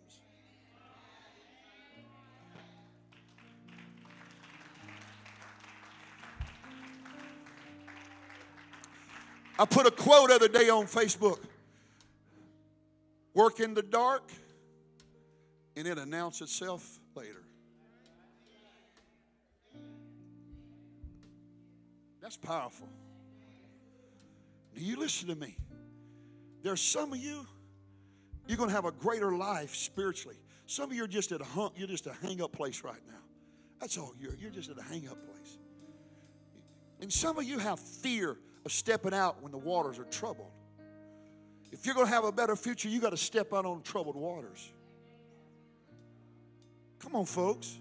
I 9.59 9.65
put 9.65 9.87
a 9.87 9.91
quote 9.91 10.31
other 10.31 10.47
day 10.49 10.69
on 10.69 10.87
Facebook 10.87 11.41
work 13.35 13.59
in 13.61 13.75
the 13.75 13.83
dark 13.83 14.31
and 15.77 15.87
it 15.87 15.99
announce 15.99 16.41
itself 16.41 16.99
later. 17.15 17.43
That's 22.21 22.37
powerful. 22.37 22.89
You 24.81 24.97
listen 24.97 25.29
to 25.29 25.35
me? 25.35 25.57
There's 26.63 26.81
some 26.81 27.13
of 27.13 27.19
you, 27.19 27.47
you're 28.47 28.57
going 28.57 28.71
to 28.71 28.75
have 28.75 28.85
a 28.85 28.93
greater 28.93 29.33
life 29.33 29.75
spiritually. 29.75 30.37
Some 30.67 30.91
of 30.91 30.97
you 30.97 31.05
are 31.05 31.09
just 31.09 31.33
at 31.33 31.41
a 31.41 31.45
hump, 31.45 31.75
you're 31.77 31.89
just 31.89 32.07
a 32.07 32.13
hang 32.13 32.43
up 32.43 32.53
place 32.53 32.83
right 32.85 33.01
now. 33.07 33.15
That's 33.81 33.97
all 33.97 34.13
you're. 34.19 34.35
You're 34.35 34.51
just 34.51 34.71
at 34.71 34.79
a 34.79 34.83
hang 34.83 35.09
up 35.09 35.25
place. 35.25 35.59
And 37.01 37.13
some 37.13 37.39
of 37.39 37.45
you 37.45 37.59
have 37.59 37.79
fear 37.79 38.39
of 38.65 38.73
stepping 38.73 39.15
out 39.15 39.43
when 39.43 39.53
the 39.53 39.59
waters 39.59 39.99
are 39.99 40.05
troubled. 40.05 40.51
If 41.71 41.87
you're 41.87 41.95
going 41.95 42.07
to 42.07 42.13
have 42.13 42.25
a 42.25 42.33
better 42.33 42.57
future, 42.57 42.89
you 42.89 43.01
got 43.01 43.11
to 43.11 43.17
step 43.17 43.53
out 43.53 43.67
on 43.67 43.83
troubled 43.83 44.17
waters. 44.17 44.73
Come 46.99 47.15
on, 47.15 47.27
folks. 47.27 47.79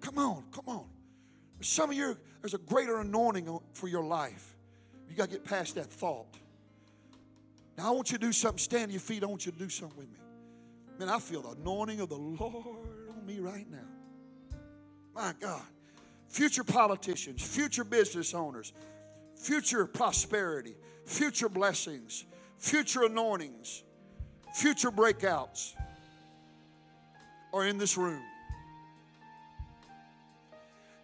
Come 0.00 0.18
on, 0.18 0.44
come 0.52 0.64
on. 0.66 0.86
Some 1.60 1.90
of 1.90 1.96
you, 1.96 2.16
there's 2.40 2.54
a 2.54 2.58
greater 2.58 3.00
anointing 3.00 3.58
for 3.72 3.88
your 3.88 4.04
life. 4.04 4.56
You 5.10 5.16
got 5.16 5.24
to 5.24 5.32
get 5.32 5.44
past 5.44 5.74
that 5.74 5.86
thought. 5.86 6.26
Now, 7.76 7.88
I 7.88 7.90
want 7.90 8.12
you 8.12 8.18
to 8.18 8.26
do 8.26 8.32
something. 8.32 8.58
Stand 8.58 8.84
on 8.84 8.90
your 8.90 9.00
feet. 9.00 9.22
I 9.22 9.26
want 9.26 9.44
you 9.44 9.52
to 9.52 9.58
do 9.58 9.68
something 9.68 9.98
with 9.98 10.08
me. 10.08 10.18
Man, 10.98 11.08
I 11.08 11.18
feel 11.18 11.42
the 11.42 11.60
anointing 11.60 12.00
of 12.00 12.08
the 12.08 12.16
Lord 12.16 12.78
on 13.10 13.26
me 13.26 13.40
right 13.40 13.66
now. 13.70 14.58
My 15.14 15.32
God. 15.40 15.62
Future 16.28 16.62
politicians, 16.62 17.42
future 17.42 17.82
business 17.82 18.34
owners, 18.34 18.72
future 19.34 19.84
prosperity, 19.86 20.76
future 21.04 21.48
blessings, 21.48 22.24
future 22.58 23.04
anointings, 23.04 23.82
future 24.54 24.92
breakouts 24.92 25.72
are 27.52 27.66
in 27.66 27.78
this 27.78 27.96
room. 27.96 28.22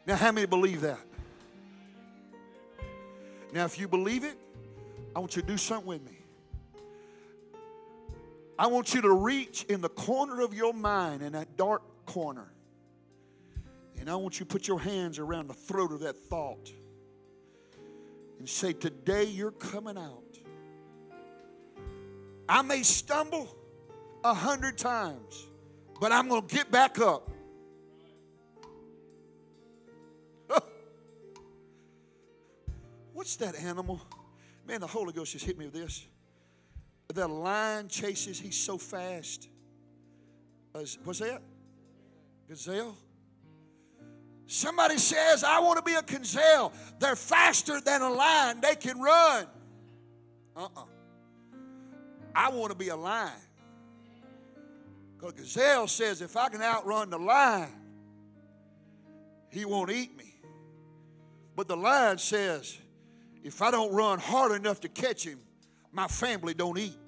Now, 0.06 0.14
how 0.14 0.30
many 0.30 0.46
believe 0.46 0.82
that? 0.82 1.00
Now, 3.52 3.64
if 3.64 3.78
you 3.78 3.88
believe 3.88 4.24
it, 4.24 4.36
I 5.14 5.18
want 5.18 5.36
you 5.36 5.42
to 5.42 5.48
do 5.48 5.56
something 5.56 5.86
with 5.86 6.04
me. 6.04 6.18
I 8.58 8.66
want 8.68 8.94
you 8.94 9.02
to 9.02 9.12
reach 9.12 9.64
in 9.64 9.80
the 9.80 9.88
corner 9.88 10.40
of 10.40 10.54
your 10.54 10.72
mind, 10.72 11.22
in 11.22 11.32
that 11.32 11.56
dark 11.56 11.82
corner, 12.06 12.52
and 13.98 14.10
I 14.10 14.16
want 14.16 14.38
you 14.38 14.46
to 14.46 14.52
put 14.52 14.66
your 14.66 14.80
hands 14.80 15.18
around 15.18 15.48
the 15.48 15.54
throat 15.54 15.92
of 15.92 16.00
that 16.00 16.16
thought 16.16 16.70
and 18.38 18.48
say, 18.48 18.72
Today 18.72 19.24
you're 19.24 19.50
coming 19.50 19.98
out. 19.98 20.22
I 22.48 22.62
may 22.62 22.82
stumble 22.82 23.56
a 24.24 24.32
hundred 24.32 24.78
times, 24.78 25.46
but 26.00 26.12
I'm 26.12 26.28
going 26.28 26.46
to 26.46 26.54
get 26.54 26.70
back 26.70 26.98
up. 26.98 27.30
What's 33.16 33.36
that 33.36 33.56
animal? 33.56 34.02
Man, 34.68 34.82
the 34.82 34.86
Holy 34.86 35.10
Ghost 35.10 35.32
just 35.32 35.46
hit 35.46 35.56
me 35.56 35.64
with 35.64 35.72
this. 35.72 36.04
The 37.14 37.26
lion 37.26 37.88
chases, 37.88 38.38
he's 38.38 38.58
so 38.58 38.76
fast. 38.76 39.48
What's 41.02 41.20
that? 41.20 41.40
Gazelle? 42.46 42.94
Somebody 44.44 44.98
says, 44.98 45.44
I 45.44 45.60
want 45.60 45.78
to 45.78 45.82
be 45.82 45.94
a 45.94 46.02
gazelle. 46.02 46.74
They're 46.98 47.16
faster 47.16 47.80
than 47.80 48.02
a 48.02 48.10
lion, 48.10 48.60
they 48.60 48.74
can 48.74 49.00
run. 49.00 49.46
Uh 50.54 50.64
uh-uh. 50.64 50.82
uh 50.82 50.84
I 52.34 52.50
want 52.50 52.70
to 52.70 52.76
be 52.76 52.88
a 52.88 52.96
lion. 52.96 53.32
Because 55.16 55.32
gazelle 55.32 55.88
says, 55.88 56.20
if 56.20 56.36
I 56.36 56.50
can 56.50 56.60
outrun 56.60 57.08
the 57.08 57.18
lion, 57.18 57.70
he 59.48 59.64
won't 59.64 59.90
eat 59.90 60.14
me. 60.18 60.34
But 61.56 61.66
the 61.66 61.78
lion 61.78 62.18
says, 62.18 62.76
if 63.46 63.62
I 63.62 63.70
don't 63.70 63.92
run 63.92 64.18
hard 64.18 64.50
enough 64.50 64.80
to 64.80 64.88
catch 64.88 65.24
him, 65.24 65.38
my 65.92 66.08
family 66.08 66.52
don't 66.52 66.76
eat. 66.76 66.98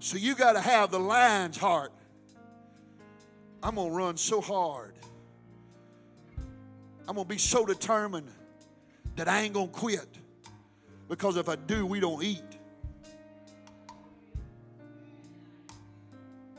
So 0.00 0.16
you 0.16 0.34
got 0.34 0.54
to 0.54 0.60
have 0.60 0.90
the 0.90 0.98
lion's 0.98 1.56
heart. 1.56 1.92
I'm 3.62 3.76
going 3.76 3.90
to 3.90 3.96
run 3.96 4.16
so 4.16 4.40
hard. 4.40 4.94
I'm 7.06 7.14
going 7.14 7.24
to 7.24 7.32
be 7.32 7.38
so 7.38 7.64
determined 7.64 8.28
that 9.14 9.28
I 9.28 9.42
ain't 9.42 9.54
going 9.54 9.68
to 9.68 9.72
quit. 9.72 10.08
Because 11.08 11.36
if 11.36 11.48
I 11.48 11.54
do, 11.54 11.86
we 11.86 12.00
don't 12.00 12.24
eat. 12.24 12.42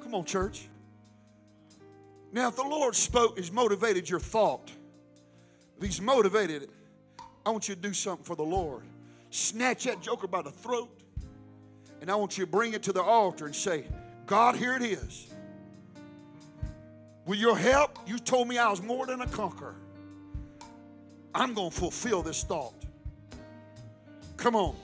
Come 0.02 0.16
on, 0.16 0.24
church. 0.24 0.70
Now, 2.38 2.50
if 2.50 2.56
the 2.56 2.62
Lord 2.62 2.96
spoke, 2.96 3.40
He's 3.40 3.52
motivated 3.52 4.08
your 4.08 4.20
thought. 4.20 4.72
If 5.78 5.84
He's 5.84 6.00
motivated 6.00 6.62
it, 6.62 6.70
I 7.44 7.50
want 7.50 7.68
you 7.68 7.74
to 7.74 7.82
do 7.82 7.94
something 7.94 8.24
for 8.24 8.36
the 8.36 8.44
Lord. 8.44 8.84
Snatch 9.32 9.86
that 9.86 10.02
joker 10.02 10.28
by 10.28 10.44
the 10.44 10.52
throat, 10.52 11.02
and 12.00 12.12
I 12.12 12.16
want 12.16 12.38
you 12.38 12.46
to 12.46 12.52
bring 12.52 12.74
it 12.74 12.84
to 12.84 12.94
the 12.94 13.02
altar 13.02 13.48
and 13.48 13.56
say, 13.56 13.86
God, 14.28 14.56
here 14.56 14.76
it 14.76 14.84
is. 14.84 15.34
With 17.26 17.40
your 17.40 17.58
help, 17.58 17.98
you 18.06 18.20
told 18.20 18.48
me 18.48 18.60
I 18.60 18.70
was 18.70 18.84
more 18.84 19.08
than 19.08 19.22
a 19.22 19.28
conqueror. 19.28 19.76
I'm 21.34 21.56
going 21.56 21.72
to 21.72 21.76
fulfill 21.76 22.22
this 22.22 22.44
thought. 22.44 22.86
Come 24.38 24.56
on. 24.56 24.76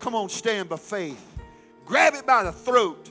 Come 0.00 0.16
on, 0.16 0.28
stand 0.28 0.68
by 0.68 0.78
faith. 0.78 1.24
Grab 1.86 2.14
it 2.14 2.26
by 2.26 2.42
the 2.42 2.50
throat 2.50 3.08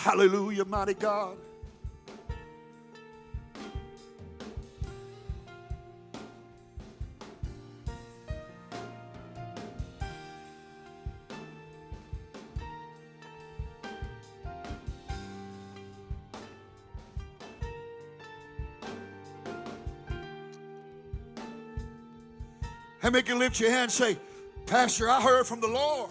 Hallelujah, 0.00 0.64
mighty 0.64 0.94
God. 0.94 1.36
How 23.02 23.10
many 23.10 23.22
can 23.22 23.38
lift 23.38 23.60
your 23.60 23.70
hand 23.70 23.82
and 23.82 23.92
say, 23.92 24.16
Pastor, 24.64 25.10
I 25.10 25.20
heard 25.20 25.46
from 25.46 25.60
the 25.60 25.68
Lord. 25.68 26.10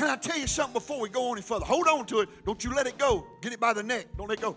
Can, 0.00 0.08
I 0.08 0.16
tell 0.16 0.38
you 0.38 0.46
something 0.46 0.72
before 0.72 0.98
we 0.98 1.10
go 1.10 1.30
any 1.30 1.42
further? 1.42 1.66
Hold 1.66 1.86
on 1.86 2.06
to 2.06 2.20
it. 2.20 2.30
Don't 2.46 2.64
you 2.64 2.74
let 2.74 2.86
it 2.86 2.96
go. 2.96 3.26
Get 3.42 3.52
it 3.52 3.60
by 3.60 3.74
the 3.74 3.82
neck. 3.82 4.06
Don't 4.16 4.28
let 4.28 4.38
it 4.38 4.40
go. 4.40 4.56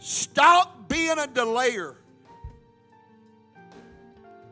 Stop 0.00 0.88
being 0.88 1.16
a 1.18 1.28
delayer. 1.28 1.94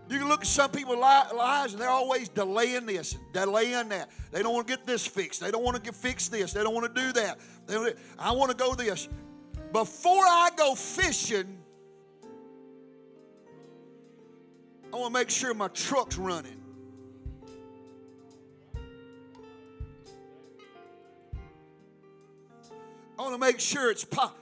You 0.09 0.21
can 0.21 0.29
look 0.29 0.43
at 0.43 0.47
some 0.47 0.71
people's 0.71 1.01
lives 1.01 1.73
and 1.73 1.83
they're 1.83 1.89
always 1.89 2.29
delaying 2.29 2.87
this, 2.87 3.19
delaying 3.33 3.89
that. 3.89 4.09
They 4.31 4.41
don't 4.41 4.55
want 4.55 4.69
to 4.69 4.73
get 4.73 4.87
this 4.87 5.05
fixed. 5.05 5.41
They 5.41 5.51
don't 5.51 5.65
want 5.65 5.75
to 5.75 5.83
get 5.83 5.97
fixed 5.97 6.31
this. 6.31 6.53
They 6.53 6.63
don't 6.63 6.73
want 6.73 6.95
to 6.95 7.03
do 7.03 7.13
that. 7.15 7.39
They, 7.67 7.95
I 8.21 8.31
want 8.31 8.53
to 8.53 8.57
go 8.57 8.73
this. 8.77 9.09
Before 9.73 10.25
I 10.25 10.51
go 10.57 10.77
fishing, 10.77 11.59
I 14.93 14.97
want 14.97 15.13
to 15.13 15.19
make 15.19 15.31
sure 15.31 15.53
my 15.55 15.69
truck's 15.69 16.19
running. 16.19 16.66
Want 23.27 23.41
to 23.41 23.47
make 23.47 23.61
sure 23.61 23.91
it's 23.91 24.05
pop. 24.05 24.39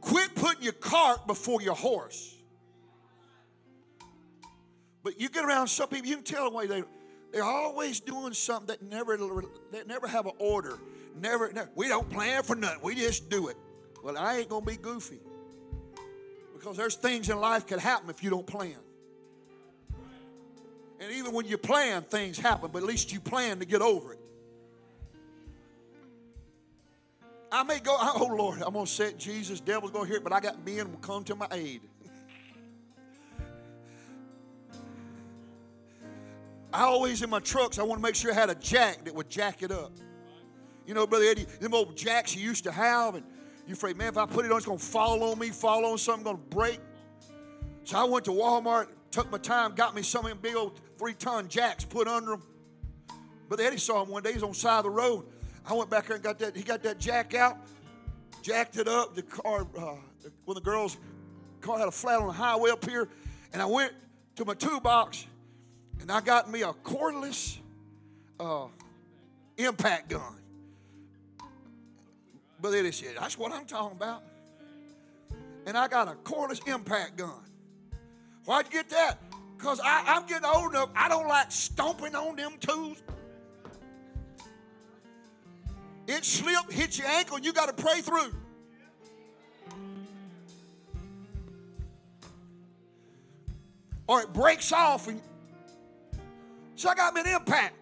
Quit 0.00 0.34
putting 0.34 0.62
your 0.62 0.72
cart 0.72 1.26
before 1.26 1.62
your 1.62 1.74
horse. 1.74 2.34
But 5.02 5.20
you 5.20 5.28
get 5.28 5.44
around 5.44 5.68
some 5.68 5.88
people, 5.88 6.08
you 6.08 6.16
can 6.16 6.24
tell 6.24 6.50
the 6.50 6.56
way 6.56 6.66
they 6.66 6.82
they're 7.32 7.44
always 7.44 8.00
doing 8.00 8.32
something 8.32 8.66
that 8.66 8.82
never 8.82 9.16
that 9.70 9.86
never 9.86 10.08
have 10.08 10.26
an 10.26 10.32
order. 10.38 10.78
Never, 11.16 11.52
never, 11.52 11.70
we 11.76 11.86
don't 11.86 12.08
plan 12.10 12.42
for 12.42 12.56
nothing. 12.56 12.80
We 12.82 12.96
just 12.96 13.30
do 13.30 13.48
it. 13.48 13.56
Well, 14.02 14.18
I 14.18 14.38
ain't 14.38 14.48
gonna 14.48 14.64
be 14.64 14.76
goofy. 14.76 15.20
Because 16.54 16.76
there's 16.76 16.96
things 16.96 17.28
in 17.30 17.38
life 17.40 17.66
can 17.66 17.78
happen 17.78 18.10
if 18.10 18.22
you 18.22 18.30
don't 18.30 18.46
plan. 18.46 18.76
And 20.98 21.12
even 21.12 21.32
when 21.32 21.46
you 21.46 21.56
plan, 21.56 22.02
things 22.02 22.38
happen, 22.38 22.70
but 22.72 22.82
at 22.82 22.88
least 22.88 23.12
you 23.12 23.20
plan 23.20 23.60
to 23.60 23.64
get 23.64 23.80
over 23.80 24.12
it. 24.12 24.19
I 27.52 27.64
may 27.64 27.80
go, 27.80 27.96
oh 27.98 28.30
Lord, 28.36 28.62
I'm 28.62 28.72
going 28.72 28.86
to 28.86 28.90
set 28.90 29.18
Jesus, 29.18 29.60
devil's 29.60 29.90
going 29.90 30.04
to 30.04 30.08
hear 30.08 30.18
it, 30.18 30.24
but 30.24 30.32
I 30.32 30.40
got 30.40 30.64
men 30.64 30.90
will 30.90 30.98
come 30.98 31.24
to 31.24 31.34
my 31.34 31.48
aid. 31.50 31.82
I 36.72 36.82
always, 36.84 37.22
in 37.22 37.30
my 37.30 37.40
trucks, 37.40 37.80
I 37.80 37.82
want 37.82 37.98
to 37.98 38.02
make 38.02 38.14
sure 38.14 38.30
I 38.30 38.34
had 38.34 38.50
a 38.50 38.54
jack 38.54 39.04
that 39.04 39.14
would 39.14 39.28
jack 39.28 39.62
it 39.62 39.72
up. 39.72 39.90
You 40.86 40.94
know, 40.94 41.06
Brother 41.06 41.24
Eddie, 41.24 41.44
them 41.44 41.74
old 41.74 41.96
jacks 41.96 42.36
you 42.36 42.42
used 42.42 42.62
to 42.64 42.72
have, 42.72 43.16
and 43.16 43.24
you're 43.66 43.74
afraid, 43.74 43.96
man, 43.96 44.08
if 44.08 44.16
I 44.16 44.26
put 44.26 44.44
it 44.44 44.52
on, 44.52 44.58
it's 44.58 44.66
going 44.66 44.78
to 44.78 44.84
fall 44.84 45.22
on 45.24 45.38
me, 45.38 45.50
fall 45.50 45.84
on 45.84 45.98
something, 45.98 46.24
going 46.24 46.36
to 46.36 46.56
break. 46.56 46.78
So 47.82 47.98
I 47.98 48.04
went 48.04 48.24
to 48.26 48.30
Walmart, 48.30 48.86
took 49.10 49.30
my 49.32 49.38
time, 49.38 49.74
got 49.74 49.96
me 49.96 50.02
some 50.02 50.24
of 50.24 50.30
them 50.30 50.38
big 50.40 50.54
old 50.54 50.80
three 50.96 51.14
ton 51.14 51.48
jacks 51.48 51.84
put 51.84 52.06
under 52.06 52.32
them. 52.32 52.42
Brother 53.48 53.64
Eddie 53.64 53.78
saw 53.78 54.02
him 54.02 54.08
one 54.08 54.22
day, 54.22 54.32
he's 54.32 54.44
on 54.44 54.50
the 54.50 54.54
side 54.54 54.78
of 54.78 54.84
the 54.84 54.90
road. 54.90 55.24
I 55.66 55.74
went 55.74 55.90
back 55.90 56.06
there 56.06 56.16
and 56.16 56.24
got 56.24 56.38
that. 56.38 56.56
He 56.56 56.62
got 56.62 56.82
that 56.82 56.98
jack 56.98 57.34
out, 57.34 57.58
jacked 58.42 58.76
it 58.76 58.88
up. 58.88 59.14
The 59.14 59.22
car, 59.22 59.66
uh, 59.78 59.94
when 60.44 60.54
the 60.54 60.60
girls' 60.60 60.96
car 61.60 61.78
had 61.78 61.88
a 61.88 61.92
flat 61.92 62.20
on 62.20 62.26
the 62.26 62.32
highway 62.32 62.70
up 62.70 62.84
here, 62.88 63.08
and 63.52 63.60
I 63.60 63.66
went 63.66 63.92
to 64.36 64.44
my 64.44 64.54
toolbox 64.54 65.26
and 66.00 66.10
I 66.10 66.20
got 66.20 66.50
me 66.50 66.62
a 66.62 66.72
cordless 66.72 67.58
uh, 68.38 68.66
impact 69.58 70.08
gun. 70.10 70.36
But 72.60 72.74
it 72.74 72.84
is 72.84 73.02
that's 73.18 73.38
what 73.38 73.52
I'm 73.52 73.66
talking 73.66 73.96
about. 73.96 74.22
And 75.66 75.76
I 75.76 75.88
got 75.88 76.08
a 76.08 76.12
cordless 76.12 76.66
impact 76.66 77.16
gun. 77.16 77.42
Why'd 78.44 78.66
you 78.66 78.72
get 78.72 78.88
that? 78.90 79.18
Because 79.56 79.80
I'm 79.84 80.26
getting 80.26 80.46
old 80.46 80.72
enough, 80.72 80.88
I 80.96 81.08
don't 81.08 81.28
like 81.28 81.52
stomping 81.52 82.14
on 82.14 82.36
them 82.36 82.54
tools. 82.60 83.02
It 86.06 86.24
slipped, 86.24 86.72
hit 86.72 86.98
your 86.98 87.06
ankle, 87.06 87.36
and 87.36 87.44
you 87.44 87.52
got 87.52 87.74
to 87.74 87.82
pray 87.82 88.00
through. 88.00 88.34
Or 94.06 94.22
it 94.22 94.32
breaks 94.32 94.72
off, 94.72 95.06
and, 95.06 95.20
So 96.74 96.88
I 96.88 96.94
got 96.94 97.14
me 97.14 97.20
an 97.20 97.28
impact. 97.28 97.76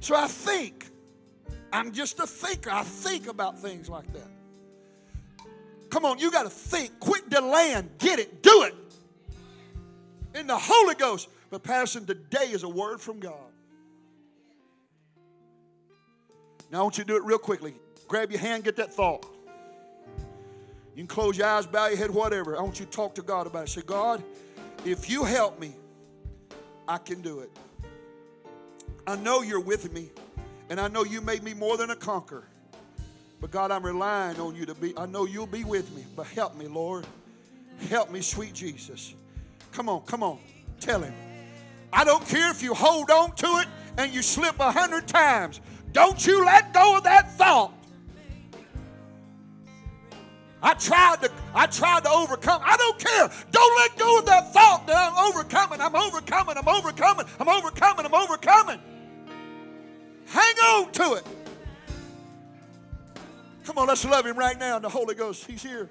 So 0.00 0.16
I 0.16 0.26
think. 0.26 0.86
I'm 1.70 1.92
just 1.92 2.18
a 2.18 2.26
thinker. 2.26 2.70
I 2.70 2.82
think 2.82 3.26
about 3.28 3.58
things 3.58 3.90
like 3.90 4.10
that. 4.14 4.30
Come 5.90 6.06
on, 6.06 6.18
you 6.18 6.30
got 6.30 6.44
to 6.44 6.50
think. 6.50 6.98
Quit 6.98 7.28
delaying. 7.28 7.90
Get 7.98 8.18
it. 8.18 8.42
Do 8.42 8.62
it. 8.62 8.74
In 10.34 10.46
the 10.46 10.56
Holy 10.56 10.94
Ghost. 10.94 11.28
But, 11.50 11.62
Pastor, 11.62 12.00
today 12.00 12.50
is 12.50 12.62
a 12.62 12.68
word 12.68 13.00
from 13.00 13.20
God. 13.20 13.34
Now, 16.70 16.80
I 16.80 16.82
want 16.82 16.98
you 16.98 17.04
to 17.04 17.08
do 17.08 17.16
it 17.16 17.24
real 17.24 17.38
quickly. 17.38 17.74
Grab 18.06 18.30
your 18.30 18.40
hand, 18.40 18.64
get 18.64 18.76
that 18.76 18.92
thought. 18.92 19.26
You 20.94 21.04
can 21.04 21.06
close 21.06 21.38
your 21.38 21.46
eyes, 21.46 21.66
bow 21.66 21.86
your 21.86 21.96
head, 21.96 22.10
whatever. 22.10 22.58
I 22.58 22.62
want 22.62 22.80
you 22.80 22.86
to 22.86 22.90
talk 22.90 23.14
to 23.14 23.22
God 23.22 23.46
about 23.46 23.64
it. 23.64 23.68
Say, 23.70 23.82
God, 23.82 24.22
if 24.84 25.08
you 25.08 25.24
help 25.24 25.58
me, 25.58 25.74
I 26.86 26.98
can 26.98 27.20
do 27.22 27.40
it. 27.40 27.50
I 29.06 29.16
know 29.16 29.42
you're 29.42 29.60
with 29.60 29.92
me, 29.92 30.10
and 30.68 30.78
I 30.78 30.88
know 30.88 31.04
you 31.04 31.20
made 31.20 31.42
me 31.42 31.54
more 31.54 31.76
than 31.76 31.90
a 31.90 31.96
conqueror. 31.96 32.48
But 33.40 33.50
God, 33.50 33.70
I'm 33.70 33.86
relying 33.86 34.40
on 34.40 34.54
you 34.54 34.66
to 34.66 34.74
be, 34.74 34.92
I 34.98 35.06
know 35.06 35.24
you'll 35.24 35.46
be 35.46 35.64
with 35.64 35.94
me, 35.94 36.04
but 36.16 36.26
help 36.26 36.56
me, 36.56 36.66
Lord. 36.66 37.06
Help 37.88 38.10
me, 38.10 38.20
sweet 38.20 38.52
Jesus. 38.52 39.14
Come 39.72 39.88
on, 39.88 40.02
come 40.02 40.22
on. 40.22 40.38
Tell 40.80 41.00
him. 41.00 41.14
I 41.92 42.04
don't 42.04 42.26
care 42.26 42.50
if 42.50 42.62
you 42.62 42.74
hold 42.74 43.10
on 43.10 43.34
to 43.36 43.46
it 43.58 43.68
and 43.96 44.12
you 44.12 44.22
slip 44.22 44.58
a 44.60 44.70
hundred 44.70 45.08
times. 45.08 45.60
Don't 45.92 46.24
you 46.26 46.44
let 46.44 46.72
go 46.72 46.98
of 46.98 47.04
that 47.04 47.32
thought. 47.32 47.72
I 50.60 50.74
tried 50.74 51.22
to 51.22 51.30
I 51.54 51.66
tried 51.66 52.04
to 52.04 52.10
overcome. 52.10 52.60
I 52.64 52.76
don't 52.76 52.98
care. 52.98 53.30
Don't 53.52 53.76
let 53.78 53.96
go 53.96 54.18
of 54.18 54.26
that 54.26 54.52
thought 54.52 54.86
that 54.86 55.12
I'm 55.12 55.28
overcoming. 55.28 55.80
I'm 55.80 55.94
overcoming. 55.94 56.56
I'm 56.56 56.68
overcoming. 56.68 57.26
I'm 57.38 57.48
overcoming. 57.48 58.06
I'm 58.06 58.14
overcoming. 58.14 58.80
Hang 60.26 60.54
on 60.56 60.92
to 60.92 61.14
it. 61.14 61.26
Come 63.64 63.78
on, 63.78 63.86
let's 63.86 64.04
love 64.04 64.26
him 64.26 64.36
right 64.36 64.58
now 64.58 64.78
the 64.78 64.88
Holy 64.88 65.14
Ghost. 65.14 65.46
He's 65.46 65.62
here. 65.62 65.90